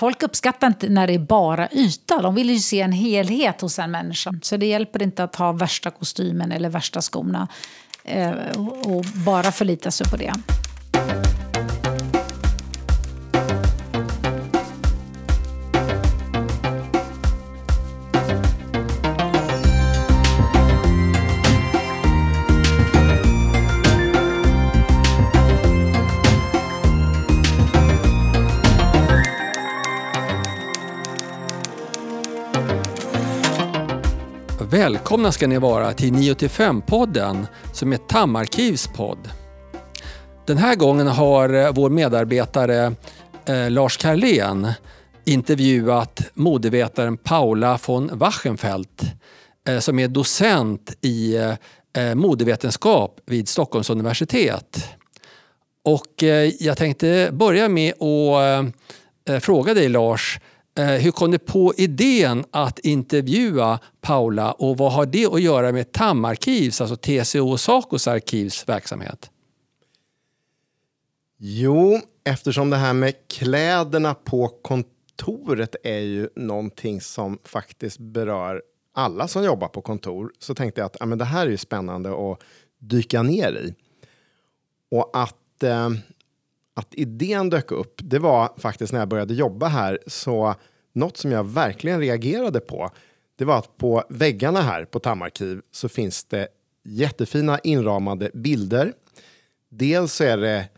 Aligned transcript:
Folk 0.00 0.22
uppskattar 0.22 0.66
inte 0.66 0.88
när 0.88 1.06
det 1.06 1.14
är 1.14 1.18
bara 1.18 1.68
yta. 1.72 2.22
De 2.22 2.34
vill 2.34 2.50
ju 2.50 2.58
se 2.58 2.80
en 2.80 2.92
helhet 2.92 3.60
hos 3.60 3.78
en 3.78 3.90
människa. 3.90 4.34
Så 4.42 4.56
det 4.56 4.66
hjälper 4.66 5.02
inte 5.02 5.24
att 5.24 5.36
ha 5.36 5.52
värsta 5.52 5.90
kostymen 5.90 6.52
eller 6.52 6.68
värsta 6.68 7.00
skorna 7.00 7.48
eh, 8.04 8.30
och 8.84 9.04
bara 9.26 9.52
förlita 9.52 9.90
sig 9.90 10.10
på 10.10 10.16
det. 10.16 10.32
Välkomna 35.10 35.32
ska 35.32 35.46
ni 35.46 35.58
vara 35.58 35.92
till 35.92 36.12
985-podden 36.12 37.46
som 37.72 37.92
är 37.92 37.96
Tamarkivs 37.96 38.86
podd. 38.86 39.28
Den 40.46 40.58
här 40.58 40.74
gången 40.74 41.06
har 41.06 41.54
eh, 41.54 41.72
vår 41.74 41.90
medarbetare 41.90 42.94
eh, 43.44 43.70
Lars 43.70 43.96
Karlén 43.96 44.72
intervjuat 45.24 46.20
modevetaren 46.34 47.16
Paula 47.16 47.78
von 47.86 48.10
Wachenfeldt 48.12 49.02
eh, 49.68 49.78
som 49.78 49.98
är 49.98 50.08
docent 50.08 50.96
i 51.00 51.36
eh, 51.36 51.54
eh, 51.96 52.14
modevetenskap 52.14 53.20
vid 53.26 53.48
Stockholms 53.48 53.90
universitet. 53.90 54.88
Och 55.84 56.22
eh, 56.22 56.52
jag 56.60 56.76
tänkte 56.76 57.28
börja 57.32 57.68
med 57.68 57.92
att 57.92 58.66
eh, 59.26 59.34
eh 59.34 59.40
fråga 59.40 59.74
dig 59.74 59.88
Lars, 59.88 60.38
Eh, 60.38 60.49
Eh, 60.78 60.86
hur 60.86 61.10
kom 61.10 61.30
du 61.30 61.38
på 61.38 61.74
idén 61.76 62.44
att 62.50 62.78
intervjua 62.78 63.78
Paula 64.00 64.52
och 64.52 64.76
vad 64.76 64.92
har 64.92 65.06
det 65.06 65.26
att 65.26 65.42
göra 65.42 65.72
med 65.72 65.92
TAM-arkivs, 65.92 66.80
alltså 66.80 66.96
TCO 66.96 67.50
och 67.50 67.60
Sacos 67.60 68.08
arkivs 68.08 68.68
verksamhet? 68.68 69.30
Jo, 71.38 72.00
eftersom 72.24 72.70
det 72.70 72.76
här 72.76 72.92
med 72.92 73.14
kläderna 73.28 74.14
på 74.14 74.48
kontoret 74.48 75.76
är 75.82 75.98
ju 75.98 76.28
någonting 76.36 77.00
som 77.00 77.38
faktiskt 77.44 77.98
berör 77.98 78.62
alla 78.94 79.28
som 79.28 79.44
jobbar 79.44 79.68
på 79.68 79.82
kontor 79.82 80.32
så 80.38 80.54
tänkte 80.54 80.80
jag 80.80 80.86
att 80.86 80.96
ja, 81.00 81.06
men 81.06 81.18
det 81.18 81.24
här 81.24 81.46
är 81.46 81.50
ju 81.50 81.56
spännande 81.56 82.10
att 82.10 82.42
dyka 82.78 83.22
ner 83.22 83.52
i. 83.52 83.74
Och 84.90 85.10
att 85.12 85.62
eh, 85.62 85.90
att 86.74 86.94
idén 86.94 87.50
dök 87.50 87.72
upp, 87.72 87.94
det 88.02 88.18
var 88.18 88.52
faktiskt 88.58 88.92
när 88.92 89.00
jag 89.00 89.08
började 89.08 89.34
jobba 89.34 89.68
här, 89.68 89.98
så 90.06 90.54
något 90.92 91.16
som 91.16 91.32
jag 91.32 91.44
verkligen 91.44 92.00
reagerade 92.00 92.60
på, 92.60 92.90
det 93.36 93.44
var 93.44 93.58
att 93.58 93.76
på 93.76 94.04
väggarna 94.08 94.62
här 94.62 94.84
på 94.84 94.98
Tamarkiv 94.98 95.60
så 95.70 95.88
finns 95.88 96.24
det 96.24 96.48
jättefina 96.84 97.58
inramade 97.58 98.30
bilder. 98.34 98.92
Dels 99.68 100.14
så 100.14 100.24
är 100.24 100.36
det 100.36 100.68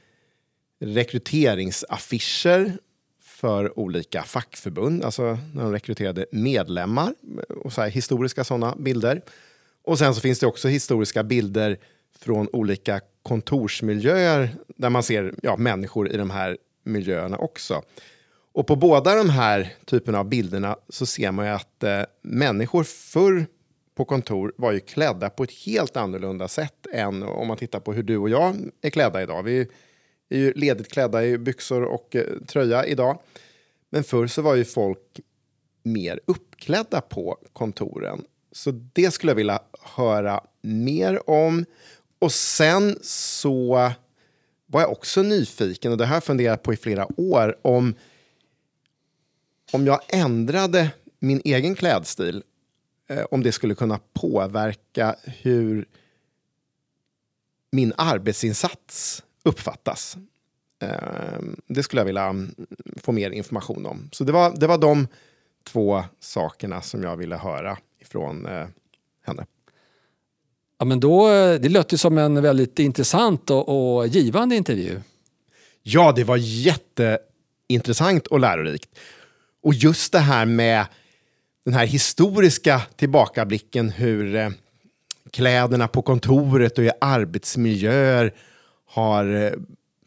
rekryteringsaffischer 0.80 2.78
för 3.20 3.78
olika 3.78 4.22
fackförbund, 4.22 5.04
alltså 5.04 5.38
när 5.54 5.62
de 5.62 5.72
rekryterade 5.72 6.27
medlemmar 6.32 7.14
och 7.48 7.72
så 7.72 7.80
här, 7.80 7.88
historiska 7.88 8.44
sådana 8.44 8.77
bilder. 8.78 9.22
Och 9.84 9.98
sen 9.98 10.14
så 10.14 10.20
finns 10.20 10.38
det 10.38 10.46
också 10.46 10.68
historiska 10.68 11.22
bilder 11.22 11.78
från 12.18 12.48
olika 12.52 13.00
kontorsmiljöer 13.22 14.50
där 14.76 14.90
man 14.90 15.02
ser 15.02 15.34
ja, 15.42 15.56
människor 15.56 16.12
i 16.12 16.16
de 16.16 16.30
här 16.30 16.58
miljöerna 16.84 17.36
också. 17.36 17.82
Och 18.54 18.66
på 18.66 18.76
båda 18.76 19.14
de 19.14 19.30
här 19.30 19.74
typerna 19.84 20.18
av 20.18 20.28
bilderna 20.28 20.76
så 20.88 21.06
ser 21.06 21.32
man 21.32 21.46
ju 21.46 21.52
att 21.52 21.82
eh, 21.82 22.02
människor 22.22 22.84
förr 22.84 23.46
på 23.94 24.04
kontor 24.04 24.52
var 24.56 24.72
ju 24.72 24.80
klädda 24.80 25.30
på 25.30 25.42
ett 25.42 25.52
helt 25.52 25.96
annorlunda 25.96 26.48
sätt 26.48 26.86
än 26.92 27.22
om 27.22 27.48
man 27.48 27.56
tittar 27.56 27.80
på 27.80 27.92
hur 27.92 28.02
du 28.02 28.16
och 28.16 28.30
jag 28.30 28.56
är 28.82 28.90
klädda 28.90 29.22
idag. 29.22 29.42
Vi 29.42 29.68
är 30.28 30.38
ju 30.38 30.52
ledigt 30.52 30.92
klädda 30.92 31.24
i 31.24 31.38
byxor 31.38 31.82
och 31.82 32.16
eh, 32.16 32.24
tröja 32.46 32.86
idag. 32.86 33.18
Men 33.90 34.05
förr 34.05 34.27
så 34.27 34.42
var 34.42 34.55
ju 34.55 34.64
folk 34.64 35.20
mer 35.82 36.20
uppklädda 36.27 37.00
på 37.00 37.38
kontoren. 37.52 38.24
Så 38.52 38.70
det 38.70 39.11
skulle 39.11 39.30
jag 39.30 39.36
vilja 39.36 39.61
höra 39.80 40.40
mer 40.62 41.30
om. 41.30 41.64
Och 42.22 42.33
sen 42.33 42.98
så 43.02 43.92
var 44.66 44.80
jag 44.80 44.92
också 44.92 45.22
nyfiken, 45.22 45.92
och 45.92 45.98
det 45.98 46.06
har 46.06 46.16
jag 46.16 46.24
funderat 46.24 46.62
på 46.62 46.72
i 46.72 46.77
flera 46.77 47.20
år, 47.20 47.56
om, 47.62 47.94
om 49.72 49.86
jag 49.86 50.00
ändrade 50.08 50.90
min 51.18 51.40
egen 51.44 51.74
klädstil, 51.74 52.42
eh, 53.08 53.24
om 53.30 53.42
det 53.42 53.52
skulle 53.52 53.74
kunna 53.74 54.00
påverka 54.12 55.16
hur 55.24 55.88
min 57.72 57.92
arbetsinsats 57.96 59.22
uppfattas. 59.42 60.16
Eh, 60.82 61.40
det 61.66 61.82
skulle 61.82 62.00
jag 62.00 62.06
vilja 62.06 62.24
mm, 62.24 62.55
få 62.96 63.12
mer 63.12 63.30
information 63.30 63.86
om. 63.86 64.08
Så 64.12 64.24
det 64.24 64.32
var, 64.32 64.56
det 64.56 64.66
var 64.66 64.78
de 64.78 65.08
två 65.64 66.05
sakerna 66.20 66.82
som 66.82 67.02
jag 67.02 67.16
ville 67.16 67.36
höra 67.36 67.78
ifrån 67.98 68.46
eh, 68.46 68.66
henne. 69.24 69.46
Ja, 70.82 70.86
men 70.86 71.00
då, 71.00 71.28
eh, 71.28 71.60
det 71.60 71.68
låter 71.68 71.96
som 71.96 72.18
en 72.18 72.42
väldigt 72.42 72.78
intressant 72.78 73.50
och, 73.50 73.96
och 73.96 74.06
givande 74.06 74.56
intervju. 74.56 75.00
Ja, 75.82 76.12
det 76.16 76.24
var 76.24 76.36
jätteintressant 76.36 78.26
och 78.26 78.40
lärorikt. 78.40 78.90
Och 79.62 79.74
just 79.74 80.12
det 80.12 80.18
här 80.18 80.46
med 80.46 80.86
den 81.64 81.74
här 81.74 81.86
historiska 81.86 82.82
tillbakablicken 82.96 83.90
hur 83.90 84.36
eh, 84.36 84.50
kläderna 85.30 85.88
på 85.88 86.02
kontoret 86.02 86.78
och 86.78 86.84
i 86.84 86.90
arbetsmiljöer 87.00 88.34
har 88.86 89.34
eh, 89.34 89.52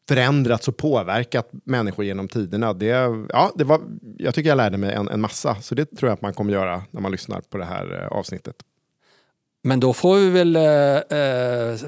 förändrats 0.07 0.67
och 0.67 0.77
påverkat 0.77 1.49
människor 1.51 2.05
genom 2.05 2.27
tiderna. 2.27 2.73
Det, 2.73 2.87
ja, 3.29 3.51
det 3.55 3.63
var, 3.63 3.81
jag 4.17 4.35
tycker 4.35 4.49
jag 4.49 4.57
lärde 4.57 4.77
mig 4.77 4.93
en, 4.93 5.07
en 5.07 5.21
massa, 5.21 5.55
så 5.61 5.75
det 5.75 5.85
tror 5.85 6.09
jag 6.09 6.13
att 6.13 6.21
man 6.21 6.33
kommer 6.33 6.53
göra 6.53 6.83
när 6.91 7.01
man 7.01 7.11
lyssnar 7.11 7.41
på 7.41 7.57
det 7.57 7.65
här 7.65 8.07
avsnittet. 8.11 8.55
Men 9.65 9.79
då 9.79 9.93
får 9.93 10.15
vi 10.17 10.29
väl 10.29 10.55
eh, 10.55 11.19
eh, 11.19 11.79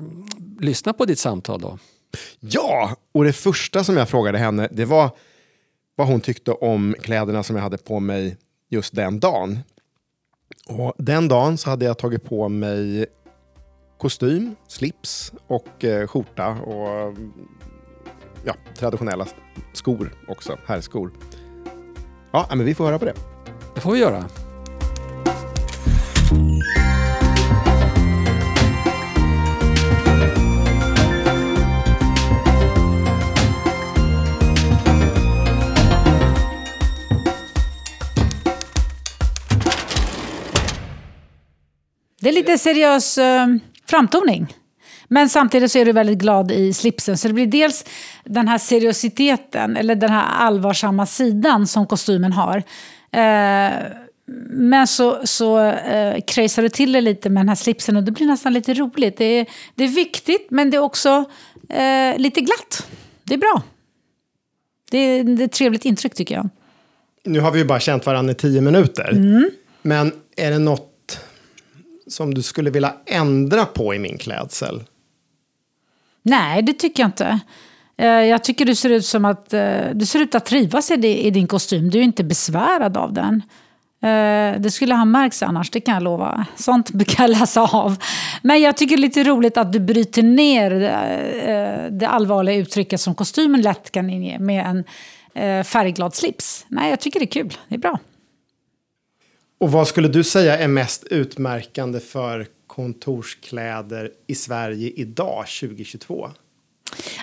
lyssna 0.59 0.93
på 0.93 1.05
ditt 1.05 1.19
samtal 1.19 1.61
då. 1.61 1.77
Ja, 2.39 2.95
och 3.11 3.23
det 3.23 3.33
första 3.33 3.83
som 3.83 3.97
jag 3.97 4.09
frågade 4.09 4.37
henne 4.37 4.67
det 4.71 4.85
var 4.85 5.09
vad 5.95 6.07
hon 6.07 6.21
tyckte 6.21 6.51
om 6.51 6.95
kläderna 7.01 7.43
som 7.43 7.55
jag 7.55 7.63
hade 7.63 7.77
på 7.77 7.99
mig 7.99 8.37
just 8.69 8.95
den 8.95 9.19
dagen. 9.19 9.59
Och 10.67 10.93
den 10.97 11.27
dagen 11.27 11.57
så 11.57 11.69
hade 11.69 11.85
jag 11.85 11.97
tagit 11.97 12.23
på 12.23 12.49
mig 12.49 13.05
kostym, 13.97 14.55
slips 14.67 15.31
och 15.47 15.83
eh, 15.83 16.07
skjorta 16.07 16.47
och 16.47 17.17
ja, 18.45 18.55
traditionella 18.77 19.27
skor 19.73 20.13
också, 20.27 20.57
herrskor. 20.65 21.11
Ja, 22.31 22.47
men 22.49 22.65
vi 22.65 22.75
får 22.75 22.85
höra 22.85 22.99
på 22.99 23.05
det. 23.05 23.15
Det 23.75 23.81
får 23.81 23.91
vi 23.91 23.99
göra. 23.99 24.25
Det 42.27 42.31
är 42.31 42.35
lite 42.35 42.57
seriös 42.57 43.17
eh, 43.17 43.47
framtoning. 43.85 44.53
Men 45.07 45.29
samtidigt 45.29 45.71
så 45.71 45.79
är 45.79 45.85
du 45.85 45.91
väldigt 45.91 46.17
glad 46.17 46.51
i 46.51 46.73
slipsen. 46.73 47.17
Så 47.17 47.27
det 47.27 47.33
blir 47.33 47.47
dels 47.47 47.85
den 48.23 48.47
här 48.47 48.57
seriositeten, 48.57 49.77
eller 49.77 49.95
den 49.95 50.09
här 50.09 50.25
allvarsamma 50.45 51.05
sidan 51.05 51.67
som 51.67 51.87
kostymen 51.87 52.31
har. 52.31 52.57
Eh, 53.11 53.71
men 54.49 54.87
så, 54.87 55.21
så 55.23 55.59
eh, 55.69 56.21
krejsar 56.27 56.61
du 56.61 56.69
till 56.69 56.91
det 56.91 57.01
lite 57.01 57.29
med 57.29 57.41
den 57.41 57.49
här 57.49 57.55
slipsen 57.55 57.97
och 57.97 58.03
det 58.03 58.11
blir 58.11 58.27
nästan 58.27 58.53
lite 58.53 58.73
roligt. 58.73 59.17
Det 59.17 59.25
är, 59.25 59.45
det 59.75 59.83
är 59.83 59.87
viktigt, 59.87 60.47
men 60.49 60.69
det 60.69 60.77
är 60.77 60.81
också 60.81 61.25
eh, 61.69 62.17
lite 62.17 62.41
glatt. 62.41 62.87
Det 63.23 63.33
är 63.33 63.37
bra. 63.37 63.61
Det 64.91 64.97
är, 64.97 65.23
det 65.23 65.43
är 65.43 65.45
ett 65.45 65.51
trevligt 65.51 65.85
intryck 65.85 66.13
tycker 66.13 66.35
jag. 66.35 66.49
Nu 67.23 67.39
har 67.39 67.51
vi 67.51 67.59
ju 67.59 67.65
bara 67.65 67.79
känt 67.79 68.05
varandra 68.05 68.31
i 68.31 68.35
tio 68.35 68.61
minuter. 68.61 69.09
Mm. 69.11 69.49
Men 69.81 70.11
är 70.37 70.51
det 70.51 70.59
något 70.59 70.93
som 72.09 72.33
du 72.33 72.41
skulle 72.41 72.69
vilja 72.69 72.93
ändra 73.05 73.65
på 73.65 73.93
i 73.93 73.99
min 73.99 74.17
klädsel? 74.17 74.83
Nej, 76.21 76.61
det 76.61 76.73
tycker 76.73 77.03
jag 77.03 77.07
inte. 77.07 77.39
Eh, 77.97 78.07
jag 78.07 78.43
tycker 78.43 78.65
du 78.65 78.75
ser 78.75 78.89
ut 78.89 79.05
som 79.05 79.25
att 79.25 79.53
eh, 79.53 79.85
du 79.93 80.05
ser 80.05 80.19
ut 80.19 80.35
att 80.35 80.45
trivas 80.45 80.91
i 80.91 81.31
din 81.31 81.47
kostym. 81.47 81.89
Du 81.89 81.99
är 81.99 82.03
inte 82.03 82.23
besvärad 82.23 82.97
av 82.97 83.13
den. 83.13 83.43
Eh, 84.01 84.61
det 84.61 84.71
skulle 84.71 84.95
ha 84.95 85.05
märkts 85.05 85.43
annars, 85.43 85.69
det 85.69 85.79
kan 85.79 85.93
jag 85.93 86.03
lova. 86.03 86.45
Sånt 86.55 87.07
kan 87.07 87.29
jag 87.29 87.39
läsa 87.39 87.61
av. 87.61 87.95
Men 88.41 88.61
jag 88.61 88.77
tycker 88.77 88.97
det 88.97 88.99
är 88.99 89.01
lite 89.01 89.23
roligt 89.23 89.57
att 89.57 89.73
du 89.73 89.79
bryter 89.79 90.23
ner 90.23 90.69
det 91.89 92.07
allvarliga 92.07 92.55
uttrycket 92.55 93.01
som 93.01 93.15
kostymen 93.15 93.61
lätt 93.61 93.91
kan 93.91 94.09
inge 94.09 94.39
med 94.39 94.65
en 94.65 94.83
färgglad 95.63 96.15
slips. 96.15 96.65
Nej, 96.67 96.89
jag 96.89 96.99
tycker 96.99 97.19
det 97.19 97.25
är 97.25 97.41
kul. 97.41 97.57
Det 97.67 97.75
är 97.75 97.79
bra. 97.79 97.99
Och 99.59 99.71
vad 99.71 99.87
skulle 99.87 100.07
du 100.07 100.23
säga 100.23 100.57
är 100.57 100.67
mest 100.67 101.03
utmärkande 101.03 101.99
för 101.99 102.47
kontorskläder 102.67 104.11
i 104.27 104.35
Sverige 104.35 104.91
idag, 104.95 105.45
2022? 105.59 106.29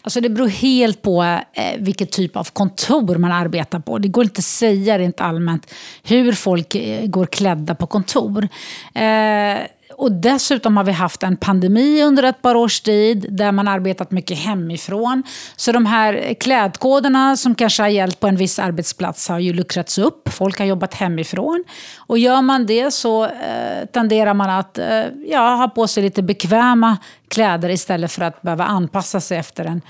Alltså 0.02 0.20
det 0.20 0.28
beror 0.28 0.48
helt 0.48 1.02
på 1.02 1.22
eh, 1.52 1.78
vilket 1.78 2.12
typ 2.12 2.36
av 2.36 2.48
kontor 2.52 3.16
man 3.16 3.32
arbetar 3.32 3.78
på. 3.78 3.98
Det 3.98 4.08
går 4.08 4.24
inte 4.24 4.38
att 4.38 4.44
säga 4.44 4.98
rent 4.98 5.20
allmänt 5.20 5.74
hur 6.02 6.32
folk 6.32 6.74
eh, 6.74 7.06
går 7.06 7.26
klädda 7.26 7.74
på 7.74 7.86
kontor. 7.86 8.48
Eh, 8.94 9.58
och 9.96 10.12
dessutom 10.12 10.76
har 10.76 10.84
vi 10.84 10.92
haft 10.92 11.22
en 11.22 11.36
pandemi 11.36 12.02
under 12.02 12.22
ett 12.22 12.42
par 12.42 12.54
års 12.54 12.80
tid 12.80 13.26
där 13.28 13.52
man 13.52 13.68
arbetat 13.68 14.10
mycket 14.10 14.38
hemifrån. 14.38 15.22
Så 15.56 15.72
de 15.72 15.86
här 15.86 16.34
klädkoderna 16.34 17.36
som 17.36 17.54
kanske 17.54 17.82
har 17.82 17.88
gällt 17.88 18.20
på 18.20 18.26
en 18.26 18.36
viss 18.36 18.58
arbetsplats 18.58 19.28
har 19.28 19.38
ju 19.38 19.52
luckrats 19.52 19.98
upp. 19.98 20.28
Folk 20.28 20.58
har 20.58 20.66
jobbat 20.66 20.94
hemifrån. 20.94 21.64
Och 21.96 22.18
gör 22.18 22.42
man 22.42 22.66
det 22.66 22.90
så 22.90 23.24
eh, 23.24 23.86
tenderar 23.92 24.34
man 24.34 24.50
att 24.50 24.78
eh, 24.78 25.04
ja, 25.26 25.54
ha 25.54 25.68
på 25.68 25.86
sig 25.86 26.02
lite 26.02 26.22
bekväma 26.22 26.96
kläder 27.28 27.68
istället 27.68 28.12
för 28.12 28.22
att 28.22 28.42
behöva 28.42 28.64
anpassa 28.64 29.20
sig 29.20 29.38
efter 29.38 29.64
en 29.64 29.82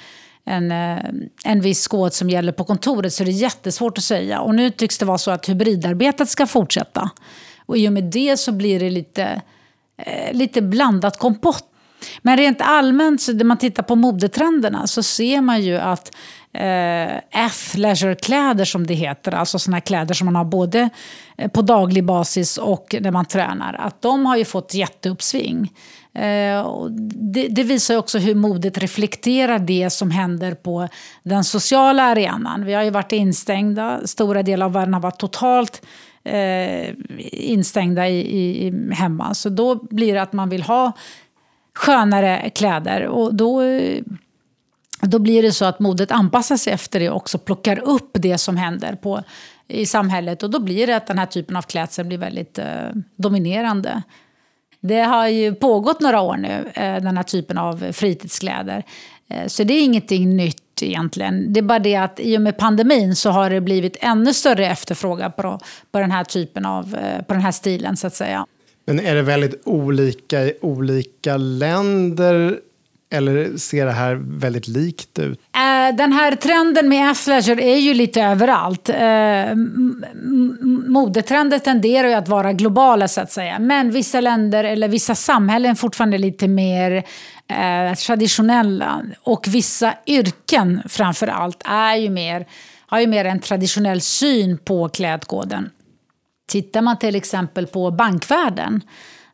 en, 0.47 0.73
eh, 0.73 0.99
en 1.45 1.61
viss 1.61 1.89
kod 1.89 2.13
som 2.13 2.31
gäller 2.31 2.53
på 2.53 2.65
kontoret 2.65 3.13
så 3.13 3.25
det 3.25 3.31
är 3.31 3.33
jättesvårt 3.33 3.99
att 3.99 4.05
säga. 4.05 4.41
Och 4.41 4.55
nu 4.55 4.71
tycks 4.71 4.99
det 4.99 5.05
vara 5.05 5.19
så 5.19 5.31
att 5.31 5.49
hybridarbetet 5.49 6.29
ska 6.29 6.47
fortsätta. 6.47 7.11
Och 7.67 7.79
i 7.79 7.89
och 7.89 7.93
med 7.93 8.05
det 8.05 8.37
så 8.37 8.53
blir 8.53 8.81
det 8.81 8.91
lite 8.91 9.43
eh, 9.97 10.33
lite 10.33 10.63
blandat 10.63 11.19
kompott. 11.19 11.71
Men 12.23 12.37
rent 12.37 12.61
allmänt, 12.61 13.23
så 13.23 13.33
när 13.33 13.45
man 13.45 13.59
tittar 13.59 13.83
på 13.83 13.95
modetrenderna, 13.95 14.87
så 14.87 15.03
ser 15.03 15.41
man 15.41 15.63
ju 15.63 15.77
att 15.77 16.17
eh, 16.53 17.17
F-leisure-kläder 17.31 18.65
som 18.65 18.87
det 18.87 18.95
heter, 18.95 19.35
alltså 19.35 19.59
sådana 19.59 19.81
kläder 19.81 20.15
som 20.15 20.25
man 20.25 20.37
har 20.37 20.45
både 20.45 20.91
eh, 21.39 21.51
på 21.51 21.63
daglig 21.63 22.05
basis 22.05 22.57
och 22.57 22.95
när 23.01 23.11
man 23.11 23.25
tränar, 23.25 23.75
att 23.75 24.03
de 24.03 24.27
har 24.27 24.37
ju 24.37 24.45
fått 24.45 24.75
jätteuppsving. 24.75 25.73
Eh, 26.15 26.61
och 26.61 26.93
det, 27.33 27.49
det, 27.49 27.63
visar 27.63 27.97
också 27.97 28.19
hur 28.19 28.35
modet 28.35 28.79
reflekterar 28.79 29.59
det 29.59 29.91
som 29.91 30.11
händer 30.11 30.55
på 30.55 30.89
den 31.23 31.45
sociala 31.45 32.03
arenan. 32.03 32.65
Vi 32.65 32.75
har 32.75 32.83
ju 32.83 32.91
varit 32.91 33.13
instängda, 33.13 34.07
stora 34.07 34.43
delar 34.43 34.67
av 34.67 34.73
världen 34.73 34.95
har 34.95 35.01
varit 35.01 35.19
totalt 35.19 35.83
eh, 36.25 36.95
instängda 37.33 38.09
i, 38.09 38.67
i, 38.67 38.93
hemma. 38.93 39.35
Så 39.35 39.49
då 39.49 39.75
blir 39.75 40.15
det 40.15 40.23
att 40.23 40.33
man 40.33 40.49
vill 40.49 40.63
ha 40.63 40.93
skönare 41.75 42.51
kläder. 42.55 43.07
Och 43.07 43.35
då, 43.35 43.63
eh, 43.63 44.03
då 45.01 45.19
blir 45.19 45.43
det 45.43 45.53
så 45.53 45.65
att 45.65 45.81
modet 45.81 46.11
anpassar 46.11 46.57
sig 46.57 46.73
efter 46.73 47.01
det 47.01 47.11
och 47.11 47.17
också 47.17 47.39
plockar 47.39 47.79
upp 47.79 48.11
det 48.13 48.39
som 48.39 48.57
händer 48.57 48.95
på, 48.95 49.23
i 49.69 49.87
samhället. 49.87 50.43
Och 50.43 50.51
då 50.51 50.61
blir 50.61 50.87
det 50.87 50.97
att 50.97 51.07
den 51.07 51.19
här 51.19 51.27
typen 51.27 51.57
av 51.57 51.63
klädsel 51.63 52.07
blir 52.07 52.19
väldigt 52.19 52.59
eh, 52.59 52.91
dominerande. 53.17 54.03
Det 54.81 55.01
har 55.01 55.29
ju 55.29 55.55
pågått 55.55 56.01
några 56.01 56.21
år 56.21 56.37
nu, 56.37 56.71
eh, 56.75 57.03
den 57.03 57.17
här 57.17 57.25
typen 57.25 57.59
av 57.59 57.93
fritidskläder. 57.93 58.83
Eh, 59.29 59.47
så 59.47 59.65
det 59.65 59.75
är 59.75 59.85
ingenting 59.85 60.37
nytt 60.37 60.64
egentligen. 60.83 61.53
Det 61.53 61.61
är 61.61 61.63
bara 61.63 61.79
det 61.79 61.97
att 61.97 62.21
i 62.21 62.37
och 62.37 62.43
med 62.43 62.59
pandemin 62.59 63.17
så 63.17 63.31
har 63.31 63.51
det 63.51 63.61
blivit 63.61 63.97
ännu 64.01 64.35
större 64.35 64.67
efterfrågan 64.67 65.33
på, 65.33 65.61
på 65.93 65.99
den 65.99 66.11
här 66.11 66.25
typen 66.25 66.67
av, 66.67 66.95
eh, 66.95 67.25
på 67.25 67.35
den 67.35 67.43
här 67.43 67.53
stilen 67.53 67.97
så 67.97 68.07
att 68.07 68.15
säga. 68.15 68.47
Men 68.87 69.01
är 69.01 69.15
det 69.15 69.23
väldigt 69.23 69.63
olika 69.65 70.43
i 70.43 70.53
olika 70.61 71.37
länder? 71.37 72.59
Eller 73.15 73.57
ser 73.57 73.87
det 73.87 73.93
här 73.93 74.15
väldigt 74.15 74.69
likt 74.69 75.19
ut? 75.19 75.41
Eh, 75.53 75.97
den 75.97 76.13
här 76.13 76.35
trenden 76.37 76.89
med 76.89 77.11
athleisure 77.11 77.63
är 77.63 77.79
ju 77.79 77.95
lite 77.95 78.23
överallt. 78.23 78.89
Eh, 78.89 79.55
Modetrender 80.87 81.59
tenderar 81.59 82.09
ju 82.09 82.15
att 82.15 82.29
vara 82.29 82.53
globala 82.53 83.09
så 83.09 83.21
att 83.21 83.33
säga. 83.33 83.59
Men 83.59 83.91
vissa 83.91 84.21
länder 84.21 84.65
eller 84.65 84.89
vissa 84.89 85.15
samhällen 85.15 85.71
är 85.71 85.75
fortfarande 85.75 86.19
lite 86.19 86.49
mer 86.49 87.05
eh, 87.49 87.95
traditionella. 87.95 89.03
Och 89.23 89.47
vissa 89.49 89.95
yrken 90.07 90.83
framför 90.89 91.27
allt 91.27 91.63
är 91.65 91.97
ju 91.97 92.11
mer, 92.11 92.47
har 92.87 93.01
ju 93.01 93.07
mer 93.07 93.25
en 93.25 93.41
traditionell 93.41 94.01
syn 94.01 94.59
på 94.59 94.89
klädkoden. 94.89 95.71
Tittar 96.49 96.83
man 96.83 96.99
till 96.99 97.15
exempel 97.15 97.67
på 97.67 97.91
bankvärlden, 97.91 98.81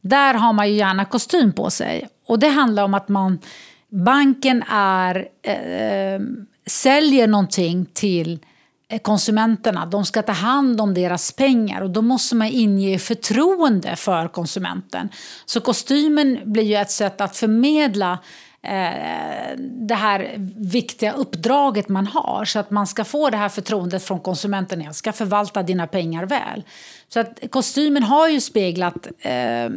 där 0.00 0.34
har 0.34 0.52
man 0.52 0.68
ju 0.68 0.74
gärna 0.74 1.04
kostym 1.04 1.52
på 1.52 1.70
sig. 1.70 2.08
Och 2.26 2.38
det 2.38 2.48
handlar 2.48 2.84
om 2.84 2.94
att 2.94 3.08
man, 3.08 3.38
banken 3.90 4.62
är, 4.70 5.28
eh, 5.42 6.20
säljer 6.66 7.26
någonting 7.26 7.86
till 7.92 8.38
konsumenterna. 8.98 9.86
De 9.86 10.04
ska 10.04 10.22
ta 10.22 10.32
hand 10.32 10.80
om 10.80 10.94
deras 10.94 11.32
pengar 11.32 11.80
och 11.80 11.90
då 11.90 12.02
måste 12.02 12.34
man 12.34 12.48
inge 12.48 12.98
förtroende 12.98 13.96
för 13.96 14.28
konsumenten. 14.28 15.08
Så 15.46 15.60
kostymen 15.60 16.38
blir 16.44 16.62
ju 16.62 16.74
ett 16.74 16.90
sätt 16.90 17.20
att 17.20 17.36
förmedla 17.36 18.18
eh, 18.62 19.56
det 19.58 19.94
här 19.94 20.34
viktiga 20.56 21.12
uppdraget 21.12 21.88
man 21.88 22.06
har 22.06 22.44
så 22.44 22.58
att 22.58 22.70
man 22.70 22.86
ska 22.86 23.04
få 23.04 23.30
det 23.30 23.36
här 23.36 23.48
förtroendet 23.48 24.04
från 24.04 24.20
konsumenten. 24.20 24.80
Jag 24.80 24.94
ska 24.94 25.12
förvalta 25.12 25.62
dina 25.62 25.86
pengar 25.86 26.26
väl. 26.26 26.62
Så 27.08 27.20
att 27.20 27.38
kostymen 27.50 28.02
har 28.02 28.28
ju 28.28 28.40
speglat 28.40 29.06
eh, 29.18 29.68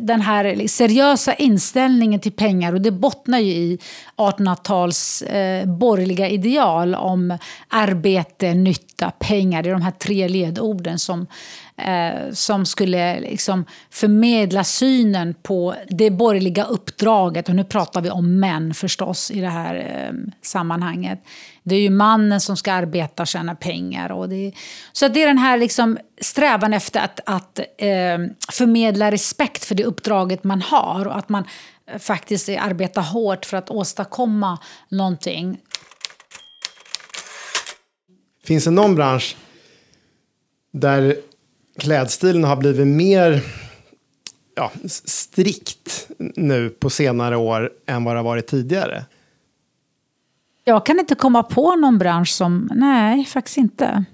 den 0.00 0.20
här 0.20 0.66
seriösa 0.66 1.34
inställningen 1.34 2.20
till 2.20 2.32
pengar 2.32 2.72
och 2.72 2.80
det 2.80 2.90
bottnar 2.90 3.38
ju 3.38 3.52
i 3.52 3.78
1800-tals 4.16 5.22
eh, 5.22 5.66
borgerliga 5.66 6.28
ideal 6.28 6.94
om 6.94 7.38
arbete, 7.68 8.54
nytta, 8.54 9.10
pengar. 9.10 9.62
Det 9.62 9.68
är 9.68 9.72
de 9.72 9.82
här 9.82 9.90
tre 9.90 10.28
ledorden 10.28 10.98
som, 10.98 11.26
eh, 11.76 12.32
som 12.32 12.66
skulle 12.66 13.20
liksom 13.20 13.64
förmedla 13.90 14.64
synen 14.64 15.34
på 15.42 15.74
det 15.88 16.10
borgerliga 16.10 16.64
uppdraget. 16.64 17.48
Och 17.48 17.54
nu 17.54 17.64
pratar 17.64 18.00
vi 18.00 18.10
om 18.10 18.40
män 18.40 18.74
förstås 18.74 19.30
i 19.30 19.40
det 19.40 19.48
här 19.48 19.74
eh, 19.74 20.14
sammanhanget. 20.42 21.24
Det 21.62 21.74
är 21.74 21.80
ju 21.80 21.90
mannen 21.90 22.40
som 22.40 22.56
ska 22.56 22.72
arbeta 22.72 23.22
och 23.22 23.26
tjäna 23.26 23.54
pengar. 23.54 24.12
Och 24.12 24.28
det, 24.28 24.52
så 24.92 25.08
det 25.08 25.22
är 25.22 25.26
den 25.26 25.38
här 25.38 25.58
liksom 25.58 25.98
strävan 26.20 26.74
efter 26.74 27.00
att, 27.00 27.20
att 27.26 27.58
eh, 27.58 28.18
förmedla 28.52 29.10
respekt 29.10 29.64
för 29.64 29.74
det 29.74 29.84
uppdraget 29.84 30.44
man 30.44 30.62
har 30.62 31.06
och 31.06 31.16
att 31.16 31.28
man 31.28 31.44
eh, 31.86 31.98
faktiskt 31.98 32.48
arbetar 32.48 33.02
hårt 33.02 33.44
för 33.44 33.56
att 33.56 33.70
åstadkomma 33.70 34.58
någonting. 34.88 35.58
Finns 38.44 38.64
det 38.64 38.70
någon 38.70 38.94
bransch 38.94 39.36
där 40.72 41.16
klädstilen 41.78 42.44
har 42.44 42.56
blivit 42.56 42.86
mer 42.86 43.40
ja, 44.56 44.72
strikt 44.88 46.08
nu 46.18 46.70
på 46.70 46.90
senare 46.90 47.36
år 47.36 47.70
än 47.86 48.04
vad 48.04 48.14
det 48.14 48.18
har 48.18 48.24
varit 48.24 48.46
tidigare? 48.46 49.04
Jag 50.64 50.86
kan 50.86 50.98
inte 50.98 51.14
komma 51.14 51.42
på 51.42 51.76
någon 51.76 51.98
bransch 51.98 52.28
som... 52.28 52.70
Nej, 52.74 53.24
faktiskt 53.24 53.56
inte. 53.56 54.04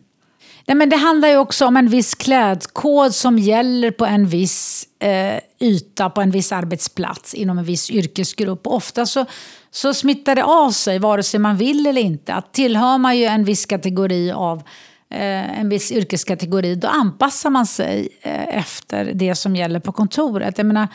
Nej, 0.67 0.75
men 0.76 0.88
det 0.88 0.97
handlar 0.97 1.29
ju 1.29 1.37
också 1.37 1.67
om 1.67 1.76
en 1.76 1.88
viss 1.88 2.14
klädkod 2.14 3.14
som 3.14 3.38
gäller 3.38 3.90
på 3.90 4.07
en 4.07 4.26
viss 4.26 4.88
eh, 4.99 5.40
yta, 5.61 6.11
på 6.11 6.21
en 6.21 6.31
viss 6.31 6.52
arbetsplats, 6.52 7.35
inom 7.35 7.59
en 7.59 7.64
viss 7.64 7.90
yrkesgrupp. 7.90 8.67
Och 8.67 8.75
ofta 8.75 9.07
så, 9.07 9.25
så 9.71 9.95
smittar 9.95 10.35
det 10.35 10.45
av 10.45 10.71
sig, 10.71 10.99
vare 10.99 11.23
sig 11.23 11.40
man 11.40 11.57
vill 11.57 11.87
eller 11.87 12.02
inte. 12.02 12.35
Att 12.35 12.52
tillhör 12.52 12.99
man 12.99 13.19
ju 13.19 13.25
en 13.25 13.45
viss 13.45 13.67
kategori 13.67 14.33
av 14.33 14.57
eh, 14.59 14.62
Eh, 15.11 15.61
en 15.61 15.69
viss 15.69 15.93
yrkeskategori, 15.93 16.75
då 16.75 16.88
anpassar 16.88 17.50
man 17.50 17.67
sig 17.67 18.09
eh, 18.23 18.59
efter 18.59 19.12
det 19.14 19.35
som 19.35 19.57
gäller 19.57 19.81
på 19.81 19.93
kontoret. 19.93 20.59
Jag 20.59 20.67
menar, 20.67 20.88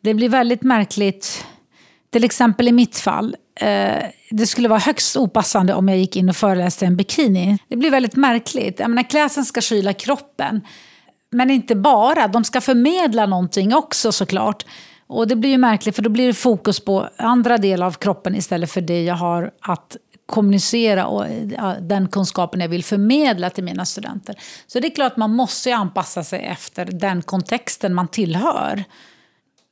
det 0.00 0.14
blir 0.14 0.28
väldigt 0.28 0.62
märkligt, 0.62 1.46
till 2.12 2.24
exempel 2.24 2.68
i 2.68 2.72
mitt 2.72 2.98
fall, 2.98 3.36
eh, 3.60 4.04
det 4.30 4.46
skulle 4.46 4.68
vara 4.68 4.78
högst 4.78 5.16
opassande 5.16 5.74
om 5.74 5.88
jag 5.88 5.98
gick 5.98 6.16
in 6.16 6.28
och 6.28 6.36
föreläste 6.36 6.86
en 6.86 6.96
bikini. 6.96 7.58
Det 7.68 7.76
blir 7.76 7.90
väldigt 7.90 8.16
märkligt. 8.16 8.80
Jag 8.80 8.90
menar, 8.90 9.10
klädseln 9.10 9.44
ska 9.44 9.60
kyla 9.60 9.92
kroppen. 9.92 10.60
Men 11.30 11.50
inte 11.50 11.76
bara, 11.76 12.28
de 12.28 12.44
ska 12.44 12.60
förmedla 12.60 13.26
någonting 13.26 13.74
också 13.74 14.12
såklart. 14.12 14.64
Och 15.06 15.28
det 15.28 15.36
blir 15.36 15.50
ju 15.50 15.58
märkligt 15.58 15.96
för 15.96 16.02
då 16.02 16.10
blir 16.10 16.26
det 16.26 16.34
fokus 16.34 16.80
på 16.80 17.08
andra 17.16 17.58
delar 17.58 17.86
av 17.86 17.92
kroppen 17.92 18.34
istället 18.34 18.70
för 18.70 18.80
det 18.80 19.04
jag 19.04 19.14
har 19.14 19.50
att 19.60 19.96
kommunicera 20.26 21.06
och 21.06 21.26
den 21.80 22.08
kunskapen 22.08 22.60
jag 22.60 22.68
vill 22.68 22.84
förmedla 22.84 23.50
till 23.50 23.64
mina 23.64 23.84
studenter. 23.84 24.36
Så 24.66 24.80
det 24.80 24.86
är 24.86 24.94
klart 24.94 25.16
man 25.16 25.30
måste 25.30 25.74
anpassa 25.74 26.24
sig 26.24 26.44
efter 26.44 26.84
den 26.84 27.22
kontexten 27.22 27.94
man 27.94 28.08
tillhör. 28.08 28.84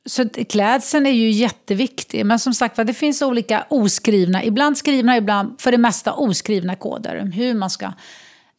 Så 0.05 0.29
klädseln 0.29 1.05
är 1.05 1.11
ju 1.11 1.29
jätteviktig. 1.29 2.25
Men 2.25 2.39
som 2.39 2.53
sagt 2.53 2.75
det 2.75 2.93
finns 2.93 3.21
olika 3.21 3.65
oskrivna, 3.69 4.43
ibland 4.43 4.77
skrivna, 4.77 5.17
ibland 5.17 5.61
för 5.61 5.71
det 5.71 5.77
mesta 5.77 6.13
oskrivna 6.13 6.75
koder. 6.75 7.31
Hur 7.35 7.53
man 7.53 7.69
ska 7.69 7.93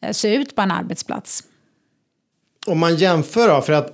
eh, 0.01 0.11
se 0.11 0.35
ut 0.35 0.55
på 0.55 0.61
en 0.61 0.71
arbetsplats. 0.71 1.43
Om 2.67 2.79
man 2.79 2.95
jämför 2.95 3.47
då, 3.47 3.61
för 3.61 3.73
att 3.73 3.87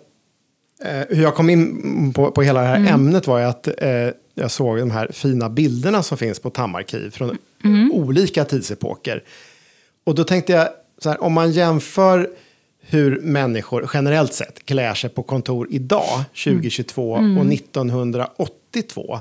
eh, 0.84 1.02
hur 1.10 1.24
jag 1.24 1.36
kom 1.36 1.50
in 1.50 2.14
på, 2.14 2.32
på 2.32 2.42
hela 2.42 2.62
det 2.62 2.68
här 2.68 2.76
mm. 2.76 2.94
ämnet 2.94 3.28
var 3.28 3.40
ju 3.40 3.46
att 3.46 3.68
eh, 3.68 3.76
jag 4.40 4.52
såg 4.52 4.78
de 4.78 4.92
här 4.92 5.08
fina 5.12 5.50
bilderna 5.50 6.04
som 6.04 6.18
finns 6.18 6.40
på 6.40 6.50
Tammarkiv 6.50 7.10
från 7.10 7.38
mm. 7.64 7.92
olika 7.92 8.46
tidsepoker. 8.46 9.24
Och 10.04 10.16
då 10.16 10.24
tänkte 10.24 10.54
jag, 10.54 10.68
så 10.98 11.10
här, 11.10 11.24
om 11.24 11.34
man 11.34 11.52
jämför 11.52 12.30
hur 12.82 13.20
människor 13.22 13.90
generellt 13.94 14.34
sett 14.34 14.66
klär 14.66 14.94
sig 14.94 15.10
på 15.10 15.24
kontor 15.24 15.68
idag, 15.72 16.24
2022 16.44 17.18
Mm. 17.18 17.38
och 17.38 17.54
1982. 17.54 19.20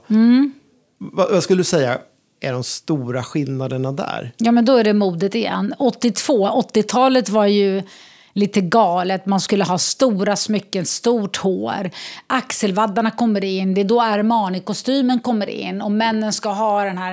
Vad, 0.99 1.31
vad 1.31 1.43
skulle 1.43 1.61
du 1.61 1.65
säga 1.65 1.99
är 2.41 2.53
de 2.53 2.65
stora 2.65 3.23
skillnaderna 3.23 3.93
där? 3.93 4.33
Ja, 4.37 4.53
men 4.53 4.65
då 4.65 4.77
är 4.77 4.85
det 4.85 4.93
modet 4.93 5.35
igen. 5.35 5.75
82, 5.79 6.63
80-talet 6.75 7.29
var 7.29 7.47
ju 7.47 7.83
lite 8.39 8.61
galet. 8.61 9.27
Man 9.27 9.41
skulle 9.41 9.65
ha 9.65 9.79
stora 9.79 10.37
smycken, 10.37 10.87
stort 10.87 11.37
hår. 11.37 11.91
Axelvaddarna 12.27 13.11
kommer 13.11 13.45
in. 13.45 13.75
Det 13.75 13.81
är 13.81 13.85
då 13.85 14.01
Armani-kostymen 14.01 15.21
kommer 15.21 15.49
in. 15.49 15.83
Och 15.83 15.91
männen 15.91 16.33
ska 16.33 16.49
ha 16.49 16.85
den 16.85 16.99
här 16.99 17.11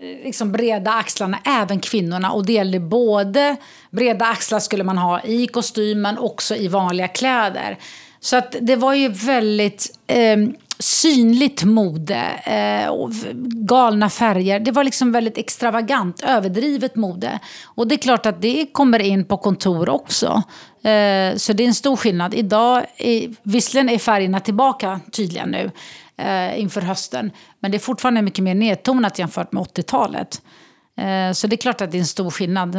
eh, 0.00 0.24
liksom 0.24 0.52
breda 0.52 0.92
axlarna, 0.92 1.38
även 1.44 1.80
kvinnorna. 1.80 2.32
Och 2.32 2.46
det 2.46 2.52
gäller 2.52 2.78
både 2.78 3.56
breda 3.90 4.26
axlar 4.26 4.58
skulle 4.58 4.84
man 4.84 4.98
ha 4.98 5.22
i 5.22 5.46
kostymen, 5.46 6.18
också 6.18 6.56
i 6.56 6.68
vanliga 6.68 7.08
kläder. 7.08 7.78
Så 8.20 8.36
att 8.36 8.56
det 8.60 8.76
var 8.76 8.94
ju 8.94 9.08
väldigt 9.08 9.98
eh, 10.06 10.36
synligt 10.80 11.64
mode, 11.64 12.22
eh, 12.44 12.88
och 12.88 13.10
galna 13.68 14.10
färger. 14.10 14.60
Det 14.60 14.72
var 14.72 14.84
liksom 14.84 15.12
väldigt 15.12 15.38
extravagant, 15.38 16.22
överdrivet 16.22 16.96
mode. 16.96 17.38
Och 17.64 17.88
det 17.88 17.94
är 17.94 17.98
klart 17.98 18.26
att 18.26 18.42
det 18.42 18.66
kommer 18.72 18.98
in 18.98 19.24
på 19.24 19.36
kontor 19.36 19.88
också. 19.88 20.42
Eh, 20.82 21.36
så 21.36 21.52
det 21.52 21.62
är 21.62 21.66
en 21.66 21.74
stor 21.74 21.96
skillnad. 21.96 22.34
Idag, 22.34 22.86
är, 22.96 23.34
visserligen 23.42 23.88
är 23.88 23.98
färgerna 23.98 24.40
tillbaka 24.40 25.00
tydliga 25.12 25.46
nu 25.46 25.70
eh, 26.16 26.60
inför 26.60 26.80
hösten. 26.80 27.30
Men 27.60 27.70
det 27.70 27.76
är 27.76 27.78
fortfarande 27.78 28.22
mycket 28.22 28.44
mer 28.44 28.54
nedtonat 28.54 29.18
jämfört 29.18 29.52
med 29.52 29.62
80-talet. 29.62 30.42
Eh, 30.96 31.32
så 31.32 31.46
det 31.46 31.54
är 31.54 31.58
klart 31.58 31.80
att 31.80 31.90
det 31.90 31.98
är 31.98 32.00
en 32.00 32.06
stor 32.06 32.30
skillnad. 32.30 32.76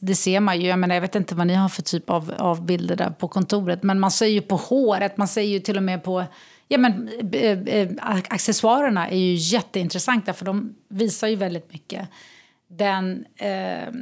Det 0.00 0.14
ser 0.14 0.40
man 0.40 0.60
ju. 0.60 0.68
Jag, 0.68 0.78
menar, 0.78 0.94
jag 0.94 1.02
vet 1.02 1.14
inte 1.14 1.34
vad 1.34 1.46
ni 1.46 1.54
har 1.54 1.68
för 1.68 1.82
typ 1.82 2.10
av, 2.10 2.34
av 2.38 2.66
bilder 2.66 2.96
där 2.96 3.10
på 3.10 3.28
kontoret. 3.28 3.82
Men 3.82 4.00
man 4.00 4.10
ser 4.10 4.26
ju 4.26 4.40
på 4.40 4.56
håret, 4.56 5.16
man 5.16 5.28
ser 5.28 5.42
ju 5.42 5.58
till 5.58 5.76
och 5.76 5.82
med 5.82 6.04
på... 6.04 6.24
Ja, 6.72 6.78
men, 6.78 7.08
eh, 7.32 7.58
eh, 7.58 7.88
accessoarerna 8.28 9.08
är 9.08 9.16
ju 9.18 9.34
jätteintressanta 9.34 10.32
för 10.32 10.44
de 10.44 10.74
visar 10.88 11.28
ju 11.28 11.36
väldigt 11.36 11.72
mycket 11.72 12.08
den, 12.68 13.24
eh, 13.36 13.94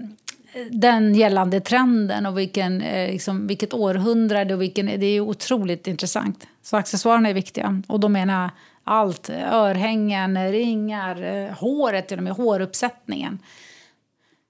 den 0.70 1.14
gällande 1.14 1.60
trenden 1.60 2.26
och 2.26 2.38
vilken, 2.38 2.80
eh, 2.80 3.12
liksom, 3.12 3.46
vilket 3.46 3.75
århundrade. 3.75 4.54
Och 4.54 4.62
vilken, 4.62 4.87
det 4.87 5.06
är 5.06 5.12
ju 5.12 5.20
otroligt 5.20 5.87
intressant. 5.87 6.46
Så 6.62 6.76
accessoarerna 6.76 7.28
är 7.28 7.34
viktiga. 7.34 7.82
Och 7.87 8.00
då 8.00 8.08
menar 8.08 8.42
jag 8.42 8.50
allt. 8.84 9.30
Örhängen, 9.30 10.52
ringar, 10.52 11.22
eh, 11.22 11.52
håret, 11.52 12.08
till 12.08 12.18
och 12.18 12.25
med 12.25 12.32
håruppsättningen. 12.32 13.38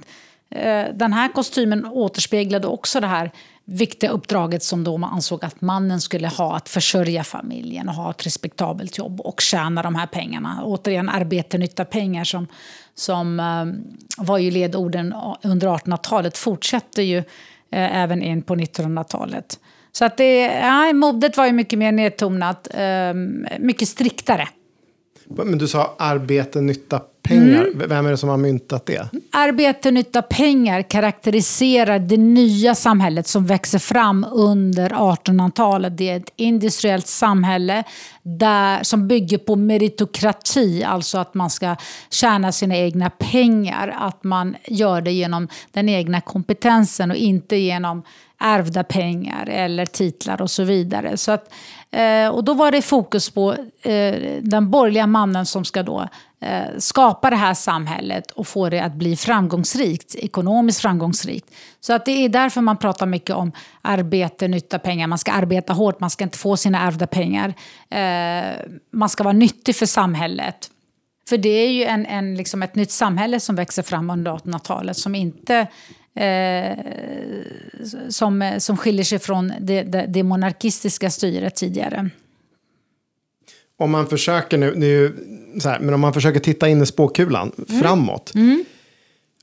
eh, 0.50 0.84
den 0.94 1.12
här 1.12 1.32
kostymen 1.32 1.86
återspeglade 1.86 2.66
också 2.66 3.00
det 3.00 3.06
här 3.06 3.30
viktiga 3.64 4.10
uppdraget 4.10 4.62
som 4.62 4.84
då 4.84 4.96
man 4.96 5.12
ansåg 5.12 5.44
att 5.44 5.60
mannen 5.60 6.00
skulle 6.00 6.28
ha 6.28 6.56
att 6.56 6.68
försörja 6.68 7.24
familjen 7.24 7.88
och 7.88 7.94
ha 7.94 8.10
ett 8.10 8.26
respektabelt 8.26 8.98
jobb 8.98 9.20
och 9.20 9.40
tjäna 9.40 9.82
de 9.82 9.94
här 9.94 10.06
pengarna. 10.06 10.62
Återigen 10.64 11.08
arbete, 11.08 11.58
nytta, 11.58 11.84
pengar 11.84 12.24
som, 12.24 12.46
som 12.94 13.40
eh, 13.40 14.24
var 14.24 14.38
ju 14.38 14.50
ledorden 14.50 15.14
under 15.42 15.68
1800-talet 15.68 16.38
fortsätter 16.38 17.02
ju 17.02 17.18
eh, 17.70 17.96
även 17.96 18.22
in 18.22 18.42
på 18.42 18.56
1900-talet. 18.56 19.58
Så 19.98 20.04
att 20.04 20.16
det, 20.16 20.40
ja, 20.44 20.92
modet 20.92 21.36
var 21.36 21.46
ju 21.46 21.52
mycket 21.52 21.78
mer 21.78 21.92
nedtonat, 21.92 22.68
ehm, 22.74 23.46
mycket 23.58 23.88
striktare. 23.88 24.48
Men 25.28 25.58
du 25.58 25.68
sa 25.68 25.94
arbete, 25.98 26.60
nytta, 26.60 27.00
pengar. 27.24 27.64
Mm. 27.64 27.88
Vem 27.88 28.06
är 28.06 28.10
det 28.10 28.16
som 28.16 28.28
har 28.28 28.36
myntat 28.36 28.86
det? 28.86 29.08
Arbete, 29.32 29.90
nytta, 29.90 30.22
pengar 30.22 30.82
karaktäriserar 30.82 31.98
det 31.98 32.16
nya 32.16 32.74
samhället 32.74 33.26
som 33.26 33.46
växer 33.46 33.78
fram 33.78 34.26
under 34.32 34.90
1800-talet. 34.90 35.98
Det 35.98 36.10
är 36.10 36.16
ett 36.16 36.32
industriellt 36.36 37.06
samhälle 37.06 37.84
där, 38.22 38.82
som 38.82 39.08
bygger 39.08 39.38
på 39.38 39.56
meritokrati, 39.56 40.84
alltså 40.84 41.18
att 41.18 41.34
man 41.34 41.50
ska 41.50 41.76
tjäna 42.10 42.52
sina 42.52 42.76
egna 42.76 43.10
pengar. 43.10 43.96
Att 44.00 44.24
man 44.24 44.56
gör 44.66 45.00
det 45.00 45.12
genom 45.12 45.48
den 45.72 45.88
egna 45.88 46.20
kompetensen 46.20 47.10
och 47.10 47.16
inte 47.16 47.56
genom 47.56 48.02
ärvda 48.38 48.84
pengar 48.84 49.48
eller 49.48 49.86
titlar 49.86 50.42
och 50.42 50.50
så 50.50 50.64
vidare. 50.64 51.16
Så 51.16 51.32
att, 51.32 51.52
eh, 51.90 52.28
och 52.28 52.44
då 52.44 52.54
var 52.54 52.70
det 52.70 52.82
fokus 52.82 53.30
på 53.30 53.52
eh, 53.82 54.14
den 54.40 54.70
borgerliga 54.70 55.06
mannen 55.06 55.46
som 55.46 55.64
ska 55.64 55.82
då 55.82 56.08
Eh, 56.44 56.78
skapa 56.78 57.30
det 57.30 57.36
här 57.36 57.54
samhället 57.54 58.30
och 58.30 58.46
få 58.46 58.68
det 58.68 58.80
att 58.80 58.94
bli 58.94 59.16
framgångsrikt, 59.16 60.14
ekonomiskt 60.14 60.80
framgångsrikt. 60.80 61.50
Så 61.80 61.92
att 61.92 62.04
det 62.04 62.24
är 62.24 62.28
därför 62.28 62.60
man 62.60 62.76
pratar 62.76 63.06
mycket 63.06 63.36
om 63.36 63.52
arbete, 63.82 64.48
nytta, 64.48 64.78
pengar. 64.78 65.06
Man 65.06 65.18
ska 65.18 65.32
arbeta 65.32 65.72
hårt, 65.72 66.00
man 66.00 66.10
ska 66.10 66.24
inte 66.24 66.38
få 66.38 66.56
sina 66.56 66.80
ärvda 66.80 67.06
pengar. 67.06 67.54
Eh, 67.90 68.60
man 68.92 69.08
ska 69.08 69.24
vara 69.24 69.32
nyttig 69.32 69.76
för 69.76 69.86
samhället. 69.86 70.70
För 71.28 71.38
det 71.38 71.48
är 71.48 71.70
ju 71.70 71.84
en, 71.84 72.06
en, 72.06 72.34
liksom 72.34 72.62
ett 72.62 72.74
nytt 72.74 72.90
samhälle 72.90 73.40
som 73.40 73.56
växer 73.56 73.82
fram 73.82 74.10
under 74.10 74.32
1800-talet 74.32 74.96
som 74.96 75.14
inte 75.14 75.66
eh, 76.14 76.78
som, 78.08 78.54
som 78.58 78.76
skiljer 78.76 79.04
sig 79.04 79.18
från 79.18 79.52
det, 79.60 79.82
det, 79.82 80.06
det 80.08 80.22
monarkistiska 80.22 81.10
styret 81.10 81.54
tidigare. 81.54 82.10
Om 83.76 83.90
man 83.90 84.06
försöker 84.06 84.58
nu, 84.58 84.74
nu 84.76 85.16
så 85.60 85.68
här, 85.68 85.80
men 85.80 85.94
om 85.94 86.00
man 86.00 86.12
försöker 86.14 86.40
titta 86.40 86.68
in 86.68 86.82
i 86.82 86.86
spåkulan 86.86 87.52
framåt. 87.80 88.32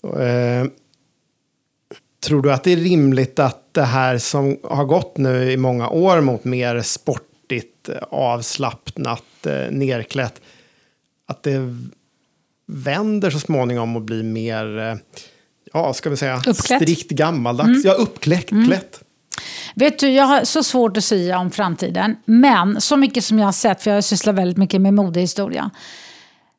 Eh, 0.03 0.67
tror 2.23 2.41
du 2.41 2.53
att 2.53 2.63
det 2.63 2.71
är 2.71 2.77
rimligt 2.77 3.39
att 3.39 3.73
det 3.73 3.81
här 3.83 4.17
som 4.17 4.57
har 4.63 4.85
gått 4.85 5.17
nu 5.17 5.51
i 5.51 5.57
många 5.57 5.89
år 5.89 6.21
mot 6.21 6.43
mer 6.43 6.81
sportigt, 6.81 7.89
eh, 7.89 7.97
avslappnat, 8.09 9.45
eh, 9.45 9.71
nerklätt, 9.71 10.41
att 11.27 11.43
det 11.43 11.77
vänder 12.67 13.29
så 13.29 13.39
småningom 13.39 13.95
och 13.95 14.01
blir 14.01 14.23
mer, 14.23 14.77
eh, 14.79 14.95
ja, 15.73 15.93
ska 15.93 16.09
vi 16.09 16.17
säga, 16.17 16.38
Uppklätt. 16.38 16.81
strikt 16.81 17.11
gammaldags. 17.11 17.85
Ja, 17.85 17.93
uppklätt. 17.93 18.47
klätt. 18.47 19.03
Vet 19.75 19.99
du, 19.99 20.09
jag 20.09 20.25
har 20.25 20.43
så 20.43 20.63
svårt 20.63 20.97
att 20.97 21.03
säga 21.03 21.39
om 21.39 21.51
framtiden. 21.51 22.15
Men 22.25 22.81
så 22.81 22.97
mycket 22.97 23.23
som 23.23 23.39
jag 23.39 23.47
har 23.47 23.51
sett, 23.51 23.83
för 23.83 23.91
jag 23.91 24.03
sysslar 24.03 24.33
väldigt 24.33 24.57
mycket 24.57 24.81
med 24.81 24.93
modehistoria. 24.93 25.69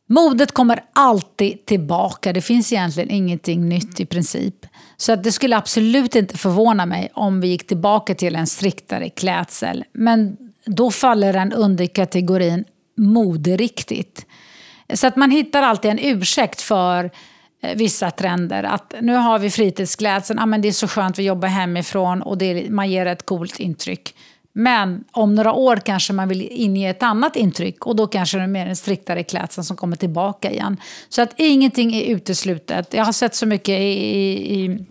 Modet 0.09 0.53
kommer 0.53 0.81
alltid 0.93 1.67
tillbaka. 1.67 2.33
Det 2.33 2.41
finns 2.41 2.73
egentligen 2.73 3.11
ingenting 3.11 3.69
nytt 3.69 4.01
i 4.01 4.07
princip. 4.07 4.67
Så 4.97 5.13
att 5.13 5.25
det 5.25 5.33
skulle 5.33 5.57
absolut 5.57 6.15
inte 6.15 6.39
förvåna 6.39 6.87
mig 6.87 7.11
om 7.15 7.41
vi 7.41 7.49
gick 7.49 7.67
tillbaka 7.67 8.15
till 8.15 8.37
en 8.37 8.47
striktare 8.47 9.09
klädsel. 9.09 9.85
Men 9.93 10.37
då 10.67 10.91
faller 10.91 11.33
den 11.33 11.53
under 11.53 11.87
kategorin 11.87 12.65
moderiktigt. 12.97 14.27
Så 14.95 15.07
att 15.07 15.17
man 15.17 15.31
hittar 15.31 15.63
alltid 15.63 15.91
en 15.91 15.99
ursäkt 15.99 16.61
för 16.61 17.11
Eh, 17.63 17.77
vissa 17.77 18.11
trender. 18.11 18.63
Att 18.63 18.95
nu 19.01 19.15
har 19.15 19.39
vi 19.39 19.51
fritidsklädseln, 19.51 20.39
ah, 20.39 20.47
men 20.47 20.63
det 20.63 20.69
är 20.69 20.73
så 20.73 20.89
skönt, 20.89 21.19
vi 21.19 21.23
jobbar 21.23 21.49
hemifrån 21.49 22.23
och 22.23 22.39
det 22.39 22.71
man 22.71 22.91
ger 22.91 23.07
ett 23.07 23.27
coolt 23.27 23.61
intryck. 23.61 24.15
Men 24.53 25.05
om 25.11 25.35
några 25.35 25.53
år 25.53 25.77
kanske 25.77 26.13
man 26.13 26.29
vill 26.29 26.49
inge 26.51 26.91
ett 26.91 27.03
annat 27.03 27.37
intryck 27.37 27.87
och 27.87 27.97
då 27.97 28.07
kanske 28.07 28.39
det 28.39 28.43
är 28.43 28.49
mer 28.49 28.67
en 28.67 28.77
striktare 28.77 29.23
klädsel 29.23 29.65
som 29.65 29.77
kommer 29.77 29.97
tillbaka 29.97 30.51
igen. 30.51 30.77
Så 31.09 31.23
att 31.23 31.35
ingenting 31.37 31.95
är 31.95 32.03
uteslutet. 32.03 32.95
Jag 32.95 33.05
har 33.05 33.13
sett 33.13 33.35
så 33.35 33.47
mycket 33.47 33.81
i, 33.81 33.93
i, 34.55 34.87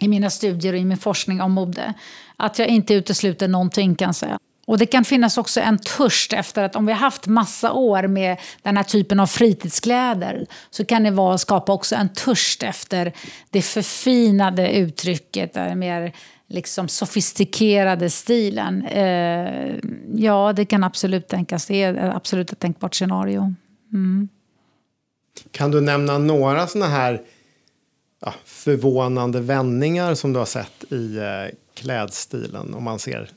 i 0.00 0.08
mina 0.08 0.30
studier 0.30 0.72
och 0.72 0.78
i 0.78 0.84
min 0.84 0.98
forskning 0.98 1.40
om 1.40 1.52
mode 1.52 1.94
att 2.36 2.58
jag 2.58 2.68
inte 2.68 2.94
utesluter 2.94 3.48
någonting 3.48 3.94
kan 3.94 4.06
jag 4.06 4.14
säga. 4.14 4.38
Och 4.66 4.78
det 4.78 4.86
kan 4.86 5.04
finnas 5.04 5.38
också 5.38 5.60
en 5.60 5.78
törst 5.78 6.32
efter 6.32 6.62
att 6.62 6.76
om 6.76 6.86
vi 6.86 6.92
har 6.92 6.98
haft 6.98 7.26
massa 7.26 7.72
år 7.72 8.06
med 8.06 8.36
den 8.62 8.76
här 8.76 8.84
typen 8.84 9.20
av 9.20 9.26
fritidskläder 9.26 10.46
så 10.70 10.84
kan 10.84 11.02
det 11.02 11.10
vara 11.10 11.38
skapa 11.38 11.72
också 11.72 11.94
en 11.94 12.08
törst 12.08 12.62
efter 12.62 13.12
det 13.50 13.62
förfinade 13.62 14.72
uttrycket, 14.72 15.52
den 15.52 15.78
mer 15.78 16.12
liksom 16.48 16.88
sofistikerade 16.88 18.10
stilen. 18.10 18.86
Eh, 18.86 19.74
ja, 20.14 20.52
det 20.52 20.64
kan 20.64 20.84
absolut 20.84 21.28
tänkas. 21.28 21.66
Det 21.66 21.82
är 21.82 22.16
absolut 22.16 22.52
ett 22.52 22.58
tänkbart 22.58 22.94
scenario. 22.94 23.54
Mm. 23.92 24.28
Kan 25.50 25.70
du 25.70 25.80
nämna 25.80 26.18
några 26.18 26.66
såna 26.66 26.86
här 26.86 27.22
ja, 28.20 28.34
förvånande 28.44 29.40
vändningar 29.40 30.14
som 30.14 30.32
du 30.32 30.38
har 30.38 30.46
sett 30.46 30.92
i 30.92 31.16
eh, 31.16 31.56
klädstilen 31.74 32.74
om 32.74 32.84
man 32.84 32.98
ser 32.98 33.30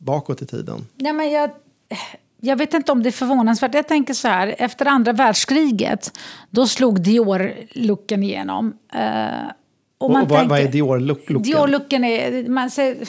bakåt 0.00 0.42
i 0.42 0.46
tiden? 0.46 0.86
Ja, 0.96 1.12
men 1.12 1.30
jag, 1.30 1.50
jag 2.40 2.56
vet 2.56 2.74
inte 2.74 2.92
om 2.92 3.02
det 3.02 3.08
är 3.08 3.12
förvånansvärt. 3.12 3.74
Jag 3.74 3.88
tänker 3.88 4.14
så 4.14 4.28
här, 4.28 4.54
efter 4.58 4.86
andra 4.86 5.12
världskriget 5.12 6.18
då 6.50 6.66
slog 6.66 7.00
Dior-looken 7.00 8.22
igenom. 8.22 8.66
Uh, 8.94 9.50
och, 9.98 10.10
man 10.10 10.22
och 10.22 10.28
vad, 10.28 10.48
vad 10.48 10.60
är 10.60 10.68
Dior-looken? 10.68 11.42
Dior-looken 11.42 12.04
är, 12.04 12.48
man 12.48 12.70
säger, 12.70 13.04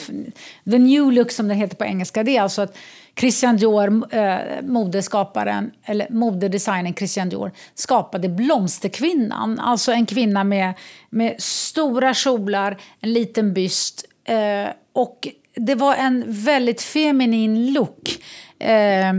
the 0.70 0.78
new 0.78 1.12
look 1.12 1.30
som 1.30 1.48
den 1.48 1.56
heter 1.56 1.76
på 1.76 1.84
engelska, 1.84 2.22
det 2.22 2.36
är 2.36 2.42
alltså 2.42 2.62
att 2.62 2.76
Christian 3.16 3.56
Dior, 3.56 4.14
eh, 4.14 4.36
modeskaparen, 4.62 5.70
eller 5.84 6.06
modedesignern 6.10 6.94
Christian 6.94 7.28
Dior, 7.28 7.50
skapade 7.74 8.28
Blomsterkvinnan. 8.28 9.60
Alltså 9.60 9.92
en 9.92 10.06
kvinna 10.06 10.44
med, 10.44 10.74
med 11.10 11.34
stora 11.38 12.14
kjolar, 12.14 12.80
en 13.00 13.12
liten 13.12 13.54
byst 13.54 14.04
eh, 14.24 14.68
och 14.92 15.28
det 15.54 15.74
var 15.74 15.94
en 15.94 16.24
väldigt 16.26 16.82
feminin 16.82 17.72
look 17.72 18.22
eh, 18.58 19.12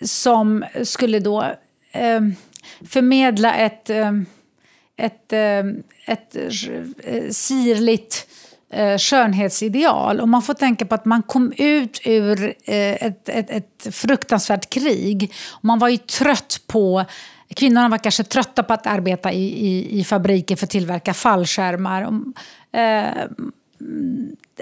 som 0.00 0.64
skulle 0.84 1.18
då 1.18 1.42
eh, 1.92 2.20
förmedla 2.88 3.54
ett, 3.54 3.90
ehm, 3.90 4.26
ehm, 4.96 5.06
eh, 5.06 5.06
ett, 5.06 5.32
ett, 6.06 6.36
ett 7.04 7.36
sirligt 7.36 8.26
eh, 8.70 8.98
skönhetsideal. 8.98 10.20
Och 10.20 10.28
man 10.28 10.42
får 10.42 10.54
tänka 10.54 10.86
på 10.86 10.94
att 10.94 11.04
man 11.04 11.22
kom 11.22 11.52
ut 11.56 12.00
ur 12.04 12.54
eh, 12.64 13.04
ett, 13.06 13.28
ett, 13.28 13.50
ett 13.50 13.94
fruktansvärt 13.94 14.70
krig. 14.70 15.32
Och 15.50 15.64
man 15.64 15.78
var 15.78 15.88
ju 15.88 15.96
trött 15.96 16.60
på 16.66 17.04
Kvinnorna 17.54 17.88
var 17.88 17.98
kanske 17.98 18.24
trötta 18.24 18.62
på 18.62 18.72
att 18.72 18.86
arbeta 18.86 19.32
i, 19.32 19.66
i, 19.66 20.00
i 20.00 20.04
fabriker 20.04 20.56
för 20.56 20.66
att 20.66 20.70
tillverka 20.70 21.14
fallskärmar. 21.14 22.12
Eh, 22.72 23.06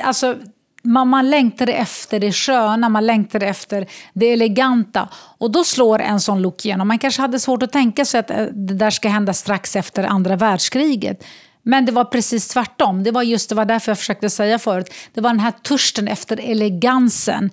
alltså, 0.03 0.37
man, 0.85 1.09
man 1.09 1.31
längtade 1.31 1.73
efter 1.73 2.21
det 2.21 2.33
sköna, 2.33 2.89
man 2.89 3.07
längtade 3.07 3.47
efter 3.47 3.87
det 4.13 4.33
eleganta. 4.33 5.09
Och 5.39 5.51
då 5.51 5.65
slår 5.65 5.99
en 5.99 6.21
sån 6.21 6.43
look 6.43 6.65
igenom. 6.65 6.89
Man 6.89 6.99
kanske 6.99 7.23
hade 7.23 7.41
svårt 7.41 7.63
att 7.63 7.73
tänka 7.73 8.05
sig 8.05 8.21
att 8.21 8.31
eh, 8.31 8.45
det 8.45 8.75
där 8.75 8.91
ska 8.91 9.09
hända 9.09 9.33
strax 9.33 9.77
efter 9.77 10.05
andra 10.05 10.37
världskriget. 10.37 11.25
Men 11.63 11.85
det 11.85 11.93
var 11.93 12.05
precis 12.05 12.49
tvärtom. 12.49 13.03
Det 13.05 13.11
var 13.11 13.23
just 13.23 13.49
det 13.49 13.55
var 13.55 13.65
därför 13.65 13.91
jag 13.91 13.99
försökte 13.99 14.31
säga 14.31 14.59
förut. 14.59 14.95
Det 15.15 15.21
var 15.21 15.31
den 15.31 15.41
här 15.41 15.53
törsten 15.63 16.09
efter 16.09 16.51
elegansen 16.51 17.51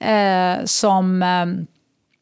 eh, 0.00 0.64
som 0.64 1.22
eh, 1.22 1.46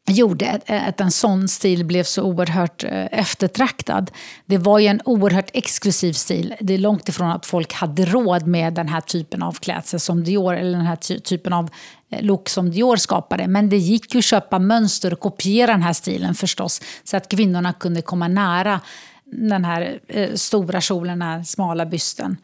gjorde 0.07 0.59
att 0.67 1.01
en 1.01 1.11
sån 1.11 1.47
stil 1.47 1.85
blev 1.85 2.03
så 2.03 2.23
oerhört 2.23 2.83
eh, 2.83 3.05
eftertraktad. 3.11 4.11
Det 4.45 4.57
var 4.57 4.79
ju 4.79 4.87
en 4.87 5.01
oerhört 5.05 5.49
exklusiv 5.53 6.13
stil. 6.13 6.55
Det 6.59 6.73
är 6.73 6.77
långt 6.77 7.09
ifrån 7.09 7.31
att 7.31 7.45
folk 7.45 7.73
hade 7.73 8.05
råd 8.05 8.47
med 8.47 8.73
den 8.73 8.87
här 8.87 9.01
typen 9.01 9.43
av 9.43 9.51
klädsel 9.51 9.99
som 9.99 10.23
Dior, 10.23 10.55
eller 10.55 10.77
den 10.77 10.87
här 10.87 11.19
typen 11.19 11.53
av 11.53 11.69
eh, 12.09 12.21
look 12.21 12.49
som 12.49 12.71
Dior 12.71 12.95
skapade. 12.95 13.47
Men 13.47 13.69
det 13.69 13.77
gick 13.77 14.13
ju 14.13 14.17
att 14.17 14.25
köpa 14.25 14.59
mönster 14.59 15.13
och 15.13 15.19
kopiera 15.19 15.71
den 15.71 15.81
här 15.81 15.93
stilen 15.93 16.35
förstås, 16.35 16.81
så 17.03 17.17
att 17.17 17.29
kvinnorna 17.29 17.73
kunde 17.73 18.01
komma 18.01 18.27
nära 18.27 18.81
den 19.25 19.65
här 19.65 19.99
eh, 20.07 20.33
stora 20.33 20.81
kjolen, 20.81 21.19
den 21.19 21.27
här 21.27 21.43
smala 21.43 21.85
bysten. 21.85 22.37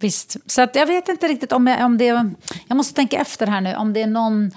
Visst. 0.00 0.36
Så 0.46 0.62
att 0.62 0.76
jag 0.76 0.86
vet 0.86 1.08
inte 1.08 1.28
riktigt 1.28 1.52
om, 1.52 1.66
jag, 1.66 1.84
om 1.84 1.98
det... 1.98 2.32
Jag 2.68 2.76
måste 2.76 2.94
tänka 2.94 3.16
efter 3.16 3.46
här 3.46 3.60
nu, 3.60 3.74
om 3.74 3.92
det 3.92 4.02
är 4.02 4.06
någon 4.06 4.50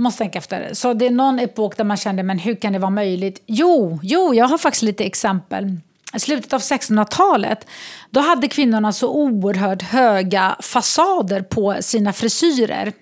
måste 0.00 0.18
tänka 0.18 0.38
efter. 0.38 0.70
Så 0.74 0.94
det 0.94 1.06
är 1.06 1.10
någon 1.10 1.38
epok 1.38 1.76
där 1.76 1.84
man 1.84 1.96
kände, 1.96 2.22
men 2.22 2.38
hur 2.38 2.54
kan 2.54 2.72
det 2.72 2.78
vara 2.78 2.90
möjligt? 2.90 3.42
Jo, 3.46 4.00
jo, 4.02 4.34
jag 4.34 4.48
har 4.48 4.58
faktiskt 4.58 4.82
lite 4.82 5.04
exempel. 5.04 5.76
I 6.14 6.20
slutet 6.20 6.52
av 6.52 6.60
1600-talet 6.60 7.66
då 8.10 8.20
hade 8.20 8.48
kvinnorna 8.48 8.92
så 8.92 9.08
oerhört 9.08 9.82
höga 9.82 10.56
fasader 10.60 11.42
på 11.42 11.76
sina 11.80 12.12
frisyrer. 12.12 12.92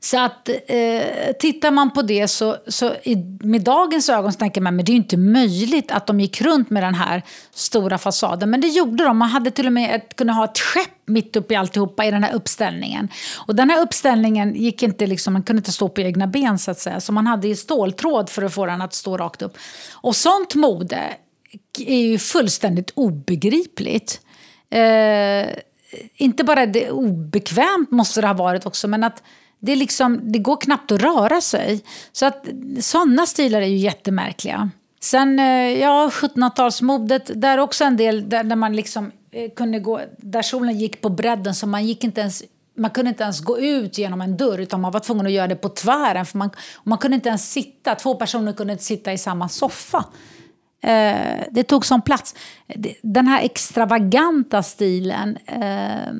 Så 0.00 0.20
att 0.20 0.48
eh, 0.48 1.32
tittar 1.40 1.70
man 1.70 1.90
på 1.90 2.02
det 2.02 2.28
så, 2.28 2.56
så 2.68 2.94
i, 3.02 3.16
med 3.40 3.62
dagens 3.62 4.08
ögon 4.08 4.32
så 4.32 4.38
tänker 4.38 4.60
man 4.60 4.76
men 4.76 4.84
det 4.84 4.90
är 4.90 4.94
ju 4.94 4.98
inte 4.98 5.16
möjligt 5.16 5.90
att 5.90 6.06
de 6.06 6.20
gick 6.20 6.40
runt 6.40 6.70
med 6.70 6.82
den 6.82 6.94
här 6.94 7.22
stora 7.54 7.98
fasaden. 7.98 8.50
Men 8.50 8.60
det 8.60 8.68
gjorde 8.68 9.04
de. 9.04 9.18
Man 9.18 9.28
hade 9.28 9.50
till 9.50 9.66
och 9.66 9.72
med 9.72 9.94
ett, 9.94 10.16
kunnat 10.16 10.36
ha 10.36 10.44
ett 10.44 10.58
skepp 10.58 10.90
mitt 11.06 11.36
uppe 11.36 11.54
i 11.54 11.56
alltihopa 11.56 12.04
i 12.04 12.10
den 12.10 12.24
här 12.24 12.34
uppställningen. 12.34 13.08
Och 13.46 13.54
den 13.54 13.70
här 13.70 13.82
uppställningen 13.82 14.54
gick 14.54 14.82
inte 14.82 15.06
liksom, 15.06 15.32
man 15.32 15.42
kunde 15.42 15.60
inte 15.60 15.72
stå 15.72 15.88
på 15.88 16.00
egna 16.00 16.26
ben 16.26 16.58
så 16.58 16.70
att 16.70 16.78
säga. 16.78 17.00
Så 17.00 17.12
man 17.12 17.26
hade 17.26 17.48
ju 17.48 17.56
ståltråd 17.56 18.30
för 18.30 18.42
att 18.42 18.54
få 18.54 18.66
den 18.66 18.82
att 18.82 18.94
stå 18.94 19.16
rakt 19.16 19.42
upp. 19.42 19.56
Och 19.92 20.16
sånt 20.16 20.54
mode 20.54 21.00
är 21.86 22.00
ju 22.00 22.18
fullständigt 22.18 22.90
obegripligt. 22.94 24.20
Eh, 24.70 25.46
inte 26.16 26.44
bara 26.44 26.66
det 26.66 26.90
obekvämt 26.90 27.90
måste 27.90 28.20
det 28.20 28.26
ha 28.26 28.34
varit 28.34 28.66
också, 28.66 28.88
men 28.88 29.04
att 29.04 29.22
det, 29.60 29.72
är 29.72 29.76
liksom, 29.76 30.32
det 30.32 30.38
går 30.38 30.56
knappt 30.56 30.92
att 30.92 31.02
röra 31.02 31.40
sig. 31.40 31.84
Så 32.12 32.26
att 32.26 32.46
sådana 32.80 33.26
stilar 33.26 33.62
är 33.62 33.66
ju 33.66 33.76
jättemärkliga. 33.76 34.70
Sen, 35.00 35.38
eh, 35.38 35.78
ja, 35.80 36.10
1700-talsmodet, 36.12 37.30
där 37.34 37.58
också 37.58 37.84
en 37.84 37.96
del 37.96 38.28
där, 38.28 38.44
där 38.44 38.56
man 38.56 38.76
liksom 38.76 39.12
eh, 39.30 39.50
kunde 39.50 39.78
gå, 39.78 40.00
där 40.18 40.42
solen 40.42 40.78
gick 40.78 41.00
på 41.00 41.08
bredden 41.08 41.54
så 41.54 41.66
man 41.66 41.86
gick 41.86 42.04
inte 42.04 42.20
ens 42.20 42.42
man 42.78 42.90
kunde 42.90 43.08
inte 43.08 43.22
ens 43.22 43.40
gå 43.40 43.58
ut 43.58 43.98
genom 43.98 44.20
en 44.20 44.36
dörr 44.36 44.58
utan 44.58 44.80
man 44.80 44.92
var 44.92 45.00
tvungen 45.00 45.26
att 45.26 45.32
göra 45.32 45.46
det 45.46 45.56
på 45.56 45.68
tvären. 45.68 46.26
För 46.26 46.38
man, 46.38 46.50
man 46.84 46.98
kunde 46.98 47.14
inte 47.14 47.28
ens 47.28 47.52
sitta, 47.52 47.94
två 47.94 48.14
personer 48.14 48.52
kunde 48.52 48.72
inte 48.72 48.84
sitta 48.84 49.12
i 49.12 49.18
samma 49.18 49.48
soffa. 49.48 50.04
Eh, 50.80 51.44
det 51.50 51.62
tog 51.62 51.86
som 51.86 52.02
plats. 52.02 52.34
Den 53.02 53.26
här 53.26 53.42
extravaganta 53.42 54.62
stilen 54.62 55.36
eh, 55.46 56.12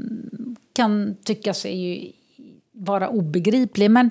kan 0.73 1.17
tyckas 1.25 1.65
är 1.65 1.71
ju 1.71 2.13
vara 2.77 3.09
obegriplig. 3.09 3.91
Men 3.91 4.11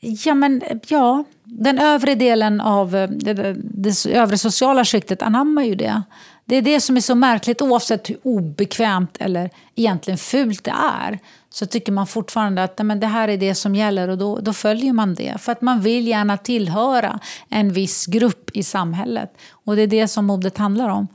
ja, 0.00 0.34
men 0.34 0.62
ja, 0.88 1.24
den 1.44 1.78
övre 1.78 2.14
delen 2.14 2.60
av 2.60 2.96
eh, 2.96 3.08
det, 3.10 3.34
det, 3.34 3.56
det 3.58 4.06
övre 4.06 4.38
sociala 4.38 4.84
skiktet 4.84 5.22
anammar 5.22 5.62
ju 5.62 5.74
det. 5.74 6.02
Det 6.44 6.56
är 6.56 6.62
det 6.62 6.80
som 6.80 6.96
är 6.96 7.00
så 7.00 7.14
märkligt, 7.14 7.62
oavsett 7.62 8.10
hur 8.10 8.18
obekvämt 8.22 9.16
eller 9.20 9.50
egentligen 9.74 10.18
fult 10.18 10.64
det 10.64 10.74
är. 11.00 11.18
Så 11.50 11.66
tycker 11.66 11.92
man 11.92 12.06
fortfarande 12.06 12.64
att 12.64 12.78
nej, 12.78 12.86
men 12.86 13.00
det 13.00 13.06
här 13.06 13.28
är 13.28 13.36
det 13.36 13.54
som 13.54 13.74
gäller 13.74 14.08
och 14.08 14.18
då, 14.18 14.38
då 14.38 14.52
följer 14.52 14.92
man 14.92 15.14
det. 15.14 15.40
För 15.40 15.52
att 15.52 15.60
man 15.60 15.80
vill 15.80 16.08
gärna 16.08 16.36
tillhöra 16.36 17.20
en 17.48 17.72
viss 17.72 18.06
grupp 18.06 18.50
i 18.54 18.62
samhället. 18.62 19.32
Och 19.50 19.76
det 19.76 19.82
är 19.82 19.86
det 19.86 20.08
som 20.08 20.26
modet 20.26 20.58
handlar 20.58 20.88
om. 20.88 21.08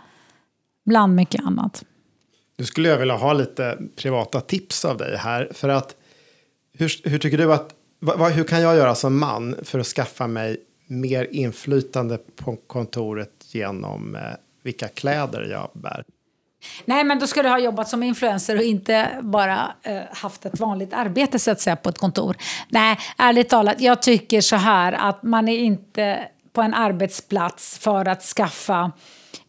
Bland 0.85 1.15
mycket 1.15 1.45
annat. 1.45 1.83
Nu 2.57 2.65
skulle 2.65 2.89
jag 2.89 2.97
vilja 2.97 3.15
ha 3.15 3.33
lite 3.33 3.77
privata 3.95 4.41
tips 4.41 4.85
av 4.85 4.97
dig 4.97 5.17
här. 5.17 5.49
För 5.53 5.69
att 5.69 5.95
hur, 6.81 7.09
hur 7.09 7.17
tycker 7.17 7.37
du 7.37 7.53
att, 7.53 7.73
vad, 7.99 8.31
hur 8.31 8.43
kan 8.43 8.61
jag 8.61 8.75
göra 8.75 8.95
som 8.95 9.19
man 9.19 9.55
för 9.63 9.79
att 9.79 9.87
skaffa 9.87 10.27
mig 10.27 10.57
mer 10.87 11.27
inflytande 11.31 12.17
på 12.35 12.55
kontoret 12.67 13.31
genom 13.51 14.15
eh, 14.15 14.21
vilka 14.63 14.87
kläder 14.87 15.47
jag 15.51 15.69
bär? 15.73 16.03
Nej, 16.85 17.03
men 17.03 17.19
då 17.19 17.27
ska 17.27 17.43
du 17.43 17.49
ha 17.49 17.59
jobbat 17.59 17.89
som 17.89 18.03
influencer 18.03 18.55
och 18.57 18.63
inte 18.63 19.09
bara 19.21 19.71
eh, 19.83 20.01
haft 20.11 20.45
ett 20.45 20.59
vanligt 20.59 20.93
arbete 20.93 21.39
så 21.39 21.51
att 21.51 21.61
säga 21.61 21.75
på 21.75 21.89
ett 21.89 21.97
kontor. 21.97 22.35
Nej, 22.69 22.97
ärligt 23.17 23.49
talat, 23.49 23.81
jag 23.81 24.01
tycker 24.01 24.41
så 24.41 24.55
här 24.55 24.93
att 24.93 25.23
man 25.23 25.47
är 25.47 25.57
inte 25.57 26.27
på 26.53 26.61
en 26.61 26.73
arbetsplats 26.73 27.77
för 27.77 28.07
att 28.07 28.21
skaffa 28.21 28.91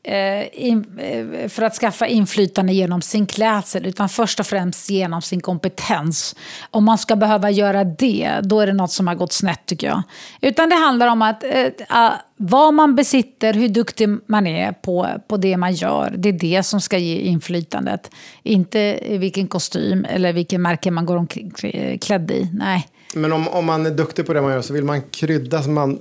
eh, 0.05 0.41
eh, 0.41 1.49
för 1.49 1.63
att 1.63 1.75
skaffa 1.75 2.07
inflytande 2.07 2.73
genom 2.73 3.03
sin 3.03 3.27
klädsel 3.27 3.87
utan 3.87 4.09
först 4.09 4.41
och 4.41 4.47
främst 4.47 4.91
genom 4.91 5.23
sin 5.23 5.41
kompetens. 5.41 6.37
Om 6.71 6.85
man 6.85 6.99
ska 6.99 7.17
behöva 7.17 7.51
göra 7.51 7.85
det, 7.85 8.41
då 8.43 8.61
är 8.61 8.67
det 8.67 8.73
något 8.73 8.91
som 8.91 9.07
har 9.07 9.15
gått 9.15 9.33
snett 9.33 9.67
tycker 9.67 9.87
jag. 9.87 10.03
Utan 10.41 10.69
det 10.69 10.75
handlar 10.75 11.09
om 11.09 11.23
att 11.23 11.45
eh, 11.45 12.13
vad 12.37 12.75
man 12.75 12.95
besitter, 12.95 13.55
hur 13.55 13.69
duktig 13.69 14.09
man 14.27 14.47
är 14.47 14.73
på, 14.73 15.09
på 15.29 15.37
det 15.37 15.57
man 15.57 15.75
gör, 15.75 16.15
det 16.17 16.29
är 16.29 16.33
det 16.33 16.63
som 16.63 16.81
ska 16.81 16.99
ge 16.99 17.19
inflytandet. 17.19 18.11
Inte 18.43 18.99
vilken 19.09 19.49
kostym 19.49 20.07
eller 20.09 20.33
vilken 20.33 20.63
märke 20.63 20.91
man 20.91 21.07
går 21.07 21.17
omkring 21.17 21.53
klädd 22.01 22.31
i. 22.31 22.51
Nej. 22.53 22.89
Men 23.15 23.33
om, 23.33 23.49
om 23.49 23.65
man 23.65 23.87
är 23.87 23.91
duktig 23.91 24.27
på 24.27 24.33
det 24.33 24.43
man 24.43 24.53
gör 24.53 24.63
så 24.63 24.73
vill 24.73 24.85
man 24.85 25.03
krydda 25.03 25.63
så 25.63 25.71
man 25.71 25.99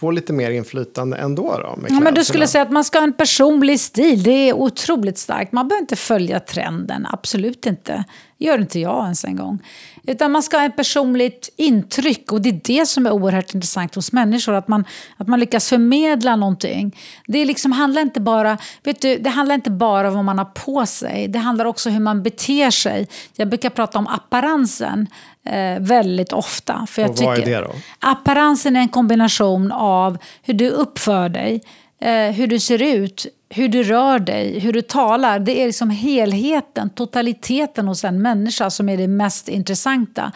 få 0.00 0.10
lite 0.10 0.32
mer 0.32 0.50
inflytande 0.50 1.16
ändå? 1.16 1.42
Då, 1.42 1.78
ja, 1.88 2.00
men 2.00 2.14
du 2.14 2.24
skulle 2.24 2.46
säga 2.46 2.62
att 2.62 2.70
man 2.70 2.84
ska 2.84 2.98
ha 2.98 3.04
en 3.04 3.12
personlig 3.12 3.80
stil. 3.80 4.22
Det 4.22 4.48
är 4.48 4.52
otroligt 4.52 5.18
starkt. 5.18 5.52
Man 5.52 5.68
behöver 5.68 5.82
inte 5.82 5.96
följa 5.96 6.40
trenden. 6.40 7.06
Absolut 7.10 7.66
inte. 7.66 8.04
Gör 8.40 8.60
inte 8.60 8.80
jag 8.80 9.04
ens 9.04 9.24
en 9.24 9.36
gång. 9.36 9.58
Utan 10.06 10.32
man 10.32 10.42
ska 10.42 10.58
ha 10.58 10.64
ett 10.64 10.76
personligt 10.76 11.50
intryck. 11.56 12.32
Och 12.32 12.40
det 12.40 12.48
är 12.48 12.60
det 12.64 12.86
som 12.86 13.06
är 13.06 13.10
oerhört 13.10 13.54
intressant 13.54 13.94
hos 13.94 14.12
människor. 14.12 14.54
Att 14.54 14.68
man, 14.68 14.84
att 15.16 15.28
man 15.28 15.40
lyckas 15.40 15.68
förmedla 15.68 16.36
någonting. 16.36 16.96
Det 17.26 17.44
liksom 17.44 17.72
handlar 17.72 18.02
inte 18.02 18.20
bara 18.20 18.58
vet 18.82 19.00
du, 19.00 19.18
det 19.18 19.30
handlar 19.30 19.54
inte 19.54 19.70
bara 19.70 20.08
om 20.08 20.14
vad 20.14 20.24
man 20.24 20.38
har 20.38 20.44
på 20.44 20.86
sig. 20.86 21.28
Det 21.28 21.38
handlar 21.38 21.64
också 21.64 21.88
om 21.88 21.94
hur 21.94 22.02
man 22.02 22.22
beter 22.22 22.70
sig. 22.70 23.08
Jag 23.36 23.48
brukar 23.48 23.70
prata 23.70 23.98
om 23.98 24.06
apparensen 24.06 25.06
eh, 25.44 25.80
väldigt 25.80 26.32
ofta. 26.32 26.86
För 26.88 27.02
jag 27.02 27.10
och 27.10 27.16
vad 27.18 27.36
tycker, 27.36 27.50
är 27.50 27.62
det 27.62 27.68
då? 27.68 27.74
Apparensen 27.98 28.76
är 28.76 28.80
en 28.80 28.88
kombination 28.88 29.72
av 29.72 30.18
hur 30.42 30.54
du 30.54 30.70
uppför 30.70 31.28
dig, 31.28 31.60
eh, 32.00 32.30
hur 32.30 32.46
du 32.46 32.60
ser 32.60 32.82
ut, 32.82 33.26
hur 33.48 33.68
du 33.68 33.82
rör 33.82 34.18
dig, 34.18 34.58
hur 34.58 34.72
du 34.72 34.82
talar. 34.82 35.38
Det 35.38 35.62
är 35.62 35.66
liksom 35.66 35.90
helheten, 35.90 36.90
totaliteten 36.90 37.88
hos 37.88 38.04
en 38.04 38.22
människa 38.22 38.70
som 38.70 38.88
är 38.88 38.96
det 38.96 39.08
mest 39.08 39.48
intressanta. 39.48 40.32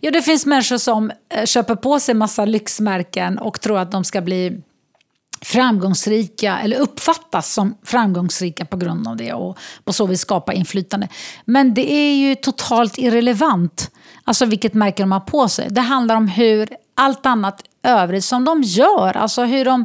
Jo, 0.00 0.10
det 0.10 0.22
finns 0.22 0.46
människor 0.46 0.78
som 0.78 1.12
eh, 1.28 1.44
köper 1.44 1.74
på 1.74 2.00
sig 2.00 2.14
massa 2.14 2.44
lyxmärken 2.44 3.38
och 3.38 3.60
tror 3.60 3.78
att 3.78 3.92
de 3.92 4.04
ska 4.04 4.20
bli 4.20 4.60
framgångsrika 5.42 6.58
eller 6.58 6.76
uppfattas 6.76 7.52
som 7.52 7.74
framgångsrika 7.82 8.64
på 8.64 8.76
grund 8.76 9.08
av 9.08 9.16
det 9.16 9.32
och 9.32 9.58
på 9.84 9.92
så 9.92 10.06
vis 10.06 10.20
skapa 10.20 10.52
inflytande. 10.52 11.08
Men 11.44 11.74
det 11.74 11.92
är 11.92 12.14
ju 12.14 12.34
totalt 12.34 12.98
irrelevant, 12.98 13.90
alltså 14.24 14.44
vilket 14.44 14.74
märke 14.74 15.02
de 15.02 15.12
har 15.12 15.20
på 15.20 15.48
sig. 15.48 15.68
Det 15.70 15.80
handlar 15.80 16.16
om 16.16 16.28
hur 16.28 16.68
allt 16.94 17.26
annat 17.26 17.62
övrigt 17.82 18.24
som 18.24 18.44
de 18.44 18.62
gör, 18.62 19.16
alltså 19.16 19.44
hur 19.44 19.64
de 19.64 19.84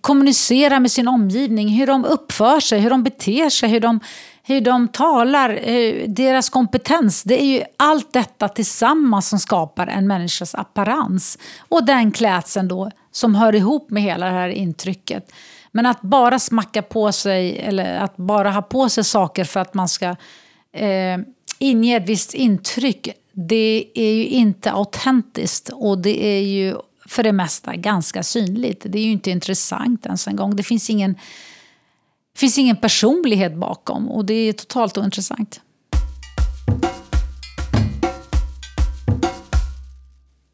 kommunicera 0.00 0.80
med 0.80 0.90
sin 0.90 1.08
omgivning, 1.08 1.68
hur 1.68 1.86
de 1.86 2.04
uppför 2.04 2.60
sig, 2.60 2.80
hur 2.80 2.90
de 2.90 3.02
beter 3.02 3.48
sig, 3.48 3.68
hur 3.68 3.80
de, 3.80 4.00
hur 4.42 4.60
de 4.60 4.88
talar, 4.88 5.68
eh, 5.68 6.08
deras 6.08 6.48
kompetens. 6.48 7.22
Det 7.22 7.42
är 7.42 7.46
ju 7.46 7.62
allt 7.76 8.12
detta 8.12 8.48
tillsammans 8.48 9.28
som 9.28 9.38
skapar 9.38 9.86
en 9.86 10.06
människas 10.06 10.54
apparens. 10.54 11.38
Och 11.58 11.84
den 11.84 12.12
klädseln 12.12 12.68
då 12.68 12.90
som 13.12 13.34
hör 13.34 13.54
ihop 13.54 13.90
med 13.90 14.02
hela 14.02 14.26
det 14.26 14.32
här 14.32 14.48
intrycket. 14.48 15.32
Men 15.72 15.86
att 15.86 16.02
bara 16.02 16.38
smacka 16.38 16.82
på 16.82 17.12
sig 17.12 17.58
eller 17.58 17.98
att 17.98 18.16
bara 18.16 18.50
ha 18.50 18.62
på 18.62 18.88
sig 18.88 19.04
saker 19.04 19.44
för 19.44 19.60
att 19.60 19.74
man 19.74 19.88
ska 19.88 20.16
eh, 20.72 21.18
inge 21.58 21.96
ett 21.96 22.08
visst 22.08 22.34
intryck, 22.34 23.08
det 23.32 23.86
är 23.94 24.12
ju 24.12 24.26
inte 24.26 24.72
autentiskt 24.72 25.68
och 25.68 25.98
det 25.98 26.24
är 26.24 26.40
ju 26.40 26.74
för 27.08 27.22
det 27.22 27.32
mesta 27.32 27.76
ganska 27.76 28.22
synligt. 28.22 28.82
Det 28.88 28.98
är 28.98 29.02
ju 29.02 29.10
inte 29.10 29.30
intressant 29.30 30.06
ens 30.06 30.28
en 30.28 30.36
gång. 30.36 30.56
Det 30.56 30.62
finns 30.62 30.90
ingen, 30.90 31.14
finns 32.36 32.58
ingen 32.58 32.76
personlighet 32.76 33.56
bakom 33.56 34.10
och 34.10 34.24
det 34.24 34.34
är 34.34 34.52
totalt 34.52 34.98
ointressant. 34.98 35.60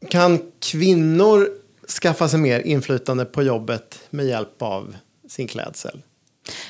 Kan 0.09 0.39
kvinnor 0.71 1.47
skaffa 2.01 2.27
sig 2.27 2.39
mer 2.39 2.59
inflytande 2.59 3.25
på 3.25 3.43
jobbet 3.43 3.99
med 4.09 4.25
hjälp 4.25 4.61
av 4.61 4.95
sin 5.29 5.47
klädsel? 5.47 6.01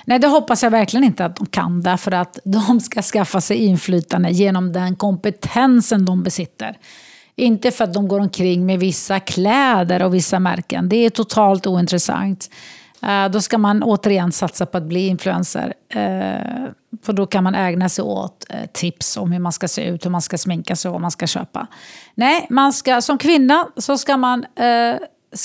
Nej, 0.05 0.19
det 0.19 0.27
hoppas 0.27 0.63
jag 0.63 0.71
verkligen 0.71 1.03
inte 1.03 1.25
att 1.25 1.35
de 1.35 1.45
kan. 1.45 1.81
Därför 1.81 2.11
att 2.11 2.39
de 2.43 2.79
ska 2.79 3.01
skaffa 3.01 3.41
sig 3.41 3.57
inflytande 3.57 4.29
genom 4.29 4.73
den 4.73 4.95
kompetensen 4.95 6.05
de 6.05 6.23
besitter. 6.23 6.77
Inte 7.41 7.71
för 7.71 7.83
att 7.83 7.93
de 7.93 8.07
går 8.07 8.19
omkring 8.19 8.65
med 8.65 8.79
vissa 8.79 9.19
kläder 9.19 10.03
och 10.03 10.13
vissa 10.13 10.39
märken. 10.39 10.89
Det 10.89 10.95
är 10.95 11.09
totalt 11.09 11.67
ointressant. 11.67 12.49
Eh, 13.01 13.29
då 13.29 13.41
ska 13.41 13.57
man 13.57 13.83
återigen 13.83 14.31
satsa 14.31 14.65
på 14.65 14.77
att 14.77 14.83
bli 14.83 15.07
influencer. 15.07 15.73
Eh, 15.89 15.99
för 17.03 17.13
då 17.13 17.25
kan 17.25 17.43
man 17.43 17.55
ägna 17.55 17.89
sig 17.89 18.03
åt 18.03 18.45
eh, 18.49 18.65
tips 18.73 19.17
om 19.17 19.31
hur 19.31 19.39
man 19.39 19.51
ska 19.51 19.67
se 19.67 19.83
ut, 19.83 20.05
hur 20.05 20.09
man 20.09 20.21
ska 20.21 20.37
sminka 20.37 20.75
sig 20.75 20.89
och 20.89 20.93
vad 20.93 21.01
man 21.01 21.11
ska 21.11 21.27
köpa. 21.27 21.67
Nej, 22.15 22.47
man 22.49 22.73
ska, 22.73 23.01
som 23.01 23.17
kvinna 23.17 23.67
så 23.77 23.97
ska 23.97 24.17
man 24.17 24.45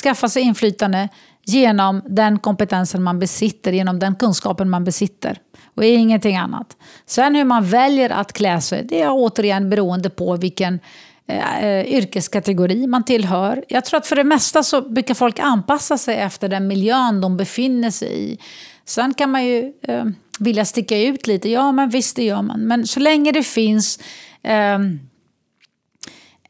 skaffa 0.02 0.28
sig 0.28 0.42
inflytande 0.42 1.08
genom 1.44 2.02
den 2.08 2.38
kompetensen 2.38 3.02
man 3.02 3.18
besitter, 3.18 3.72
genom 3.72 3.98
den 3.98 4.14
kunskapen 4.14 4.70
man 4.70 4.84
besitter. 4.84 5.38
Och 5.74 5.84
ingenting 5.84 6.36
annat. 6.36 6.76
Sen 7.06 7.34
hur 7.34 7.44
man 7.44 7.64
väljer 7.64 8.10
att 8.10 8.32
klä 8.32 8.60
sig, 8.60 8.84
det 8.88 9.02
är 9.02 9.08
återigen 9.10 9.70
beroende 9.70 10.10
på 10.10 10.36
vilken 10.36 10.80
Eh, 11.28 11.64
eh, 11.64 11.86
yrkeskategori 11.86 12.86
man 12.86 13.04
tillhör. 13.04 13.64
Jag 13.68 13.84
tror 13.84 13.98
att 13.98 14.06
för 14.06 14.16
det 14.16 14.24
mesta 14.24 14.62
så 14.62 14.80
brukar 14.80 15.14
folk 15.14 15.38
anpassa 15.38 15.98
sig 15.98 16.16
efter 16.16 16.48
den 16.48 16.66
miljön 16.66 17.20
de 17.20 17.36
befinner 17.36 17.90
sig 17.90 18.32
i. 18.32 18.38
Sen 18.84 19.14
kan 19.14 19.30
man 19.30 19.44
ju 19.46 19.72
eh, 19.82 20.04
vilja 20.38 20.64
sticka 20.64 20.98
ut 20.98 21.26
lite, 21.26 21.50
ja 21.50 21.72
men 21.72 21.88
visst 21.88 22.16
det 22.16 22.24
gör 22.24 22.42
man. 22.42 22.60
Men 22.60 22.86
så 22.86 23.00
länge 23.00 23.32
det 23.32 23.42
finns 23.42 23.98
eh, 24.42 24.78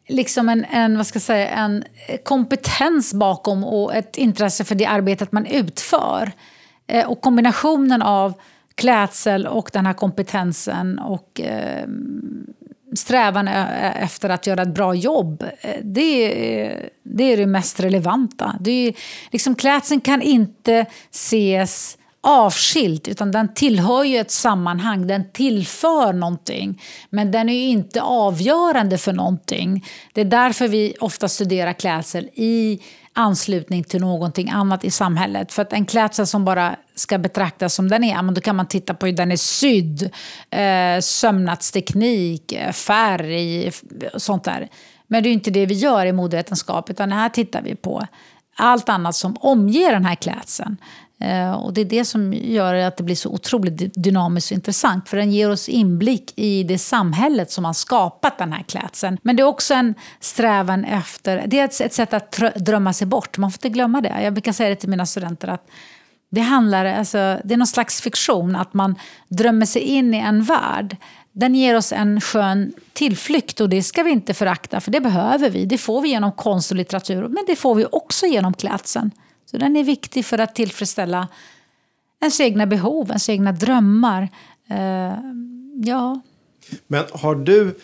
liksom 0.09 0.49
en, 0.49 0.65
en, 0.65 0.97
vad 0.97 1.07
ska 1.07 1.17
jag 1.17 1.23
säga, 1.23 1.49
en 1.49 1.85
kompetens 2.25 3.15
bakom 3.15 3.65
och 3.65 3.95
ett 3.95 4.17
intresse 4.17 4.65
för 4.65 4.75
det 4.75 4.87
arbetet 4.87 5.33
man 5.33 5.47
utför. 5.47 6.33
Eh, 6.87 7.07
och 7.07 7.21
kombinationen 7.21 8.03
av 8.03 8.35
klädsel 8.75 9.47
och 9.47 9.71
den 9.73 9.87
här 9.87 9.93
kompetensen 9.93 10.99
och 10.99 11.41
eh, 11.41 11.87
strävan 12.97 13.49
efter 13.49 14.29
att 14.29 14.47
göra 14.47 14.63
ett 14.63 14.75
bra 14.75 14.95
jobb, 14.95 15.45
eh, 15.61 15.71
det 15.83 16.01
är 16.01 16.91
det, 17.03 17.25
är 17.33 17.37
det 17.37 17.47
mest 17.47 17.81
relevanta. 17.81 18.57
Det 18.61 18.89
är, 18.89 18.95
liksom, 19.31 19.55
klädseln 19.55 20.01
kan 20.01 20.23
inte 20.23 20.87
ses 21.11 21.99
avskilt, 22.21 23.09
utan 23.09 23.31
den 23.31 23.55
tillhör 23.55 24.05
ju 24.05 24.19
ett 24.19 24.31
sammanhang, 24.31 25.07
den 25.07 25.33
tillför 25.33 26.13
någonting. 26.13 26.83
Men 27.11 27.31
den 27.31 27.49
är 27.49 27.55
ju 27.55 27.69
inte 27.69 28.03
avgörande 28.03 28.99
för 28.99 29.13
någonting. 29.13 29.85
Det 30.13 30.21
är 30.21 30.25
därför 30.25 30.69
vi 30.69 30.95
ofta 31.01 31.29
studerar 31.29 31.73
klädsel 31.73 32.31
i 32.35 32.81
anslutning 33.17 33.85
till 33.85 34.01
någonting 34.01 34.51
annat 34.51 34.85
i 34.85 34.91
samhället. 34.91 35.53
För 35.53 35.63
att 35.63 35.73
en 35.73 35.87
klädsel 35.87 36.27
som 36.27 36.45
bara 36.45 36.77
ska 36.95 37.19
betraktas 37.19 37.75
som 37.75 37.89
den 37.89 38.05
är, 38.05 38.33
då 38.33 38.41
kan 38.41 38.57
man 38.57 38.67
titta 38.67 38.95
på 38.95 39.07
hur 39.07 39.13
den 39.13 39.33
är 39.33 39.37
sydd, 39.37 40.11
eh, 40.51 41.01
sömnadsteknik, 41.01 42.53
eh, 42.53 42.73
färg 42.73 43.17
färg, 43.19 43.71
sånt 44.17 44.45
där. 44.45 44.69
Men 45.07 45.23
det 45.23 45.29
är 45.29 45.33
inte 45.33 45.51
det 45.51 45.67
vi 45.67 45.75
gör 45.75 46.07
i 46.07 46.13
modevetenskap, 46.13 46.91
utan 46.91 47.13
här 47.13 47.29
tittar 47.29 47.63
vi 47.63 47.75
på 47.75 48.07
allt 48.57 48.89
annat 48.89 49.15
som 49.15 49.37
omger 49.41 49.93
den 49.93 50.05
här 50.05 50.15
klädseln. 50.15 50.77
Eh, 51.21 51.53
och 51.53 51.73
det 51.73 51.81
är 51.81 51.85
det 51.85 52.05
som 52.05 52.33
gör 52.33 52.75
att 52.75 52.97
det 52.97 53.03
blir 53.03 53.15
så 53.15 53.31
otroligt 53.31 53.95
dynamiskt 53.95 54.51
och 54.51 54.55
intressant. 54.55 55.09
För 55.09 55.17
den 55.17 55.33
ger 55.33 55.51
oss 55.51 55.69
inblick 55.69 56.33
i 56.37 56.63
det 56.63 56.79
samhället 56.79 57.51
som 57.51 57.65
har 57.65 57.73
skapat 57.73 58.39
den 58.39 58.53
här 58.53 58.63
klädseln. 58.63 59.19
Men 59.23 59.37
det 59.37 59.43
är 59.43 59.47
också 59.47 59.75
en 59.75 59.95
strävan 60.21 60.85
efter, 60.85 61.45
det 61.47 61.59
är 61.59 61.65
ett, 61.65 61.81
ett 61.81 61.93
sätt 61.93 62.15
att 62.15 62.41
drömma 62.57 62.93
sig 62.93 63.07
bort. 63.07 63.39
Man 63.39 63.51
får 63.51 63.59
inte 63.59 63.69
glömma 63.69 64.01
det. 64.01 64.23
Jag 64.23 64.33
brukar 64.35 64.53
säga 64.53 64.69
det 64.69 64.77
till 64.77 64.89
mina 64.89 65.07
studenter 65.07 65.49
att 65.49 65.67
det 66.31 66.41
handlar, 66.41 66.85
alltså, 66.85 67.39
det 67.45 67.55
är 67.55 67.57
någon 67.57 67.67
slags 67.67 68.01
fiktion, 68.01 68.57
att 68.57 68.75
man 68.75 68.95
drömmer 69.29 69.67
sig 69.67 69.83
in 69.83 70.15
i 70.15 70.19
en 70.19 70.43
värld. 70.43 70.97
Den 71.33 71.55
ger 71.55 71.77
oss 71.77 71.93
en 71.93 72.21
skön 72.21 72.73
tillflykt 72.93 73.61
och 73.61 73.69
det 73.69 73.83
ska 73.83 74.03
vi 74.03 74.11
inte 74.11 74.35
förakta, 74.35 74.81
för 74.81 74.91
det 74.91 75.01
behöver 75.01 75.51
vi. 75.51 75.67
Det 75.67 75.79
får 75.79 76.03
vi 76.03 76.09
genom 76.09 76.33
konst 76.33 76.71
och 76.71 76.77
litteratur, 76.77 77.29
men 77.29 77.45
det 77.47 77.57
får 77.57 77.75
vi 77.75 77.87
också 77.93 78.27
genom 78.27 78.55
klädseln. 78.55 79.11
Så 79.47 79.59
den 79.59 79.77
är 79.77 79.85
viktig 79.85 80.25
för 80.25 80.39
att 80.39 80.55
tillfredsställa 80.55 81.29
ens 82.21 82.41
egna 82.41 82.67
behov, 82.67 83.09
ens 83.09 83.29
egna 83.29 83.53
drömmar. 83.53 84.23
Uh, 84.71 85.19
ja. 85.85 86.21
Men 86.87 87.05
har 87.13 87.35
du 87.35 87.75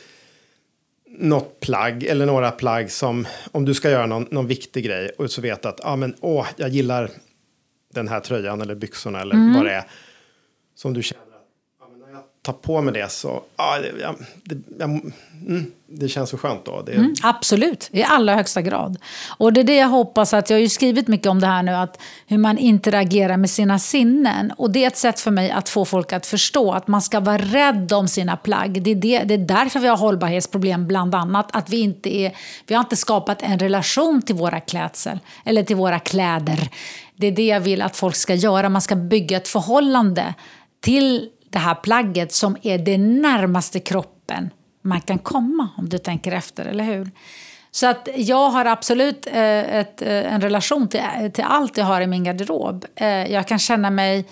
något 1.18 1.61
plagg 1.61 2.05
eller 2.05 2.27
några 2.27 2.51
plagg 2.51 2.90
som 2.90 3.27
om 3.53 3.64
du 3.64 3.75
ska 3.75 3.90
göra 3.90 4.07
någon, 4.07 4.29
någon 4.31 4.46
viktig 4.46 4.85
grej 4.85 5.11
och 5.18 5.31
så 5.31 5.40
vet 5.40 5.66
att 5.66 5.85
ah, 5.85 5.96
men, 5.96 6.14
åh, 6.20 6.46
jag 6.57 6.68
gillar 6.68 7.11
den 7.94 8.09
här 8.09 8.20
tröjan 8.20 8.61
eller 8.61 8.75
byxorna 8.75 9.20
eller 9.20 9.35
mm. 9.35 9.55
vad 9.55 9.64
det 9.64 9.72
är. 9.72 9.85
Som 10.75 10.94
du 10.94 11.03
känner 11.03 11.32
tar 12.42 12.52
på 12.52 12.81
mig 12.81 12.94
det 12.94 13.12
så, 13.12 13.42
ja, 13.57 13.78
det, 13.78 13.92
jag, 14.00 14.14
det, 14.44 14.57
jag, 14.78 14.90
mm, 14.90 15.72
det 15.87 16.09
känns 16.09 16.31
så 16.31 16.38
skönt 16.38 16.64
då. 16.64 16.83
Det, 16.83 16.92
Mm, 16.92 17.14
absolut, 17.22 17.88
i 17.92 18.02
allra 18.02 18.35
högsta 18.35 18.62
grad. 18.62 18.96
Och 19.38 19.52
det 19.52 19.61
är 19.61 19.64
det 19.64 19.76
jag 19.76 19.88
hoppas 19.88 20.35
att, 20.35 20.50
jag 20.50 20.57
har 20.57 20.61
ju 20.61 20.68
skrivit 20.68 21.09
mycket 21.09 21.26
om 21.26 21.40
det 21.40 21.46
här 21.46 21.62
nu, 21.62 21.72
att 21.72 22.00
hur 22.26 22.38
man 22.38 22.59
interagerar 22.59 23.37
med 23.37 23.50
sina 23.50 23.78
sinnen. 23.78 24.52
Och 24.57 24.70
det 24.70 24.85
är 24.85 24.87
ett 24.87 24.96
sätt 24.96 25.20
för 25.20 25.31
mig 25.31 25.50
att 25.50 25.68
få 25.68 25.85
folk 25.85 26.12
att 26.12 26.26
förstå 26.26 26.72
att 26.72 26.88
man 26.88 27.02
ska 27.02 27.20
vara 27.20 27.38
rädd 27.38 27.92
om 27.92 28.09
sina 28.09 28.37
plagg. 28.37 28.83
Det 28.83 28.90
är, 28.90 28.94
det, 28.94 29.18
det 29.18 29.35
är 29.35 29.38
därför 29.38 29.81
vi 29.81 29.88
har 29.88 29.96
hållbarhetsproblem 29.96 30.87
bland 30.87 31.14
annat. 31.14 31.48
Att 31.57 31.70
vi 31.70 31.81
inte 31.81 32.16
är, 32.16 32.37
vi 32.66 32.74
har 32.74 32.81
inte 32.81 32.96
skapat 32.96 33.42
en 33.42 33.59
relation 33.59 34.22
till 34.22 34.35
våra 34.35 34.61
klädsel, 34.61 35.18
eller 35.44 35.62
till 35.62 35.76
våra 35.76 35.98
kläder. 35.98 36.68
Det 37.16 37.26
är 37.26 37.33
det 37.33 37.46
jag 37.46 37.61
vill 37.61 37.83
att 37.83 37.96
folk 37.96 38.16
ska 38.16 38.35
göra, 38.35 38.68
man 38.68 38.83
ska 38.83 38.96
bygga 38.96 39.37
ett 39.37 39.48
förhållande 39.48 40.35
till 40.81 41.28
det 41.53 41.59
här 41.59 41.75
plagget 41.75 42.33
som 42.33 42.57
är 42.62 42.79
det 42.79 42.99
närmaste 42.99 43.81
kroppen 43.81 44.51
man 44.83 45.01
kan 45.01 45.19
komma 45.19 45.69
om 45.77 45.88
du 45.88 45.99
tänker 45.99 46.33
efter, 46.33 46.65
eller 46.65 46.85
hur? 46.85 47.11
Så 47.71 47.87
att 47.87 48.09
jag 48.17 48.51
har 48.51 48.65
absolut 48.65 49.27
eh, 49.27 49.77
ett, 49.77 50.03
eh, 50.03 50.35
en 50.35 50.41
relation 50.41 50.88
till, 50.88 51.01
till 51.33 51.45
allt 51.45 51.77
jag 51.77 51.85
har 51.85 52.01
i 52.01 52.07
min 52.07 52.25
garderob. 52.25 52.85
Eh, 52.95 53.07
jag 53.09 53.49
kan 53.49 53.59
känna 53.59 53.91
mig 53.91 54.27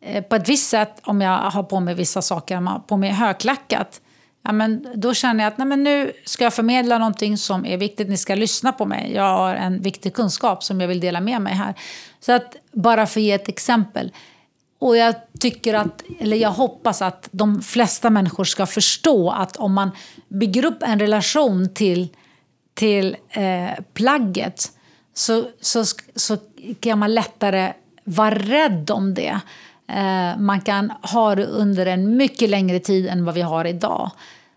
eh, 0.00 0.24
på 0.24 0.36
ett 0.36 0.48
visst 0.48 0.70
sätt 0.70 1.00
om 1.02 1.20
jag 1.20 1.38
har 1.38 1.62
på 1.62 1.80
mig 1.80 1.94
vissa 1.94 2.22
saker, 2.22 2.56
om 2.56 2.66
jag 2.66 2.72
har 2.72 2.80
på 2.80 2.96
mig 2.96 3.10
högklackat. 3.10 4.00
Ja, 4.44 4.52
men 4.52 4.86
då 4.94 5.14
känner 5.14 5.44
jag 5.44 5.52
att 5.52 5.58
nej, 5.58 5.66
men 5.66 5.84
nu 5.84 6.12
ska 6.24 6.44
jag 6.44 6.54
förmedla 6.54 6.98
någonting 6.98 7.38
som 7.38 7.66
är 7.66 7.76
viktigt, 7.76 8.08
ni 8.08 8.16
ska 8.16 8.34
lyssna 8.34 8.72
på 8.72 8.86
mig. 8.86 9.12
Jag 9.14 9.36
har 9.36 9.54
en 9.54 9.82
viktig 9.82 10.14
kunskap 10.14 10.64
som 10.64 10.80
jag 10.80 10.88
vill 10.88 11.00
dela 11.00 11.20
med 11.20 11.42
mig 11.42 11.54
här. 11.54 11.74
Så 12.20 12.32
att 12.32 12.56
bara 12.72 13.06
för 13.06 13.20
att 13.20 13.24
ge 13.24 13.32
ett 13.32 13.48
exempel. 13.48 14.12
Och 14.84 14.96
jag 14.96 15.14
tycker 15.40 15.74
att, 15.74 16.02
eller 16.20 16.36
jag 16.36 16.50
hoppas 16.50 17.02
att 17.02 17.28
de 17.30 17.62
flesta 17.62 18.10
människor 18.10 18.44
ska 18.44 18.66
förstå 18.66 19.30
att 19.30 19.56
om 19.56 19.74
man 19.74 19.90
bygger 20.28 20.64
upp 20.64 20.82
en 20.82 20.98
relation 20.98 21.74
till, 21.74 22.08
till 22.74 23.16
eh, 23.30 23.84
plagget 23.94 24.70
så, 25.14 25.44
så, 25.60 25.84
så 26.14 26.36
kan 26.80 26.98
man 26.98 27.14
lättare 27.14 27.72
vara 28.04 28.34
rädd 28.34 28.90
om 28.90 29.14
det. 29.14 29.40
Eh, 29.88 30.38
man 30.38 30.60
kan 30.60 30.90
ha 30.90 31.34
det 31.34 31.46
under 31.46 31.86
en 31.86 32.16
mycket 32.16 32.50
längre 32.50 32.78
tid 32.78 33.06
än 33.06 33.24
vad 33.24 33.34
vi 33.34 33.42
har 33.42 33.64
idag. 33.64 34.10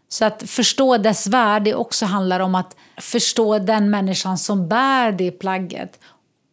Så 0.10 0.26
att 0.26 0.44
förstå 0.50 0.98
dess 0.98 1.28
värde 1.28 1.76
också 1.76 2.06
handlar 2.06 2.40
om 2.40 2.56
att 2.56 2.76
förstå 2.98 3.60
den 3.60 3.90
människan 3.90 4.38
som 4.38 4.68
bär 4.68 5.12
det 5.12 5.32
plagget 5.32 6.00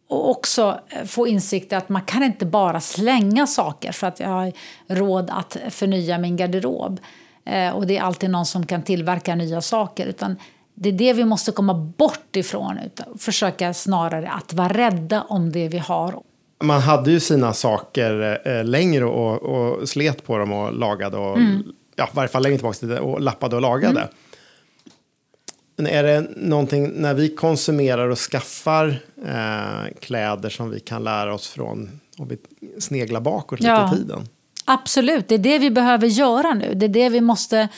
och 0.07 0.29
också 0.29 0.79
eh, 0.89 1.05
få 1.05 1.27
insikt 1.27 1.71
i 1.71 1.75
att 1.75 1.89
man 1.89 2.01
kan 2.01 2.23
inte 2.23 2.45
bara 2.45 2.81
slänga 2.81 3.47
saker 3.47 3.91
för 3.91 4.07
att 4.07 4.19
jag 4.19 4.29
har 4.29 4.51
råd 4.87 5.29
att 5.29 5.57
förnya 5.69 6.17
min 6.17 6.35
garderob. 6.35 6.99
Eh, 7.45 7.75
och 7.75 7.87
det 7.87 7.97
är 7.97 8.01
alltid 8.01 8.29
någon 8.29 8.45
som 8.45 8.65
kan 8.65 8.81
tillverka 8.81 9.35
nya 9.35 9.61
saker. 9.61 10.05
Utan 10.05 10.35
det 10.73 10.89
är 10.89 10.93
det 10.93 11.13
vi 11.13 11.25
måste 11.25 11.51
komma 11.51 11.73
bort 11.73 12.35
ifrån. 12.35 12.79
Utan 12.85 13.17
försöka 13.17 13.73
snarare 13.73 14.29
att 14.29 14.53
vara 14.53 14.69
rädda 14.69 15.21
om 15.21 15.51
det 15.51 15.67
vi 15.67 15.77
har. 15.77 16.21
Man 16.63 16.81
hade 16.81 17.11
ju 17.11 17.19
sina 17.19 17.53
saker 17.53 18.39
eh, 18.45 18.63
längre 18.63 19.05
och, 19.05 19.43
och, 19.43 19.89
slet 19.89 20.25
på 20.25 20.37
dem 20.37 20.51
och 20.51 20.73
lagade 20.73 21.17
och 21.17 21.37
mm. 21.37 21.63
ja, 21.95 22.05
i 22.05 22.15
varje 22.15 22.29
fall 22.29 22.43
längre 22.43 22.57
tillbaka 22.57 23.01
och 23.01 23.21
lappade 23.21 23.55
och 23.55 23.61
lagade. 23.61 23.99
Mm. 23.99 24.13
Men 25.75 25.87
är 25.87 26.03
det 26.03 26.27
någonting 26.35 26.91
när 26.95 27.13
vi 27.13 27.29
konsumerar 27.29 28.09
och 28.09 28.17
skaffar 28.17 28.99
eh, 29.25 29.93
kläder 30.01 30.49
som 30.49 30.69
vi 30.69 30.79
kan 30.79 31.03
lära 31.03 31.33
oss 31.33 31.47
från 31.47 31.99
om 32.17 32.27
vi 32.27 32.37
sneglar 32.79 33.21
bakåt 33.21 33.59
lite 33.59 33.71
ja, 33.71 33.93
i 33.93 33.97
tiden? 33.97 34.27
Absolut, 34.65 35.27
det 35.27 35.35
är 35.35 35.39
det 35.39 35.59
vi 35.59 35.71
behöver 35.71 36.07
göra 36.07 36.53
nu. 36.53 36.73
Det 36.73 36.85
är 36.85 36.89
det 36.89 37.09
vi 37.09 37.21
måste 37.21 37.69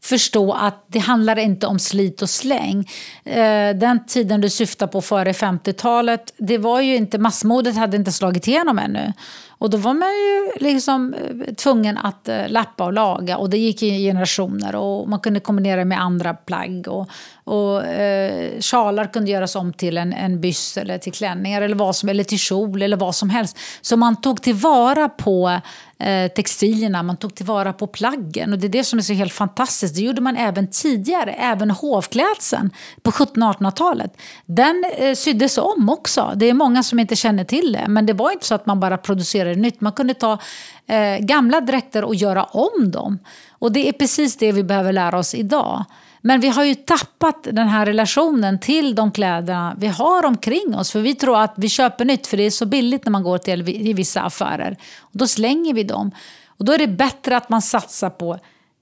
förstå 0.00 0.52
att 0.52 0.84
det 0.86 0.98
handlar 0.98 1.38
inte 1.38 1.66
om 1.66 1.78
slit 1.78 2.22
och 2.22 2.30
släng. 2.30 2.90
Eh, 3.24 3.76
den 3.76 4.06
tiden 4.06 4.40
du 4.40 4.50
syftar 4.50 4.86
på 4.86 5.02
före 5.02 5.32
50-talet, 5.32 6.34
det 6.36 6.58
var 6.58 6.80
ju 6.80 6.96
inte, 6.96 7.18
massmodet 7.18 7.76
hade 7.76 7.96
inte 7.96 8.12
slagit 8.12 8.48
igenom 8.48 8.78
ännu. 8.78 9.12
Och 9.58 9.70
då 9.70 9.76
var 9.76 9.94
man 9.94 10.08
ju 10.08 10.64
liksom 10.68 11.14
eh, 11.14 11.54
tvungen 11.54 11.98
att 11.98 12.28
eh, 12.28 12.48
lappa 12.48 12.84
och 12.84 12.92
laga 12.92 13.36
och 13.36 13.50
det 13.50 13.58
gick 13.58 13.82
i 13.82 14.06
generationer 14.06 14.74
och 14.76 15.08
man 15.08 15.20
kunde 15.20 15.40
kombinera 15.40 15.84
med 15.84 16.00
andra 16.00 16.34
plagg. 16.34 16.88
Och, 16.88 17.08
och 17.44 17.84
eh, 17.84 18.60
sjalar 18.60 19.12
kunde 19.12 19.30
göras 19.30 19.56
om 19.56 19.72
till 19.72 19.98
en, 19.98 20.12
en 20.12 20.40
byst 20.40 20.76
eller 20.76 20.98
till 20.98 21.12
klänningar 21.12 21.62
eller, 21.62 21.76
vad 21.76 21.96
som, 21.96 22.08
eller 22.08 22.24
till 22.24 22.38
kjol 22.38 22.82
eller 22.82 22.96
vad 22.96 23.14
som 23.14 23.30
helst. 23.30 23.58
Så 23.80 23.96
man 23.96 24.20
tog 24.20 24.42
tillvara 24.42 25.08
på 25.08 25.60
eh, 25.98 26.30
textilierna, 26.32 27.02
man 27.02 27.16
tog 27.16 27.34
tillvara 27.34 27.72
på 27.72 27.86
plaggen 27.86 28.52
och 28.52 28.58
det 28.58 28.66
är 28.66 28.68
det 28.68 28.84
som 28.84 28.98
är 28.98 29.02
så 29.02 29.12
helt 29.12 29.32
fantastiskt. 29.32 29.94
Det 29.94 30.02
gjorde 30.02 30.20
man 30.20 30.36
även 30.36 30.70
tidigare, 30.70 31.32
även 31.32 31.70
hovklädseln 31.70 32.70
på 33.02 33.10
1700-1800-talet. 33.10 34.16
Den 34.46 34.84
eh, 34.96 35.14
syddes 35.14 35.58
om 35.58 35.88
också. 35.88 36.32
Det 36.36 36.50
är 36.50 36.54
många 36.54 36.82
som 36.82 36.98
inte 36.98 37.16
känner 37.16 37.44
till 37.44 37.72
det, 37.72 37.84
men 37.88 38.06
det 38.06 38.12
var 38.12 38.30
inte 38.30 38.46
så 38.46 38.54
att 38.54 38.66
man 38.66 38.80
bara 38.80 38.96
producerade 38.96 39.47
nytt. 39.54 39.80
Man 39.80 39.92
kunde 39.92 40.14
ta 40.14 40.38
eh, 40.86 41.18
gamla 41.18 41.60
dräkter 41.60 42.04
och 42.04 42.14
göra 42.14 42.44
om 42.44 42.90
dem. 42.90 43.18
Och 43.50 43.72
det 43.72 43.88
är 43.88 43.92
precis 43.92 44.36
det 44.36 44.52
vi 44.52 44.62
behöver 44.62 44.92
lära 44.92 45.18
oss 45.18 45.34
idag. 45.34 45.84
Men 46.20 46.40
vi 46.40 46.48
har 46.48 46.64
ju 46.64 46.74
tappat 46.74 47.42
den 47.42 47.68
här 47.68 47.86
relationen 47.86 48.60
till 48.60 48.94
de 48.94 49.12
kläderna 49.12 49.76
vi 49.78 49.86
har 49.86 50.24
omkring 50.24 50.74
oss. 50.74 50.90
För 50.90 51.00
vi 51.00 51.14
tror 51.14 51.40
att 51.40 51.54
vi 51.56 51.68
köper 51.68 52.04
nytt 52.04 52.26
för 52.26 52.36
det 52.36 52.42
är 52.42 52.50
så 52.50 52.66
billigt 52.66 53.04
när 53.04 53.10
man 53.10 53.22
går 53.22 53.38
till 53.38 53.68
i 53.68 53.92
vissa 53.92 54.22
affärer. 54.22 54.76
Och 55.00 55.18
då 55.18 55.26
slänger 55.26 55.74
vi 55.74 55.82
dem. 55.84 56.10
Och 56.46 56.64
då 56.64 56.72
är 56.72 56.78
det 56.78 56.88
bättre 56.88 57.36
att 57.36 57.48
man 57.48 57.62
satsar 57.62 58.10
på 58.10 58.38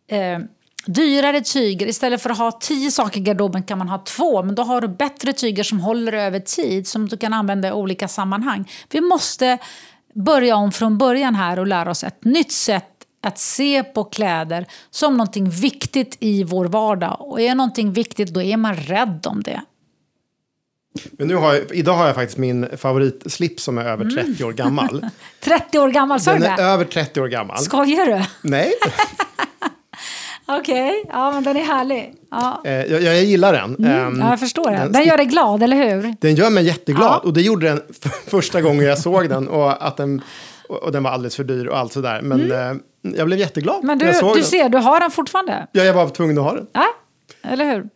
eh, 0.09 0.39
dyrare 0.87 1.41
tyger. 1.41 1.87
Istället 1.87 2.23
för 2.23 2.31
att 2.31 2.39
ha 2.39 2.53
tio 2.53 2.91
saker 2.91 3.21
i 3.21 3.23
garderoben 3.23 3.63
kan 3.63 3.79
man 3.79 3.89
ha 3.89 3.99
två. 3.99 4.43
Men 4.43 4.55
då 4.55 4.63
har 4.63 4.81
du 4.81 4.89
bättre 4.89 5.33
tyger 5.33 5.63
som 5.63 5.81
håller 5.81 6.13
över 6.13 6.41
tid. 6.41 6.87
Som 6.87 7.09
du 7.09 7.17
kan 7.17 7.33
använda 7.33 7.69
i 7.69 7.73
olika 7.73 8.09
sammanhang. 8.09 8.71
Vi 8.91 9.01
måste 9.01 9.59
börja 10.17 10.57
om 10.57 10.73
från 10.73 10.99
början 10.99 11.35
här 11.35 11.59
och 11.59 11.67
lära 11.67 11.91
oss 11.91 12.05
ett 12.05 12.25
nytt 12.25 12.53
sätt 12.53 12.85
att 13.23 13.39
se 13.39 13.85
på 13.85 14.05
kläder 14.05 14.67
som 14.91 15.17
någonting 15.17 15.51
viktigt 15.51 16.17
i 16.21 16.45
vår 16.45 16.65
vardag. 16.65 17.17
Och 17.21 17.41
är 17.41 17.55
någonting 17.55 17.93
viktigt 17.93 18.29
då 18.29 18.43
är 18.43 18.57
man 18.57 18.77
rädd 18.77 19.27
om 19.29 19.43
det. 19.43 19.63
Men 21.11 21.29
nu 21.29 21.35
har 21.35 21.55
jag, 21.55 21.75
idag 21.75 21.95
har 21.95 22.07
jag 22.07 22.15
faktiskt 22.15 22.39
min 22.39 22.69
favoritslips 22.77 23.63
som 23.63 23.79
är 23.79 23.85
över 23.85 24.05
30 24.05 24.21
mm. 24.21 24.49
år 24.49 24.53
gammal. 24.53 25.07
30 25.41 25.79
år 25.79 25.89
gammal, 25.89 26.21
sa 26.21 26.33
du 26.33 26.39
det? 26.39 26.45
Den 26.57 26.67
är 26.67 26.71
över 26.71 26.85
30 26.85 27.21
år 27.21 27.29
gammal. 27.29 27.59
Skojar 27.59 28.07
du? 28.07 28.49
Nej. 28.49 28.73
Okej, 30.49 30.91
okay. 30.91 31.05
ja 31.13 31.31
men 31.31 31.45
den 31.45 31.57
är 31.57 31.61
härlig. 31.61 32.15
Ja. 32.31 32.63
Eh, 32.65 32.73
jag, 32.73 33.03
jag, 33.03 33.25
gillar 33.25 33.53
den. 33.53 33.77
Mm, 33.77 34.21
ja, 34.21 34.31
jag 34.31 34.41
förstår 34.41 34.71
det. 34.71 34.77
Den, 34.77 34.93
den 34.93 35.05
gör 35.05 35.17
dig 35.17 35.27
glad, 35.27 35.63
eller 35.63 35.77
hur? 35.77 36.15
Den 36.21 36.35
gör 36.35 36.51
mig 36.51 36.65
jätteglad. 36.65 37.13
Ja. 37.13 37.19
Och 37.25 37.33
det 37.33 37.43
gjorde 37.43 37.69
den 37.69 37.81
första 38.27 38.61
gången 38.61 38.85
jag 38.85 38.99
såg 38.99 39.29
den. 39.29 39.49
Och, 39.49 39.87
att 39.87 39.97
den, 39.97 40.23
och 40.69 40.93
den 40.93 41.03
var 41.03 41.11
alldeles 41.11 41.37
för 41.37 41.45
dyr 41.45 41.67
och 41.67 41.79
allt 41.79 41.93
sådär. 41.93 42.21
Men 42.23 42.41
mm. 42.41 42.81
eh, 43.03 43.13
jag 43.17 43.27
blev 43.27 43.39
jätteglad 43.39 43.85
Men 43.85 43.99
du, 43.99 44.07
jag 44.07 44.17
såg 44.17 44.35
du 44.35 44.41
den. 44.41 44.49
ser, 44.49 44.69
du 44.69 44.79
har 44.79 45.01
den 45.01 45.11
fortfarande. 45.11 45.67
Ja, 45.73 45.85
jag 45.85 45.95
var 45.95 46.09
tvungen 46.09 46.39
att 46.39 46.45
ha 46.45 46.55
den. 46.55 46.67
Ja, 46.73 46.87
eller 47.43 47.65
hur? 47.65 47.89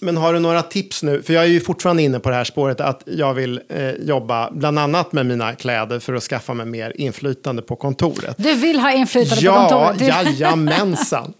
Men 0.00 0.16
har 0.16 0.32
du 0.32 0.38
några 0.40 0.62
tips 0.62 1.02
nu? 1.02 1.22
För 1.22 1.34
jag 1.34 1.44
är 1.44 1.48
ju 1.48 1.60
fortfarande 1.60 2.02
inne 2.02 2.20
på 2.20 2.30
det 2.30 2.36
här 2.36 2.44
spåret 2.44 2.80
att 2.80 3.02
jag 3.06 3.34
vill 3.34 3.60
eh, 3.68 3.90
jobba 3.90 4.50
bland 4.50 4.78
annat 4.78 5.12
med 5.12 5.26
mina 5.26 5.54
kläder 5.54 5.98
för 5.98 6.14
att 6.14 6.22
skaffa 6.22 6.54
mig 6.54 6.66
mer 6.66 7.00
inflytande 7.00 7.62
på 7.62 7.76
kontoret. 7.76 8.36
Du 8.38 8.54
vill 8.54 8.78
ha 8.78 8.92
inflytande 8.92 9.44
ja, 9.44 9.52
på 9.52 9.60
kontoret? 9.60 10.08
Ja, 10.08 10.22
jajamensan. 10.22 11.32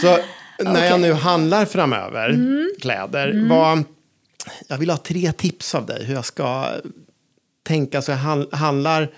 Så 0.00 0.06
när 0.64 0.72
okay. 0.72 0.88
jag 0.88 1.00
nu 1.00 1.12
handlar 1.12 1.64
framöver 1.64 2.28
mm. 2.28 2.70
kläder, 2.80 3.28
mm. 3.30 3.48
Vad, 3.48 3.84
jag 4.68 4.78
vill 4.78 4.90
ha 4.90 4.96
tre 4.96 5.32
tips 5.32 5.74
av 5.74 5.86
dig 5.86 6.04
hur 6.04 6.14
jag 6.14 6.24
ska 6.24 6.68
tänka 7.62 8.02
så 8.02 8.10
jag 8.10 8.18
handlar 8.52 9.08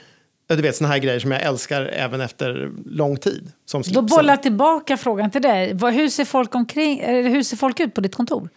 du 0.56 0.62
vet 0.62 0.76
såna 0.76 0.88
här 0.88 0.98
grejer 0.98 1.20
som 1.20 1.30
jag 1.30 1.42
älskar 1.42 1.82
även 1.82 2.20
efter 2.20 2.72
lång 2.86 3.16
tid. 3.16 3.52
Som 3.66 3.82
Då 3.86 4.02
bollar 4.02 4.34
jag 4.34 4.42
tillbaka 4.42 4.96
frågan 4.96 5.30
till 5.30 5.42
dig. 5.42 5.78
Hur 5.92 6.08
ser, 6.08 6.24
folk 6.24 6.54
omkring, 6.54 7.04
hur 7.04 7.42
ser 7.42 7.56
folk 7.56 7.80
ut 7.80 7.94
på 7.94 8.00
ditt 8.00 8.14
kontor? 8.14 8.48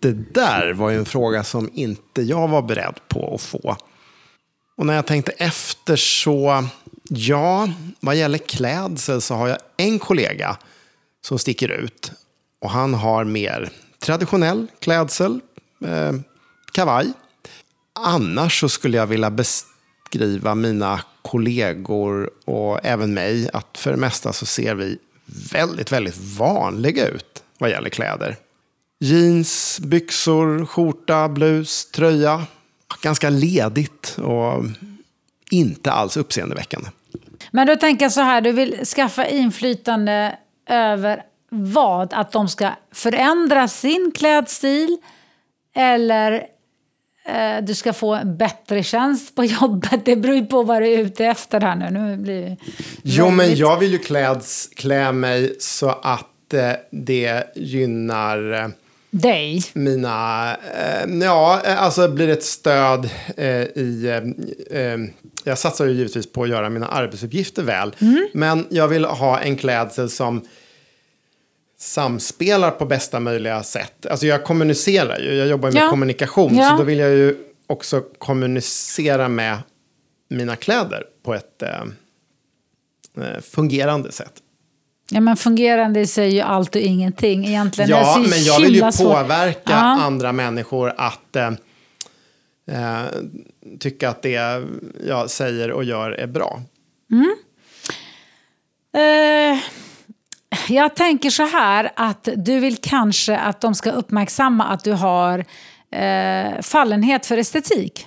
Det 0.00 0.34
där 0.34 0.72
var 0.72 0.90
ju 0.90 0.98
en 0.98 1.04
fråga 1.04 1.44
som 1.44 1.70
inte 1.74 2.22
jag 2.22 2.48
var 2.48 2.62
beredd 2.62 2.94
på 3.08 3.34
att 3.34 3.42
få. 3.42 3.76
Och 4.76 4.86
när 4.86 4.94
jag 4.94 5.06
tänkte 5.06 5.32
efter 5.32 5.96
så, 5.96 6.64
ja, 7.08 7.68
vad 8.00 8.16
gäller 8.16 8.38
klädsel 8.38 9.20
så 9.20 9.34
har 9.34 9.48
jag 9.48 9.58
en 9.76 9.98
kollega 9.98 10.56
som 11.26 11.38
sticker 11.38 11.68
ut. 11.68 12.12
Och 12.60 12.70
han 12.70 12.94
har 12.94 13.24
mer 13.24 13.70
traditionell 13.98 14.66
klädsel, 14.78 15.40
eh, 15.84 16.12
kavaj. 16.72 17.12
Annars 17.98 18.60
så 18.60 18.68
skulle 18.68 18.96
jag 18.96 19.06
vilja 19.06 19.30
beskriva 20.10 20.54
mina 20.54 21.00
kollegor 21.22 22.30
och 22.44 22.80
även 22.82 23.14
mig 23.14 23.50
att 23.52 23.78
för 23.78 23.90
det 23.90 23.96
mesta 23.96 24.32
så 24.32 24.46
ser 24.46 24.74
vi 24.74 24.98
väldigt, 25.52 25.92
väldigt 25.92 26.18
vanliga 26.38 27.08
ut 27.08 27.42
vad 27.58 27.70
gäller 27.70 27.88
kläder. 27.88 28.36
Jeans, 29.00 29.80
byxor, 29.80 30.66
skjorta, 30.66 31.28
blus, 31.28 31.90
tröja. 31.90 32.46
Ganska 33.02 33.30
ledigt 33.30 34.18
och 34.18 34.64
inte 35.50 35.92
alls 35.92 36.16
uppseendeväckande. 36.16 36.88
Men 37.50 37.66
då 37.66 37.76
tänker 37.76 38.04
jag 38.04 38.12
så 38.12 38.20
här, 38.20 38.40
du 38.40 38.52
vill 38.52 38.84
skaffa 38.84 39.26
inflytande 39.26 40.38
över 40.68 41.22
vad? 41.50 42.12
Att 42.12 42.32
de 42.32 42.48
ska 42.48 42.70
förändra 42.92 43.68
sin 43.68 44.12
klädstil 44.14 44.98
eller 45.74 46.46
du 47.62 47.74
ska 47.74 47.92
få 47.92 48.14
en 48.14 48.36
bättre 48.36 48.82
tjänst 48.82 49.34
på 49.34 49.44
jobbet. 49.60 50.04
Det 50.04 50.16
beror 50.16 50.36
ju 50.36 50.46
på 50.46 50.62
vad 50.62 50.82
du 50.82 50.86
är 50.88 50.98
ute 50.98 51.24
efter 51.26 51.60
här 51.60 51.76
nu. 51.76 51.90
nu 51.90 52.16
blir 52.16 52.56
Jo, 53.02 53.30
men 53.30 53.54
jag 53.54 53.78
vill 53.78 53.92
ju 53.92 53.98
kläds, 53.98 54.70
klä 54.76 55.12
mig 55.12 55.56
så 55.60 55.88
att 55.88 56.54
eh, 56.54 56.72
det 56.90 57.52
gynnar 57.56 58.52
eh, 58.52 58.68
Dig. 59.10 59.62
mina... 59.72 60.50
Eh, 60.54 61.16
ja, 61.20 61.60
eh, 61.64 61.82
alltså 61.82 62.08
blir 62.08 62.28
ett 62.28 62.44
stöd 62.44 63.10
eh, 63.36 63.46
i... 63.62 64.22
Eh, 64.70 64.80
eh, 64.80 64.98
jag 65.44 65.58
satsar 65.58 65.86
ju 65.86 65.92
givetvis 65.92 66.32
på 66.32 66.42
att 66.42 66.48
göra 66.48 66.70
mina 66.70 66.86
arbetsuppgifter 66.88 67.62
väl. 67.62 67.94
Men 68.32 68.66
jag 68.70 68.88
vill 68.88 69.04
ha 69.04 69.40
en 69.40 69.56
klädsel 69.56 70.10
som 70.10 70.42
samspelar 71.78 72.70
på 72.70 72.86
bästa 72.86 73.20
möjliga 73.20 73.62
sätt. 73.62 74.06
Alltså 74.06 74.26
jag 74.26 74.44
kommunicerar 74.44 75.18
ju, 75.18 75.34
jag 75.34 75.48
jobbar 75.48 75.72
med 75.72 75.82
Ja. 75.82 75.90
kommunikation. 75.90 76.56
Ja. 76.56 76.70
Så 76.70 76.76
då 76.76 76.82
vill 76.82 76.98
jag 76.98 77.10
ju 77.10 77.36
också 77.66 78.00
kommunicera 78.18 79.28
med 79.28 79.58
mina 80.30 80.56
kläder 80.56 81.04
på 81.24 81.34
ett 81.34 81.62
eh, 81.62 81.80
eh, 83.24 83.40
fungerande 83.42 84.12
sätt. 84.12 84.32
Ja, 85.10 85.20
men 85.20 85.36
fungerande 85.36 86.00
är 86.00 86.22
ju 86.22 86.40
allt 86.40 86.74
och 86.74 86.80
ingenting 86.80 87.46
egentligen. 87.46 87.90
Ja, 87.90 88.24
men 88.30 88.44
jag 88.44 88.60
vill 88.60 88.74
ju 88.74 88.80
påverka 88.80 89.60
Ja. 89.72 89.76
andra 90.02 90.32
människor 90.32 90.92
att 90.96 91.36
eh, 91.36 91.50
eh, 92.70 93.04
tycka 93.80 94.08
att 94.08 94.22
det 94.22 94.62
jag 95.06 95.30
säger 95.30 95.70
och 95.70 95.84
gör 95.84 96.10
är 96.10 96.26
bra. 96.26 96.62
Eh, 98.94 99.58
jag 100.68 100.96
tänker 100.96 101.30
så 101.30 101.46
här 101.46 101.92
att 101.96 102.28
du 102.36 102.60
vill 102.60 102.76
kanske 102.76 103.38
att 103.38 103.60
de 103.60 103.74
ska 103.74 103.90
uppmärksamma 103.90 104.64
att 104.64 104.84
du 104.84 104.92
har 104.92 105.44
eh, 105.90 106.60
fallenhet 106.62 107.26
för 107.26 107.38
estetik. 107.38 108.06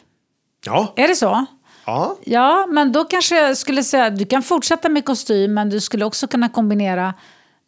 Ja, 0.65 0.93
Är 0.95 1.07
det 1.07 1.15
så? 1.15 1.45
ja. 1.85 2.17
Ja, 2.23 2.65
men 2.69 2.91
då 2.91 3.03
kanske 3.03 3.41
jag 3.41 3.57
skulle 3.57 3.83
säga 3.83 4.05
att 4.05 4.17
du 4.17 4.25
kan 4.25 4.43
fortsätta 4.43 4.89
med 4.89 5.05
kostym 5.05 5.53
men 5.53 5.69
du 5.69 5.79
skulle 5.81 6.05
också 6.05 6.27
kunna 6.27 6.49
kombinera 6.49 7.13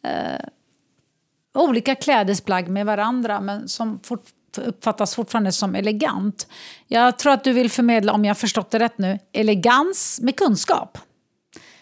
eh, 0.06 0.46
olika 1.54 1.96
klädesplagg 1.96 2.68
med 2.68 2.86
varandra 2.86 3.42
men 3.42 3.68
som 3.68 4.00
fort, 4.04 4.26
uppfattas 4.58 5.16
fortfarande 5.16 5.52
som 5.52 5.76
elegant. 5.76 6.48
Jag 6.88 7.18
tror 7.18 7.34
att 7.34 7.44
du 7.44 7.54
vill 7.54 7.72
förmedla, 7.72 8.14
om 8.14 8.26
jag 8.26 8.38
förstått 8.38 8.72
det 8.72 8.80
rätt 8.80 8.98
nu, 8.98 9.20
elegans 9.34 10.20
med 10.22 10.36
kunskap 10.36 10.98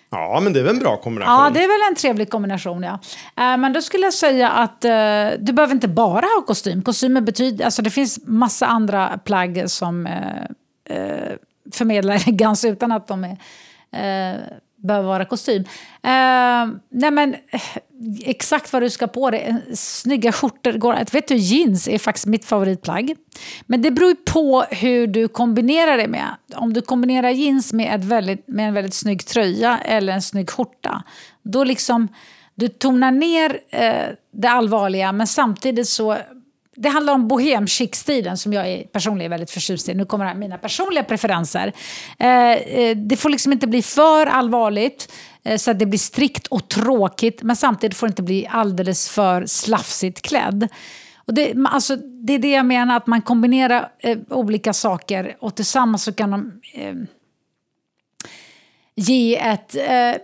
ja, 0.09 0.39
men 0.39 0.53
det 0.53 0.59
är 0.59 0.63
väl 0.63 0.75
en 0.75 0.79
bra 0.79 0.97
kombination. 0.97 1.43
Ja, 1.43 1.49
det 1.49 1.63
är 1.63 1.67
väl 1.67 1.91
en 1.91 1.95
trevlig 1.95 2.29
kombination. 2.29 2.83
Ja. 2.83 2.99
Eh, 3.43 3.57
men 3.57 3.73
då 3.73 3.81
skulle 3.81 4.03
jag 4.03 4.13
säga 4.13 4.49
att 4.49 4.85
eh, 4.85 4.91
du 5.39 5.53
behöver 5.53 5.73
inte 5.73 5.87
bara 5.87 6.25
ha 6.25 6.43
kostym. 6.47 6.81
Kostymer 6.81 7.21
betyder, 7.21 7.65
alltså 7.65 7.81
det 7.81 7.89
finns 7.89 8.19
massa 8.25 8.65
andra 8.65 9.17
plagg 9.17 9.63
som 9.69 10.07
eh, 10.07 10.43
eh, 10.97 11.33
förmedlar 11.73 12.15
elegans 12.27 12.65
utan 12.65 12.91
att 12.91 13.07
de 13.07 13.23
är, 13.23 13.37
eh, 13.91 14.39
behöver 14.83 15.07
vara 15.07 15.25
kostym. 15.25 15.61
Uh, 15.61 16.75
nej 16.89 17.11
men, 17.11 17.33
eh, 17.33 17.61
exakt 18.21 18.73
vad 18.73 18.81
du 18.81 18.89
ska 18.89 19.07
på 19.07 19.29
dig. 19.29 19.41
Eh, 19.41 19.55
snygga 19.73 20.31
skjortor. 20.31 20.73
Går, 20.73 21.11
vet 21.11 21.27
du, 21.27 21.35
jeans 21.35 21.87
är 21.87 21.97
faktiskt 21.97 22.25
mitt 22.25 22.45
favoritplagg. 22.45 23.15
Men 23.65 23.81
det 23.81 23.91
beror 23.91 24.09
ju 24.09 24.15
på 24.15 24.65
hur 24.69 25.07
du 25.07 25.27
kombinerar 25.27 25.97
det 25.97 26.07
med. 26.07 26.27
Om 26.55 26.73
du 26.73 26.81
kombinerar 26.81 27.29
jeans 27.29 27.73
med, 27.73 27.95
ett 27.95 28.05
väldigt, 28.05 28.47
med 28.47 28.67
en 28.67 28.73
väldigt 28.73 28.93
snygg 28.93 29.25
tröja 29.25 29.79
eller 29.85 30.13
en 30.13 30.21
snygg 30.21 30.49
skjorta. 30.49 31.03
Då 31.43 31.63
liksom, 31.63 32.07
du 32.55 32.67
tonar 32.67 33.11
ner 33.11 33.59
eh, 33.69 34.07
det 34.31 34.49
allvarliga 34.49 35.11
men 35.11 35.27
samtidigt 35.27 35.87
så 35.87 36.17
det 36.79 36.89
handlar 36.89 37.13
om 37.13 37.27
bohem 37.27 37.67
stilen 37.67 38.37
som 38.37 38.53
jag 38.53 38.67
är 38.67 38.83
personligen 38.83 39.31
väldigt 39.31 39.51
förtjust 39.51 39.89
i. 39.89 39.93
Nu 39.93 40.05
kommer 40.05 40.25
här 40.25 40.35
mina 40.35 40.57
personliga 40.57 41.03
preferenser. 41.03 41.73
Eh, 42.19 42.51
eh, 42.51 42.97
det 42.97 43.15
får 43.15 43.29
liksom 43.29 43.51
inte 43.51 43.67
bli 43.67 43.81
för 43.81 44.25
allvarligt 44.25 45.13
eh, 45.43 45.57
så 45.57 45.71
att 45.71 45.79
det 45.79 45.85
blir 45.85 45.99
strikt 45.99 46.47
och 46.47 46.67
tråkigt 46.67 47.43
men 47.43 47.55
samtidigt 47.55 47.97
får 47.97 48.07
det 48.07 48.11
inte 48.11 48.23
bli 48.23 48.47
alldeles 48.49 49.09
för 49.09 49.45
slafsigt 49.45 50.21
klädd. 50.21 50.67
Och 51.15 51.33
det, 51.33 51.53
alltså, 51.65 51.95
det 51.95 52.33
är 52.33 52.39
det 52.39 52.51
jag 52.51 52.65
menar, 52.65 52.97
att 52.97 53.07
man 53.07 53.21
kombinerar 53.21 53.91
eh, 53.99 54.17
olika 54.29 54.73
saker 54.73 55.37
och 55.39 55.55
tillsammans 55.55 56.03
så 56.03 56.13
kan 56.13 56.31
de 56.31 56.61
eh, 56.73 56.95
ge 58.95 59.37
ett 59.37 59.75
eh, 59.75 60.15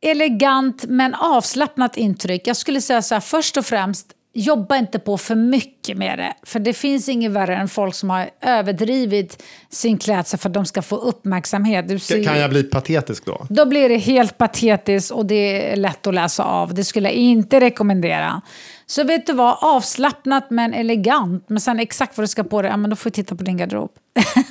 elegant 0.00 0.84
men 0.88 1.14
avslappnat 1.14 1.96
intryck. 1.96 2.46
Jag 2.46 2.56
skulle 2.56 2.80
säga 2.80 3.02
så 3.02 3.14
här, 3.14 3.20
först 3.20 3.56
och 3.56 3.66
främst, 3.66 4.14
jobba 4.32 4.76
inte 4.76 4.98
på 4.98 5.18
för 5.18 5.34
mycket 5.34 5.96
med 5.96 6.18
det. 6.18 6.34
För 6.42 6.60
det 6.60 6.72
finns 6.72 7.08
inget 7.08 7.32
värre 7.32 7.56
än 7.56 7.68
folk 7.68 7.94
som 7.94 8.10
har 8.10 8.30
överdrivit 8.40 9.42
sin 9.68 9.98
klädsel 9.98 10.38
för 10.38 10.48
att 10.48 10.54
de 10.54 10.66
ska 10.66 10.82
få 10.82 10.96
uppmärksamhet. 10.96 12.02
Ser, 12.02 12.24
Kan 12.24 12.38
jag 12.38 12.50
bli 12.50 12.62
patetisk 12.62 13.24
då? 13.24 13.46
Då 13.50 13.66
blir 13.66 13.88
det 13.88 13.96
helt 13.96 14.38
patetiskt 14.38 15.10
och 15.10 15.26
det 15.26 15.72
är 15.72 15.76
lätt 15.76 16.06
att 16.06 16.14
läsa 16.14 16.44
av. 16.44 16.74
Det 16.74 16.84
skulle 16.84 17.08
jag 17.08 17.16
inte 17.16 17.60
rekommendera. 17.60 18.42
Så 18.86 19.04
vet 19.04 19.26
du 19.26 19.32
vad, 19.32 19.56
avslappnat 19.60 20.50
men 20.50 20.74
elegant. 20.74 21.44
Men 21.48 21.60
sen 21.60 21.80
exakt 21.80 22.16
vad 22.16 22.22
du 22.24 22.28
ska 22.28 22.44
på 22.44 22.62
dig, 22.62 22.70
ja, 22.70 22.76
men 22.76 22.90
då 22.90 22.96
får 22.96 23.10
du 23.10 23.14
titta 23.14 23.36
på 23.36 23.44
din 23.44 23.56
garderob. 23.56 23.90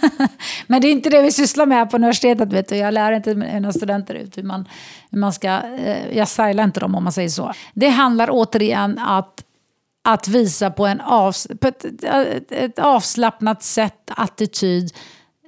men 0.67 0.81
det 0.81 0.87
är 0.87 0.91
inte 0.91 1.09
det 1.09 1.21
vi 1.21 1.31
sysslar 1.31 1.65
med 1.65 1.77
här 1.77 1.85
på 1.85 1.97
universitetet. 1.97 2.53
Vet 2.53 2.69
du. 2.69 2.75
Jag 2.75 2.93
lär 2.93 3.11
inte 3.11 3.35
mina 3.35 3.73
studenter 3.73 4.15
ut 4.15 4.37
hur 4.37 4.43
man, 4.43 4.67
hur 5.11 5.19
man 5.19 5.33
ska... 5.33 5.47
Eh, 5.85 6.17
jag 6.17 6.27
stylar 6.27 6.63
inte 6.63 6.79
dem 6.79 6.95
om 6.95 7.03
man 7.03 7.13
säger 7.13 7.29
så. 7.29 7.53
Det 7.73 7.89
handlar 7.89 8.29
återigen 8.31 8.99
att 8.99 9.43
att 10.01 10.27
visa 10.27 10.71
på, 10.71 10.85
en 10.85 11.01
avs 11.01 11.47
på 11.62 11.67
ett, 11.67 11.85
ett, 12.51 12.79
avslappnat 12.79 13.63
sätt, 13.63 14.12
attityd 14.15 14.93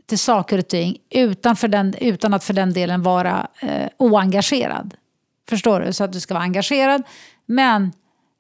till 0.06 0.20
saker 0.20 0.58
och 0.58 0.68
ting 0.68 0.98
utan, 1.10 1.56
för 1.56 1.68
den, 1.68 1.96
utan 2.02 2.34
att 2.34 2.44
för 2.44 2.54
den 2.54 2.74
delen 2.74 3.04
vara 3.04 3.48
eh, 3.60 3.88
oengagerad. 3.98 4.94
Förstår 5.50 5.80
du? 5.80 5.94
Så 5.94 6.04
att 6.04 6.14
du 6.14 6.20
ska 6.20 6.34
vara 6.34 6.44
engagerad, 6.44 7.04
men 7.46 7.92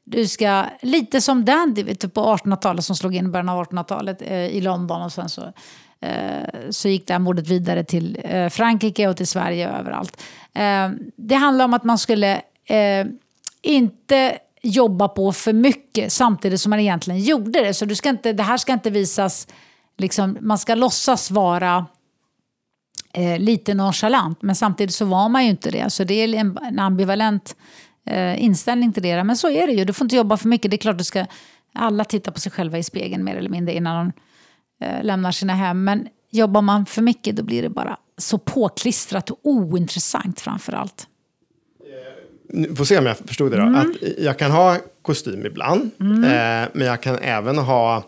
du 0.03 0.27
ska, 0.27 0.65
lite 0.81 1.21
som 1.21 1.45
Dandy 1.45 1.95
typ 1.95 2.13
på 2.13 2.35
1800-talet 2.35 2.85
som 2.85 2.95
slog 2.95 3.15
in 3.15 3.25
i 3.25 3.29
början 3.29 3.49
av 3.49 3.65
1800-talet 3.65 4.21
eh, 4.21 4.45
i 4.45 4.61
London 4.61 5.01
och 5.01 5.11
sen 5.11 5.29
så, 5.29 5.53
eh, 6.01 6.69
så 6.69 6.87
gick 6.89 7.07
det 7.07 7.13
här 7.13 7.19
mordet 7.19 7.47
vidare 7.47 7.83
till 7.83 8.19
eh, 8.23 8.49
Frankrike 8.49 9.07
och 9.07 9.17
till 9.17 9.27
Sverige 9.27 9.71
och 9.71 9.77
överallt. 9.79 10.21
Eh, 10.53 10.89
det 11.15 11.35
handlar 11.35 11.65
om 11.65 11.73
att 11.73 11.83
man 11.83 11.97
skulle 11.97 12.41
eh, 12.65 13.05
inte 13.61 14.37
jobba 14.61 15.07
på 15.07 15.31
för 15.31 15.53
mycket 15.53 16.11
samtidigt 16.11 16.61
som 16.61 16.69
man 16.69 16.79
egentligen 16.79 17.19
gjorde 17.19 17.63
det. 17.63 17.73
Så 17.73 17.85
du 17.85 17.95
ska 17.95 18.09
inte, 18.09 18.33
det 18.33 18.43
här 18.43 18.57
ska 18.57 18.73
inte 18.73 18.89
visas, 18.89 19.47
liksom, 19.97 20.37
man 20.41 20.57
ska 20.57 20.75
låtsas 20.75 21.31
vara 21.31 21.85
eh, 23.13 23.39
lite 23.39 23.73
nonchalant 23.73 24.41
men 24.41 24.55
samtidigt 24.55 24.95
så 24.95 25.05
var 25.05 25.29
man 25.29 25.43
ju 25.43 25.49
inte 25.49 25.71
det. 25.71 25.89
Så 25.89 26.03
det 26.03 26.13
är 26.13 26.33
en, 26.33 26.57
en 26.57 26.79
ambivalent 26.79 27.55
eh, 28.05 28.43
inställning 28.43 28.93
till 28.93 29.03
det. 29.03 29.23
Men 29.23 29.37
så 29.37 29.49
är 29.49 29.67
det 29.67 29.73
ju, 29.73 29.85
du 29.85 29.93
får 29.93 30.05
inte 30.05 30.15
jobba 30.15 30.37
för 30.37 30.47
mycket. 30.47 30.71
Det 30.71 30.75
är 30.75 30.79
klart 30.79 30.97
du 30.97 31.03
ska, 31.03 31.25
alla 31.73 32.05
tittar 32.05 32.31
på 32.31 32.39
sig 32.39 32.51
själva 32.51 32.77
i 32.77 32.83
spegeln 32.83 33.23
mer 33.23 33.35
eller 33.35 33.49
mindre 33.49 33.75
innan 33.75 34.11
de 34.79 34.85
eh, 34.85 35.03
lämnar 35.03 35.31
sina 35.31 35.53
hem. 35.53 35.83
Men 35.83 36.07
jobbar 36.31 36.61
man 36.61 36.85
för 36.85 37.01
mycket 37.01 37.35
då 37.35 37.43
blir 37.43 37.61
det 37.61 37.69
bara 37.69 37.97
så 38.17 38.37
påklistrat 38.37 39.29
och 39.29 39.39
ointressant 39.43 40.39
framför 40.39 40.73
allt. 40.73 41.07
Nu 42.53 42.75
Får 42.75 42.85
se 42.85 42.97
om 42.97 43.05
jag 43.05 43.17
förstod 43.17 43.51
det 43.51 43.57
då. 43.57 43.77
Att 43.77 44.17
jag 44.17 44.39
kan 44.39 44.51
ha 44.51 44.77
kostym 45.01 45.45
ibland. 45.45 45.91
Eh, 45.99 46.69
men 46.73 46.87
jag 46.87 47.01
kan 47.01 47.17
även 47.17 47.57
ha 47.57 48.03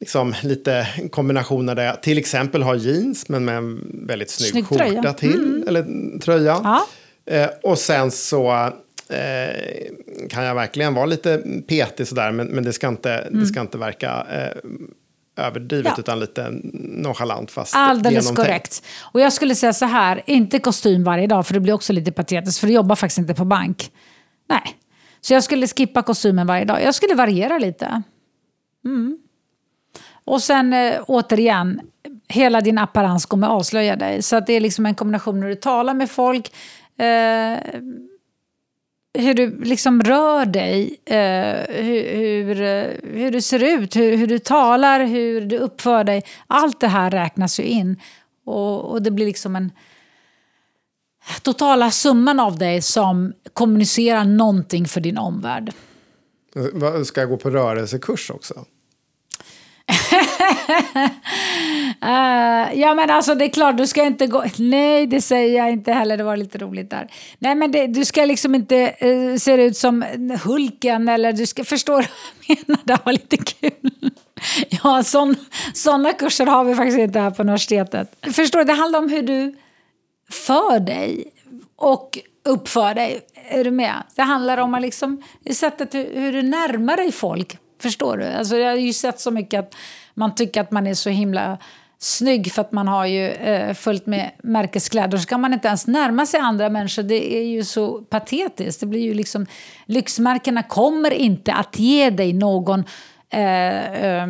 liksom, 0.00 0.34
lite 0.42 0.88
kombinationer 1.10 1.74
där 1.74 1.84
jag 1.84 2.02
till 2.02 2.18
exempel 2.18 2.62
har 2.62 2.74
jeans 2.74 3.28
men 3.28 3.44
med 3.44 3.56
en 3.56 4.02
väldigt 4.06 4.30
snygg, 4.30 4.50
Snygg 4.50 4.66
skjorta 4.66 4.84
tröja. 4.84 5.12
till. 5.12 5.64
Eller 5.68 5.82
en 5.82 6.20
tröja. 6.20 6.60
Ja. 6.64 6.86
Eh, 7.34 7.48
och 7.62 7.78
sen 7.78 8.10
så 8.10 8.72
eh, 9.08 10.28
kan 10.30 10.44
jag 10.44 10.54
verkligen 10.54 10.94
vara 10.94 11.06
lite 11.06 11.42
petig 11.68 12.06
sådär. 12.06 12.32
Men, 12.32 12.46
men 12.46 12.64
det, 12.64 12.72
ska 12.72 12.88
inte, 12.88 13.28
det 13.30 13.46
ska 13.46 13.60
inte 13.60 13.78
verka 13.78 14.26
eh, 14.30 14.70
överdrivet. 15.38 15.92
Ja. 15.96 16.00
utan 16.00 16.20
lite 16.20 16.48
nonchalant 16.72 17.50
fast 17.50 17.76
Alldeles 17.76 18.24
genomtänkt. 18.24 18.48
korrekt. 18.48 18.82
Och 19.00 19.20
jag 19.20 19.32
skulle 19.32 19.54
säga 19.54 19.72
så 19.72 19.84
här, 19.84 20.22
inte 20.26 20.58
kostym 20.58 21.04
varje 21.04 21.26
dag 21.26 21.46
för 21.46 21.54
det 21.54 21.60
blir 21.60 21.72
också 21.72 21.92
lite 21.92 22.12
patetiskt 22.12 22.58
för 22.58 22.66
du 22.66 22.72
jobbar 22.72 22.96
faktiskt 22.96 23.18
inte 23.18 23.34
på 23.34 23.44
bank. 23.44 23.90
Nej. 24.48 24.62
Så 25.20 25.34
jag 25.34 25.44
skulle 25.44 25.66
skippa 25.66 26.02
kostymen 26.02 26.46
varje 26.46 26.64
dag. 26.64 26.82
Jag 26.82 26.94
skulle 26.94 27.14
variera 27.14 27.58
lite. 27.58 28.02
Mm. 28.84 29.18
Och 30.24 30.42
sen 30.42 30.72
eh, 30.72 30.94
återigen, 31.06 31.80
hela 32.28 32.60
din 32.60 32.78
apparens 32.78 33.26
kommer 33.26 33.46
avslöja 33.48 33.96
dig. 33.96 34.22
Så 34.22 34.36
att 34.36 34.46
det 34.46 34.52
är 34.52 34.60
liksom 34.60 34.86
en 34.86 34.94
kombination 34.94 35.40
när 35.40 35.48
du 35.48 35.54
talar 35.54 35.94
med 35.94 36.10
folk, 36.10 36.52
eh, 36.98 37.58
hur 39.14 39.34
du 39.34 39.64
liksom 39.64 40.02
rör 40.02 40.46
dig, 40.46 41.00
eh, 41.04 41.76
hur, 41.84 42.14
hur, 42.16 42.54
hur 43.18 43.30
du 43.30 43.40
ser 43.40 43.62
ut, 43.64 43.96
hur, 43.96 44.16
hur 44.16 44.26
du 44.26 44.38
talar, 44.38 45.04
hur 45.04 45.40
du 45.40 45.58
uppför 45.58 46.04
dig. 46.04 46.24
Allt 46.46 46.80
det 46.80 46.88
här 46.88 47.10
räknas 47.10 47.60
ju 47.60 47.64
in. 47.64 47.96
Och, 48.44 48.90
och 48.90 49.02
det 49.02 49.10
blir 49.10 49.26
liksom 49.26 49.56
en... 49.56 49.72
totala 51.42 51.90
summan 51.90 52.40
av 52.40 52.58
dig 52.58 52.82
som 52.82 53.32
kommunicerar 53.52 54.24
någonting 54.24 54.86
för 54.88 55.00
din 55.00 55.18
omvärld. 55.18 55.72
Ska 57.04 57.20
jag 57.20 57.30
gå 57.30 57.36
på 57.36 57.50
rörelsekurs 57.50 58.30
också? 58.30 58.64
Uh, 62.02 62.78
ja 62.80 62.94
men 62.94 63.10
alltså 63.10 63.34
det 63.34 63.44
är 63.44 63.48
klart, 63.48 63.76
du 63.76 63.86
ska 63.86 64.02
inte 64.02 64.26
gå... 64.26 64.44
Nej, 64.56 65.06
det 65.06 65.20
säger 65.20 65.58
jag 65.58 65.70
inte 65.70 65.92
heller, 65.92 66.16
det 66.16 66.24
var 66.24 66.36
lite 66.36 66.58
roligt 66.58 66.90
där. 66.90 67.08
Nej 67.38 67.54
men 67.54 67.72
det, 67.72 67.86
du 67.86 68.04
ska 68.04 68.24
liksom 68.24 68.54
inte 68.54 68.94
uh, 69.02 69.36
se 69.36 69.52
ut 69.52 69.76
som 69.76 70.04
Hulken 70.44 71.08
eller 71.08 71.32
du 71.32 71.46
ska 71.46 71.64
förstå 71.64 71.92
vad 71.92 72.06
jag 72.46 72.58
menar, 72.66 72.82
det 72.84 72.98
var 73.04 73.12
lite 73.12 73.36
kul. 73.36 74.10
ja, 74.68 75.02
sådana 75.74 76.12
kurser 76.12 76.46
har 76.46 76.64
vi 76.64 76.74
faktiskt 76.74 76.98
inte 76.98 77.20
här 77.20 77.30
på 77.30 77.42
universitetet. 77.42 78.26
Förstår 78.32 78.58
du, 78.58 78.64
det 78.64 78.72
handlar 78.72 78.98
om 78.98 79.08
hur 79.08 79.22
du 79.22 79.56
för 80.30 80.80
dig 80.80 81.24
och 81.76 82.18
uppför 82.44 82.94
dig. 82.94 83.20
Är 83.50 83.64
du 83.64 83.70
med? 83.70 84.02
Det 84.16 84.22
handlar 84.22 84.58
om 84.58 84.74
att 84.74 84.82
liksom, 84.82 85.22
sättet 85.50 85.94
hur 85.94 86.32
du 86.32 86.42
närmar 86.42 86.96
dig 86.96 87.12
folk. 87.12 87.58
Förstår 87.78 88.16
du? 88.16 88.24
Alltså, 88.24 88.56
jag 88.56 88.70
har 88.70 88.76
ju 88.76 88.92
sett 88.92 89.20
så 89.20 89.30
mycket 89.30 89.60
att 89.60 89.74
man 90.14 90.34
tycker 90.34 90.60
att 90.60 90.70
man 90.70 90.86
är 90.86 90.94
så 90.94 91.10
himla 91.10 91.58
snygg 91.98 92.52
för 92.52 92.62
att 92.62 92.72
man 92.72 92.88
har 92.88 93.06
ju 93.06 93.28
eh, 93.28 93.74
fullt 93.74 94.06
med 94.06 94.30
märkeskläder. 94.42 95.18
Så 95.18 95.26
kan 95.26 95.40
man 95.40 95.52
inte 95.52 95.68
ens 95.68 95.86
närma 95.86 96.26
sig 96.26 96.40
andra 96.40 96.68
människor. 96.68 97.02
Det 97.02 97.36
är 97.36 97.44
ju 97.44 97.64
så 97.64 97.98
patetiskt. 97.98 98.80
Det 98.80 98.86
blir 98.86 99.00
ju 99.00 99.14
liksom, 99.14 99.46
lyxmärkena 99.86 100.62
kommer 100.62 101.10
inte 101.10 101.52
att 101.52 101.78
ge 101.78 102.10
dig 102.10 102.32
någon 102.32 102.84
eh, 103.30 103.92
eh, 104.04 104.28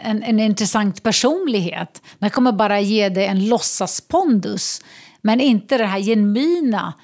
en, 0.00 0.22
en 0.22 0.40
intressant 0.40 1.02
personlighet. 1.02 2.02
Den 2.18 2.30
kommer 2.30 2.52
bara 2.52 2.80
ge 2.80 3.08
dig 3.08 3.26
en 3.26 3.48
låtsaspondus. 3.48 4.80
Men 5.20 5.40
inte 5.40 5.78
det 5.78 5.86
här 5.86 6.00
genuina 6.00 6.94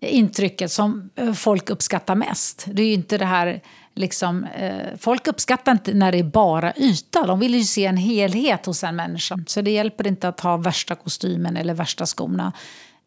intrycket 0.00 0.72
som 0.72 1.10
eh, 1.16 1.32
folk 1.32 1.70
uppskattar 1.70 2.14
mest. 2.14 2.64
Det 2.72 2.82
är 2.82 2.86
ju 2.86 2.94
inte 2.94 3.18
det 3.18 3.24
här 3.24 3.60
liksom, 3.98 4.44
eh, 4.44 4.98
folk 4.98 5.26
uppskattar 5.26 5.72
inte 5.72 5.94
när 5.94 6.12
det 6.12 6.18
är 6.18 6.24
bara 6.24 6.72
yta. 6.76 7.26
De 7.26 7.40
vill 7.40 7.54
ju 7.54 7.64
se 7.64 7.86
en 7.86 7.96
helhet 7.96 8.66
hos 8.66 8.84
en 8.84 8.96
människa. 8.96 9.38
Så 9.46 9.62
det 9.62 9.70
hjälper 9.70 10.06
inte 10.06 10.28
att 10.28 10.40
ha 10.40 10.56
värsta 10.56 10.94
kostymen 10.94 11.56
eller 11.56 11.74
värsta 11.74 12.06
skorna 12.06 12.52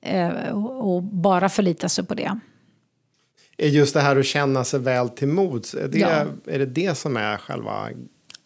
eh, 0.01 0.29
och 0.57 1.03
bara 1.03 1.49
förlita 1.49 1.89
sig 1.89 2.05
på 2.05 2.13
det. 2.13 2.39
Är 3.57 3.67
just 3.67 3.93
det 3.93 4.01
här 4.01 4.15
att 4.15 4.25
känna 4.25 4.63
sig 4.63 4.79
väl 4.79 5.09
till 5.09 5.27
mods, 5.27 5.73
är 5.73 5.87
det, 5.87 5.99
ja. 5.99 6.25
är 6.45 6.59
det 6.59 6.65
det 6.65 6.97
som 6.97 7.17
är 7.17 7.37
själva 7.37 7.89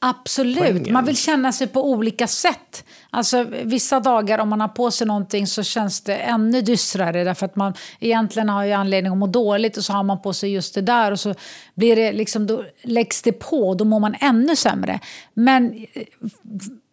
Absolut, 0.07 0.57
poängen. 0.57 0.93
man 0.93 1.05
vill 1.05 1.17
känna 1.17 1.51
sig 1.51 1.67
på 1.67 1.89
olika 1.89 2.27
sätt. 2.27 2.85
Alltså, 3.09 3.43
vissa 3.63 3.99
dagar 3.99 4.39
om 4.39 4.49
man 4.49 4.61
har 4.61 4.67
på 4.67 4.91
sig 4.91 5.07
någonting 5.07 5.47
så 5.47 5.63
känns 5.63 6.01
det 6.01 6.15
ännu 6.15 6.61
dystrare 6.61 7.23
därför 7.23 7.45
att 7.45 7.55
man 7.55 7.73
egentligen 7.99 8.49
har 8.49 8.63
ju 8.63 8.71
anledning 8.71 9.11
att 9.11 9.17
må 9.17 9.27
dåligt 9.27 9.77
och 9.77 9.83
så 9.83 9.93
har 9.93 10.03
man 10.03 10.21
på 10.21 10.33
sig 10.33 10.53
just 10.53 10.75
det 10.75 10.81
där 10.81 11.11
och 11.11 11.19
så 11.19 11.33
blir 11.75 11.95
det 11.95 12.11
liksom, 12.11 12.47
då 12.47 12.63
läggs 12.81 13.21
det 13.21 13.31
på 13.31 13.69
och 13.69 13.77
då 13.77 13.85
mår 13.85 13.99
man 13.99 14.15
ännu 14.19 14.55
sämre. 14.55 14.99
Men 15.33 15.85
eh, 15.93 16.03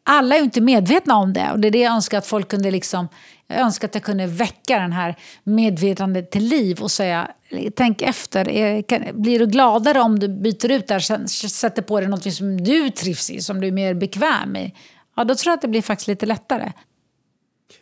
alla 0.04 0.34
är 0.34 0.38
ju 0.38 0.44
inte 0.44 0.60
medvetna 0.60 1.16
om 1.16 1.32
det 1.32 1.50
och 1.52 1.60
det 1.60 1.68
är 1.68 1.72
det 1.72 1.80
jag 1.80 1.94
önskar 1.94 2.18
att 2.18 2.26
folk 2.26 2.48
kunde 2.48 2.70
liksom 2.70 3.08
jag 3.52 3.60
önskar 3.60 3.88
att 3.88 3.94
jag 3.94 4.04
kunde 4.04 4.26
väcka 4.26 4.78
den 4.78 4.92
här 4.92 5.16
medvetandet 5.44 6.30
till 6.30 6.44
liv 6.44 6.80
och 6.80 6.90
säga 6.90 7.30
tänk 7.76 8.02
efter. 8.02 8.44
Blir 9.12 9.38
du 9.38 9.46
gladare 9.46 10.00
om 10.00 10.18
du 10.18 10.28
byter 10.28 10.70
ut 10.70 10.88
det 10.88 10.94
här, 10.94 11.26
sätter 11.48 11.82
på 11.82 12.00
dig 12.00 12.08
något 12.08 12.34
som 12.34 12.64
du 12.64 12.90
trivs 12.90 13.30
i, 13.30 13.40
som 13.40 13.60
du 13.60 13.66
är 13.66 13.72
mer 13.72 13.94
bekväm 13.94 14.56
i? 14.56 14.74
Ja, 15.16 15.24
då 15.24 15.34
tror 15.34 15.50
jag 15.50 15.56
att 15.56 15.62
det 15.62 15.68
blir 15.68 15.82
faktiskt 15.82 16.08
lite 16.08 16.26
lättare. 16.26 16.72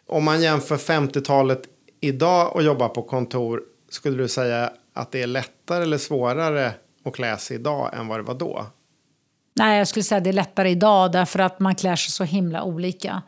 Om 0.08 0.24
man 0.24 0.42
jämför 0.42 0.76
50-talet 0.76 1.62
idag 2.00 2.54
och 2.54 2.62
jobbar 2.62 2.88
på 2.88 3.02
kontor, 3.02 3.62
skulle 3.90 4.16
du 4.16 4.28
säga 4.28 4.70
att 4.94 5.12
det 5.12 5.22
är 5.22 5.26
lättare 5.26 5.82
eller 5.82 5.98
svårare 5.98 6.72
att 7.04 7.14
klä 7.14 7.36
sig 7.36 7.56
idag 7.56 7.94
än 7.94 8.08
vad 8.08 8.18
det 8.18 8.22
var 8.22 8.34
då? 8.34 8.66
Nej, 9.54 9.78
jag 9.78 9.88
skulle 9.88 10.02
säga 10.02 10.18
att 10.18 10.24
det 10.24 10.30
är 10.30 10.34
lättare 10.34 10.70
idag 10.70 11.12
därför 11.12 11.38
att 11.38 11.60
man 11.60 11.74
klär 11.74 11.96
sig 11.96 12.10
så 12.10 12.24
himla 12.24 12.62
olika. 12.62 13.22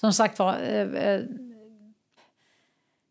Som 0.00 0.12
sagt 0.12 0.38
var, 0.38 0.56
eh, 0.62 0.80
eh, 0.80 1.20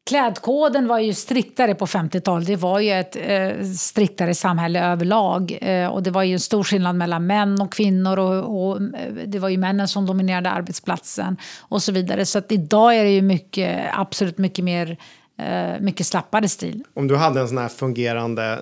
Klädkoden 0.06 0.88
var 0.88 1.00
ju 1.00 1.14
striktare 1.14 1.76
på 1.76 1.86
50-talet. 1.86 2.48
Det 2.48 2.56
var 2.56 2.80
ju 2.80 2.92
ett 2.92 3.16
eh, 3.16 3.66
striktare 3.66 4.36
samhälle 4.36 4.86
överlag. 4.86 5.58
Eh, 5.62 5.88
och 5.88 6.04
det 6.04 6.12
var 6.12 6.24
ju 6.24 6.34
en 6.34 6.40
stor 6.40 6.64
skillnad 6.64 6.96
mellan 6.96 7.28
män 7.28 7.62
och 7.62 7.74
kvinnor. 7.74 8.20
Och, 8.20 8.68
och, 8.68 8.82
eh, 8.82 9.14
det 9.26 9.40
var 9.40 9.50
ju 9.50 9.58
männen 9.58 9.88
som 9.88 10.06
dominerade 10.06 10.50
arbetsplatsen 10.50 11.38
och 11.60 11.84
så 11.84 11.92
vidare. 11.92 12.26
Så 12.26 12.38
att 12.38 12.52
idag 12.52 12.96
är 12.96 13.04
det 13.04 13.12
ju 13.12 13.22
mycket, 13.22 13.90
absolut 13.94 14.38
mycket 14.38 14.66
mer 14.66 14.98
eh, 15.38 15.80
mycket 15.80 16.08
slappare 16.08 16.50
stil. 16.50 16.84
Om 16.94 17.08
du 17.08 17.16
hade 17.16 17.42
en 17.42 17.48
sån 17.48 17.58
här 17.58 17.70
fungerande 17.70 18.60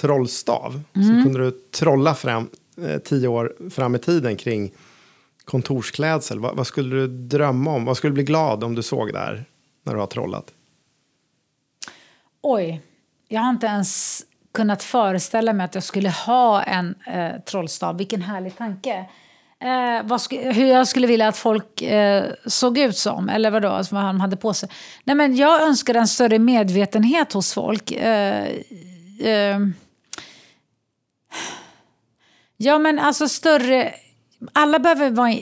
trollstav 0.00 0.82
mm. 0.96 1.08
så 1.08 1.22
kunde 1.22 1.44
du 1.44 1.50
trolla 1.50 2.14
fram 2.14 2.48
eh, 2.82 2.98
tio 2.98 3.28
år 3.28 3.70
fram 3.70 3.94
i 3.94 3.98
tiden 3.98 4.36
kring 4.36 4.72
kontorsklädsel. 5.44 6.38
Vad, 6.38 6.56
vad 6.56 6.66
skulle 6.66 6.96
du 6.96 7.06
drömma 7.06 7.70
om? 7.70 7.84
Vad 7.84 7.96
skulle 7.96 8.10
du 8.10 8.14
bli 8.14 8.24
glad 8.24 8.64
om 8.64 8.74
du 8.74 8.82
såg 8.82 9.12
där 9.12 9.44
när 9.84 9.94
du 9.94 10.00
har 10.00 10.06
trollat? 10.06 10.52
Oj, 12.46 12.80
jag 13.28 13.40
har 13.40 13.50
inte 13.50 13.66
ens 13.66 14.22
kunnat 14.54 14.82
föreställa 14.82 15.52
mig 15.52 15.64
att 15.64 15.74
jag 15.74 15.84
skulle 15.84 16.10
ha 16.10 16.62
en 16.62 16.94
eh, 17.06 17.40
trollstav. 17.40 17.98
Vilken 17.98 18.22
härlig 18.22 18.56
tanke. 18.56 19.06
Eh, 19.58 20.52
hur 20.52 20.66
jag 20.66 20.88
skulle 20.88 21.06
vilja 21.06 21.28
att 21.28 21.36
folk 21.36 21.82
eh, 21.82 22.24
såg 22.46 22.78
ut 22.78 22.96
som, 22.96 23.28
eller 23.28 23.50
vadå, 23.50 23.68
alltså 23.68 23.94
vad 23.94 24.04
de 24.04 24.20
hade 24.20 24.36
på 24.36 24.54
sig. 24.54 24.68
Nej, 25.04 25.16
men 25.16 25.36
jag 25.36 25.62
önskar 25.62 25.94
en 25.94 26.08
större 26.08 26.38
medvetenhet 26.38 27.32
hos 27.32 27.54
folk. 27.54 27.92
Eh, 27.92 28.46
eh, 29.20 29.58
ja, 32.56 32.78
men 32.78 32.98
alltså 32.98 33.28
större 33.28 33.94
alla 34.52 34.78
behöver, 34.78 35.10
vara, 35.10 35.34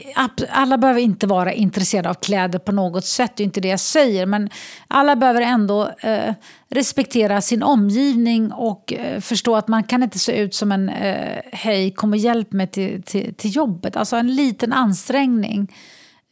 alla 0.49 0.77
behöver 0.77 1.01
inte 1.01 1.27
vara 1.27 1.53
intresserade 1.53 2.09
av 2.09 2.13
kläder 2.13 2.59
på 2.59 2.71
något 2.71 3.05
sätt, 3.05 3.31
det 3.35 3.43
är 3.43 3.45
inte 3.45 3.61
det 3.61 3.67
jag 3.67 3.79
säger. 3.79 4.25
Men 4.25 4.49
alla 4.87 5.15
behöver 5.15 5.41
ändå 5.41 5.89
eh, 5.99 6.33
respektera 6.69 7.41
sin 7.41 7.63
omgivning 7.63 8.51
och 8.51 8.93
eh, 8.93 9.19
förstå 9.21 9.55
att 9.55 9.67
man 9.67 9.83
kan 9.83 10.03
inte 10.03 10.19
se 10.19 10.37
ut 10.41 10.55
som 10.55 10.71
en 10.71 10.89
eh, 10.89 11.41
hej, 11.51 11.91
kom 11.91 12.11
och 12.11 12.17
hjälp 12.17 12.51
mig 12.51 12.67
till, 12.67 13.03
till, 13.03 13.35
till 13.35 13.55
jobbet. 13.55 13.95
Alltså 13.95 14.15
en 14.15 14.35
liten 14.35 14.73
ansträngning 14.73 15.75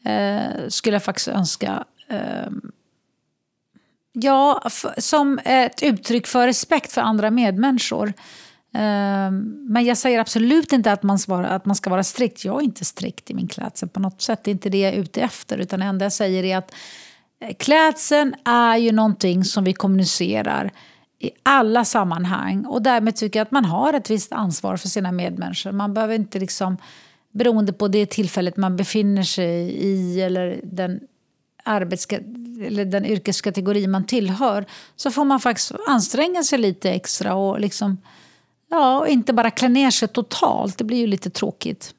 eh, 0.05 0.68
skulle 0.68 0.95
jag 0.95 1.03
faktiskt 1.03 1.28
önska. 1.28 1.84
Ehm, 2.09 2.61
ja, 4.14 4.64
som 4.97 5.39
ett 5.45 5.84
uttryck 5.84 6.28
för 6.28 6.47
respekt 6.47 6.91
för 6.91 7.01
andra 7.01 7.32
medmänniskor. 7.32 8.14
Ehm, 8.74 9.65
men 9.69 9.86
jag 9.86 9.97
säger 9.97 10.19
absolut 10.19 10.74
inte 10.74 10.91
att 10.91 11.03
man, 11.03 11.19
ska 11.19 11.36
vara, 11.36 11.49
att 11.49 11.65
man 11.65 11.76
ska 11.76 11.89
vara 11.89 12.03
strikt. 12.03 12.45
Jag 12.45 12.55
är 12.55 12.61
inte 12.61 12.86
strikt 12.86 13.30
i 13.30 13.34
min 13.34 13.47
klädsel 13.47 13.89
på 13.89 13.99
något 13.99 14.21
sätt. 14.21 14.43
Det 14.43 14.51
är 14.51 14.53
inte 14.53 14.69
det 14.69 14.80
jag 14.80 14.93
är 14.93 14.97
ute 14.97 15.21
efter. 15.21 15.57
Utan 15.57 15.80
det 15.80 15.86
enda 15.86 16.05
jag 16.05 16.13
säger 16.13 16.43
är 16.43 16.57
att 16.57 16.74
eh, 17.39 17.55
klädseln 17.59 18.36
är 18.45 18.78
ju 18.78 18.91
någonting 18.91 19.43
som 19.43 19.63
vi 19.63 19.74
kommunicerar 19.74 20.71
i 21.19 21.32
alla 21.43 21.86
sammanhang. 21.86 22.65
Och 22.65 22.82
därmed 22.82 23.15
tycker 23.15 23.39
jag 23.39 23.45
att 23.45 23.51
man 23.51 23.65
har 23.65 23.93
ett 23.93 24.09
visst 24.09 24.34
ansvar 24.34 24.78
för 24.78 24.88
sina 24.88 25.11
medmänniskor. 25.11 25.71
Man 25.71 25.93
behöver 25.93 26.15
inte 26.15 26.39
liksom, 26.39 26.78
beroende 27.32 27.74
på 27.74 27.88
det 27.88 28.05
tillfället 28.05 28.57
man 28.57 28.76
befinner 28.76 29.24
sig 29.24 29.71
i 29.71 30.21
eller 30.21 30.59
den, 30.63 30.99
arbetska, 31.63 32.19
eller 32.61 32.86
den 32.86 33.05
yrkeskategori 33.05 33.88
man 33.88 34.05
tillhör 34.05 34.65
så 34.95 35.11
får 35.11 35.26
man 35.26 35.39
faktiskt 35.39 35.71
anstränga 35.88 36.43
sig 36.43 36.59
lite 36.59 36.91
extra 36.91 37.36
och 37.36 37.59
liksom 37.59 37.97
Ja, 38.74 38.99
och 38.99 39.07
inte 39.07 39.34
bara 39.34 39.51
klä 39.51 39.69
ner 39.69 39.91
sig 39.91 40.07
totalt. 40.07 40.78
Det 40.78 40.84
blir 40.84 40.97
ju 40.97 41.07
lite 41.07 41.30
tråkigt. 41.30 41.95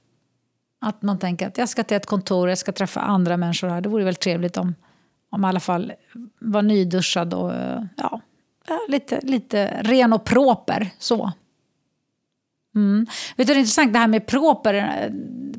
Att 0.80 1.02
man 1.02 1.18
tänker 1.18 1.46
att 1.46 1.58
jag 1.58 1.68
ska 1.68 1.84
till 1.84 1.96
ett 1.96 2.06
kontor, 2.06 2.48
jag 2.48 2.58
ska 2.58 2.72
träffa 2.72 3.00
andra 3.00 3.36
människor 3.36 3.68
här. 3.68 3.80
Det 3.80 3.88
vore 3.88 4.04
väl 4.04 4.14
trevligt 4.14 4.56
om, 4.56 4.74
om 5.30 5.44
i 5.44 5.48
alla 5.48 5.60
fall 5.60 5.92
var 6.38 6.62
nyduschad 6.62 7.34
och 7.34 7.52
ja, 7.96 8.20
lite, 8.88 9.20
lite 9.22 9.82
ren 9.82 10.12
och 10.12 10.24
proper. 10.24 10.90
Så. 10.98 11.32
Mm. 12.74 13.06
Vet 13.36 13.46
du, 13.46 13.52
det 13.54 13.58
är 13.58 13.60
intressant 13.60 13.92
det 13.92 13.98
här 13.98 14.08
med 14.08 14.26
proper. 14.26 15.08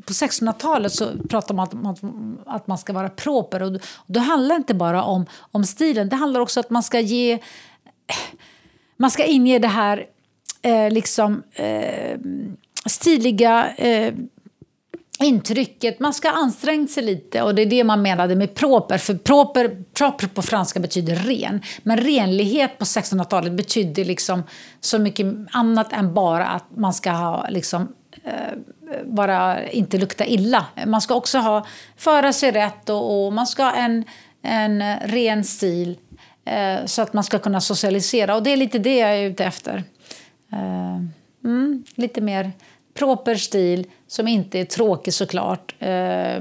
På 0.06 0.12
1600-talet 0.12 0.92
så 0.92 1.18
pratade 1.28 1.56
man 1.56 1.68
om 1.72 1.86
att, 1.86 2.00
att 2.46 2.66
man 2.66 2.78
ska 2.78 2.92
vara 2.92 3.08
proper. 3.08 3.62
Och, 3.62 3.74
och 3.94 4.12
det 4.12 4.20
handlar 4.20 4.56
inte 4.56 4.74
bara 4.74 5.02
om, 5.02 5.26
om 5.38 5.64
stilen, 5.64 6.08
det 6.08 6.16
handlar 6.16 6.40
också 6.40 6.60
om 6.60 6.64
att 6.64 6.70
man 6.70 6.82
ska 6.82 7.00
ge... 7.00 7.38
Man 8.96 9.10
ska 9.10 9.24
inge 9.24 9.58
det 9.58 9.68
här 9.68 10.06
eh, 10.66 10.90
liksom, 10.90 11.42
eh, 11.54 12.18
stiliga 12.86 13.74
eh, 13.76 14.14
intrycket. 15.18 16.00
Man 16.00 16.14
ska 16.14 16.30
anstränga 16.30 16.86
sig 16.86 17.02
lite 17.02 17.42
och 17.42 17.54
det 17.54 17.62
är 17.62 17.66
det 17.66 17.84
man 17.84 18.02
menade 18.02 18.36
med 18.36 18.54
proper. 18.54 18.98
För 18.98 19.14
proper, 19.14 19.84
proper 19.94 20.26
på 20.26 20.42
franska 20.42 20.80
betyder 20.80 21.16
ren. 21.16 21.62
Men 21.82 21.96
renlighet 21.96 22.78
på 22.78 22.84
1600-talet 22.84 23.52
betydde 23.52 24.04
liksom 24.04 24.42
så 24.80 24.98
mycket 24.98 25.26
annat 25.50 25.92
än 25.92 26.14
bara 26.14 26.46
att 26.46 26.76
man 26.76 26.94
ska 26.94 27.10
ha 27.10 27.46
liksom, 27.48 27.88
eh, 28.24 28.58
bara 29.04 29.68
inte 29.68 29.98
lukta 29.98 30.26
illa. 30.26 30.66
Man 30.86 31.00
ska 31.00 31.14
också 31.14 31.38
ha, 31.38 31.66
föra 31.96 32.32
sig 32.32 32.52
rätt 32.52 32.88
och, 32.88 33.26
och 33.26 33.32
man 33.32 33.46
ska 33.46 33.62
ha 33.64 33.72
en, 33.72 34.04
en 34.42 34.98
ren 35.00 35.44
stil 35.44 35.96
Eh, 36.46 36.84
så 36.84 37.02
att 37.02 37.12
man 37.12 37.24
ska 37.24 37.38
kunna 37.38 37.60
socialisera. 37.60 38.36
Och 38.36 38.42
det 38.42 38.52
är 38.52 38.56
lite 38.56 38.78
det 38.78 38.96
jag 38.96 39.10
är 39.10 39.30
ute 39.30 39.44
efter. 39.44 39.84
Eh, 40.52 41.00
mm, 41.44 41.84
lite 41.94 42.20
mer 42.20 42.52
proper 42.94 43.34
stil 43.34 43.86
som 44.06 44.28
inte 44.28 44.58
är 44.58 44.64
tråkig 44.64 45.14
såklart. 45.14 45.74
Eh, 45.78 46.36
eh, 46.36 46.40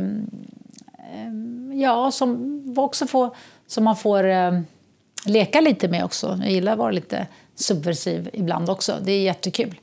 ja, 1.74 2.12
som 2.12 2.74
också 2.78 3.08
får, 3.08 3.36
som 3.68 3.84
man 3.84 3.96
får 3.96 4.28
eh, 4.28 4.60
leka 5.26 5.62
lite 5.62 5.88
med 5.88 6.04
också. 6.04 6.40
Jag 6.42 6.52
gillar 6.52 6.72
att 6.72 6.78
vara 6.78 6.92
lite 6.92 7.28
subversiv 7.56 8.30
ibland 8.34 8.70
också. 8.70 9.00
Det 9.04 9.12
är 9.12 9.22
jättekul. 9.22 9.76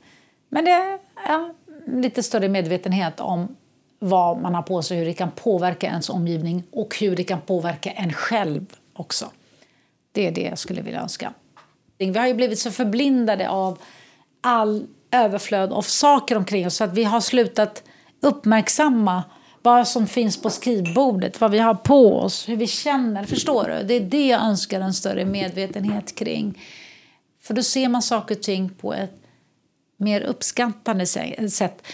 Men 0.49 0.65
det 0.65 0.71
är 0.71 0.99
ja, 1.27 1.53
lite 1.87 2.23
större 2.23 2.49
medvetenhet 2.49 3.19
om 3.19 3.55
vad 3.99 4.41
man 4.41 4.55
har 4.55 4.61
på 4.61 4.81
sig, 4.81 4.97
hur 4.97 5.05
det 5.05 5.13
kan 5.13 5.31
påverka 5.31 5.87
ens 5.87 6.09
omgivning 6.09 6.63
och 6.71 6.95
hur 6.99 7.15
det 7.15 7.23
kan 7.23 7.41
påverka 7.41 7.91
en 7.91 8.13
själv 8.13 8.65
också. 8.93 9.31
Det 10.11 10.27
är 10.27 10.31
det 10.31 10.41
jag 10.41 10.57
skulle 10.57 10.81
vilja 10.81 11.01
önska. 11.01 11.33
Vi 11.97 12.17
har 12.17 12.27
ju 12.27 12.33
blivit 12.33 12.59
så 12.59 12.71
förblindade 12.71 13.49
av 13.49 13.77
all 14.43 14.87
överflöd 15.11 15.73
av 15.73 15.81
saker 15.81 16.37
omkring 16.37 16.67
oss 16.67 16.75
så 16.75 16.83
att 16.83 16.93
vi 16.93 17.03
har 17.03 17.21
slutat 17.21 17.83
uppmärksamma 18.21 19.23
vad 19.61 19.87
som 19.87 20.07
finns 20.07 20.41
på 20.41 20.49
skrivbordet, 20.49 21.41
vad 21.41 21.51
vi 21.51 21.59
har 21.59 21.75
på 21.75 22.19
oss, 22.19 22.49
hur 22.49 22.55
vi 22.55 22.67
känner. 22.67 23.23
Förstår 23.23 23.63
du? 23.63 23.87
Det 23.87 23.93
är 23.93 23.99
det 23.99 24.27
jag 24.27 24.41
önskar 24.41 24.81
en 24.81 24.93
större 24.93 25.25
medvetenhet 25.25 26.15
kring. 26.15 26.61
För 27.41 27.53
då 27.53 27.63
ser 27.63 27.89
man 27.89 28.01
saker 28.01 28.35
och 28.35 28.41
ting 28.41 28.69
på 28.69 28.93
ett 28.93 29.23
mer 29.97 30.21
uppskattande 30.21 31.05
sätt. 31.49 31.87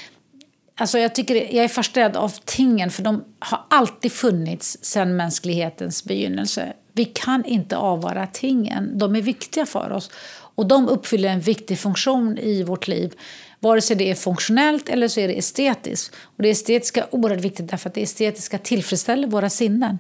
Alltså 0.76 1.00
jag, 1.00 1.16
tycker, 1.16 1.36
jag 1.36 1.64
är 1.64 1.68
fascinerad 1.68 2.18
av 2.18 2.34
tingen, 2.46 2.92
för 2.92 3.04
de 3.04 3.24
har 3.40 3.60
alltid 3.70 4.12
funnits 4.12 4.78
sedan 4.82 5.16
mänsklighetens 5.16 6.04
begynnelse. 6.04 6.74
Vi 6.94 7.06
kan 7.06 7.46
inte 7.46 7.78
avvara 7.78 8.28
tingen. 8.28 8.98
De 8.98 9.16
är 9.16 9.22
viktiga 9.22 9.66
för 9.66 9.92
oss. 9.92 10.12
Och 10.60 10.68
de 10.68 10.88
uppfyller 10.90 11.30
en 11.30 11.40
viktig 11.40 11.80
funktion 11.80 12.38
i 12.38 12.64
vårt 12.64 12.88
liv. 12.88 13.14
Vare 13.60 13.82
sig 13.82 13.96
det 13.96 14.12
är 14.12 14.16
funktionellt 14.16 14.90
eller 14.90 15.08
så 15.08 15.20
är 15.20 15.28
det 15.28 15.38
estetiskt. 15.38 16.16
Och 16.16 16.44
det 16.44 16.50
estetiska 16.50 17.04
är 17.04 17.16
oerhört 17.16 17.42
viktigt 17.42 17.68
därför 17.68 17.90
att 17.90 17.96
det 17.96 18.02
estetiska 18.02 18.58
tillfredsställer 18.58 19.28
våra 19.28 19.50
sinnen. 19.50 20.00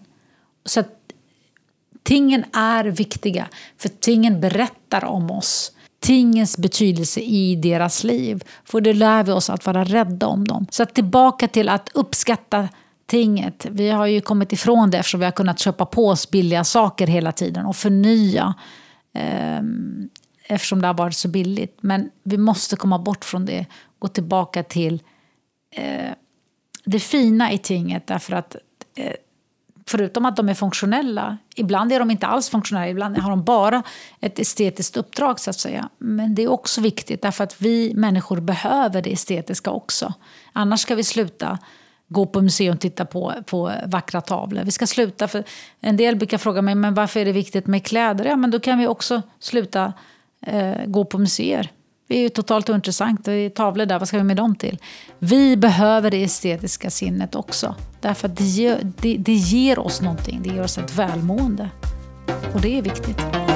Så 0.65 0.79
att 0.79 0.89
tingen 2.03 2.43
är 2.53 2.85
viktiga, 2.85 3.47
för 3.77 3.89
tingen 3.89 4.41
berättar 4.41 5.05
om 5.05 5.31
oss. 5.31 5.71
Tingens 5.99 6.57
betydelse 6.57 7.19
i 7.19 7.55
deras 7.55 8.03
liv. 8.03 8.43
För 8.65 8.81
det 8.81 8.93
lär 8.93 9.23
vi 9.23 9.31
oss 9.31 9.49
att 9.49 9.65
vara 9.65 9.83
rädda 9.83 10.27
om 10.27 10.47
dem. 10.47 10.67
Så 10.71 10.83
att 10.83 10.93
tillbaka 10.93 11.47
till 11.47 11.69
att 11.69 11.89
uppskatta 11.93 12.69
tinget. 13.07 13.65
Vi 13.69 13.89
har 13.89 14.05
ju 14.05 14.21
kommit 14.21 14.53
ifrån 14.53 14.89
det 14.89 14.97
eftersom 14.97 15.19
vi 15.19 15.25
har 15.25 15.31
kunnat 15.31 15.59
köpa 15.59 15.85
på 15.85 16.07
oss 16.07 16.29
billiga 16.29 16.63
saker 16.63 17.07
hela 17.07 17.31
tiden 17.31 17.65
och 17.65 17.75
förnya. 17.75 18.53
Eh, 19.13 19.61
eftersom 20.49 20.81
det 20.81 20.87
har 20.87 20.93
varit 20.93 21.15
så 21.15 21.27
billigt. 21.27 21.77
Men 21.81 22.09
vi 22.23 22.37
måste 22.37 22.75
komma 22.75 22.99
bort 22.99 23.25
från 23.25 23.45
det. 23.45 23.59
och 23.59 23.99
Gå 23.99 24.07
tillbaka 24.07 24.63
till 24.63 25.01
eh, 25.71 26.11
det 26.85 26.99
fina 26.99 27.51
i 27.51 27.57
tinget. 27.57 28.07
Därför 28.07 28.33
att 28.33 28.55
eh, 28.95 29.13
förutom 29.87 30.25
att 30.25 30.35
de 30.35 30.49
är 30.49 30.53
funktionella, 30.53 31.37
ibland 31.55 31.91
är 31.91 31.99
de 31.99 32.11
inte 32.11 32.27
alls 32.27 32.49
funktionella, 32.49 32.89
ibland 32.89 33.17
har 33.17 33.29
de 33.29 33.43
bara 33.43 33.83
ett 34.19 34.39
estetiskt 34.39 34.97
uppdrag 34.97 35.39
så 35.39 35.49
att 35.49 35.59
säga. 35.59 35.89
Men 35.97 36.35
det 36.35 36.41
är 36.43 36.47
också 36.47 36.81
viktigt 36.81 37.21
därför 37.21 37.43
att 37.43 37.61
vi 37.61 37.93
människor 37.95 38.39
behöver 38.39 39.01
det 39.01 39.11
estetiska 39.11 39.71
också. 39.71 40.13
Annars 40.53 40.79
ska 40.79 40.95
vi 40.95 41.03
sluta 41.03 41.59
gå 42.07 42.25
på 42.25 42.41
museum 42.41 42.73
och 42.73 42.79
titta 42.79 43.05
på, 43.05 43.33
på 43.45 43.71
vackra 43.85 44.21
tavlor. 44.21 44.63
Vi 44.63 44.71
ska 44.71 44.87
sluta, 44.87 45.27
för 45.27 45.43
en 45.79 45.97
del 45.97 46.15
brukar 46.15 46.37
fråga 46.37 46.61
mig 46.61 46.75
men 46.75 46.93
varför 46.93 47.19
är 47.19 47.25
det 47.25 47.31
viktigt 47.31 47.67
med 47.67 47.85
kläder. 47.85 48.25
Ja, 48.25 48.35
men 48.35 48.51
då 48.51 48.59
kan 48.59 48.79
vi 48.79 48.87
också 48.87 49.21
sluta 49.39 49.93
eh, 50.45 50.85
gå 50.85 51.05
på 51.05 51.17
museer. 51.17 51.71
Det 52.07 52.17
är 52.17 52.21
ju 52.21 52.29
totalt 52.29 52.69
ointressant. 52.69 53.25
Det 53.25 53.31
är 53.31 53.49
tavlor 53.49 53.85
där, 53.85 53.99
vad 53.99 54.07
ska 54.07 54.17
vi 54.17 54.23
med 54.23 54.37
dem 54.37 54.55
till? 54.55 54.77
Vi 55.19 55.57
behöver 55.57 56.11
det 56.11 56.23
estetiska 56.23 56.89
sinnet 56.89 57.35
också. 57.35 57.75
Därför 58.01 58.27
att 58.27 58.37
det 58.37 58.43
ger, 58.43 58.79
det, 59.01 59.17
det 59.17 59.33
ger 59.33 59.79
oss 59.79 60.01
någonting. 60.01 60.39
Det 60.43 60.49
ger 60.49 60.63
oss 60.63 60.77
ett 60.77 60.95
välmående. 60.95 61.69
Och 62.53 62.61
det 62.61 62.77
är 62.77 62.81
viktigt. 62.81 63.48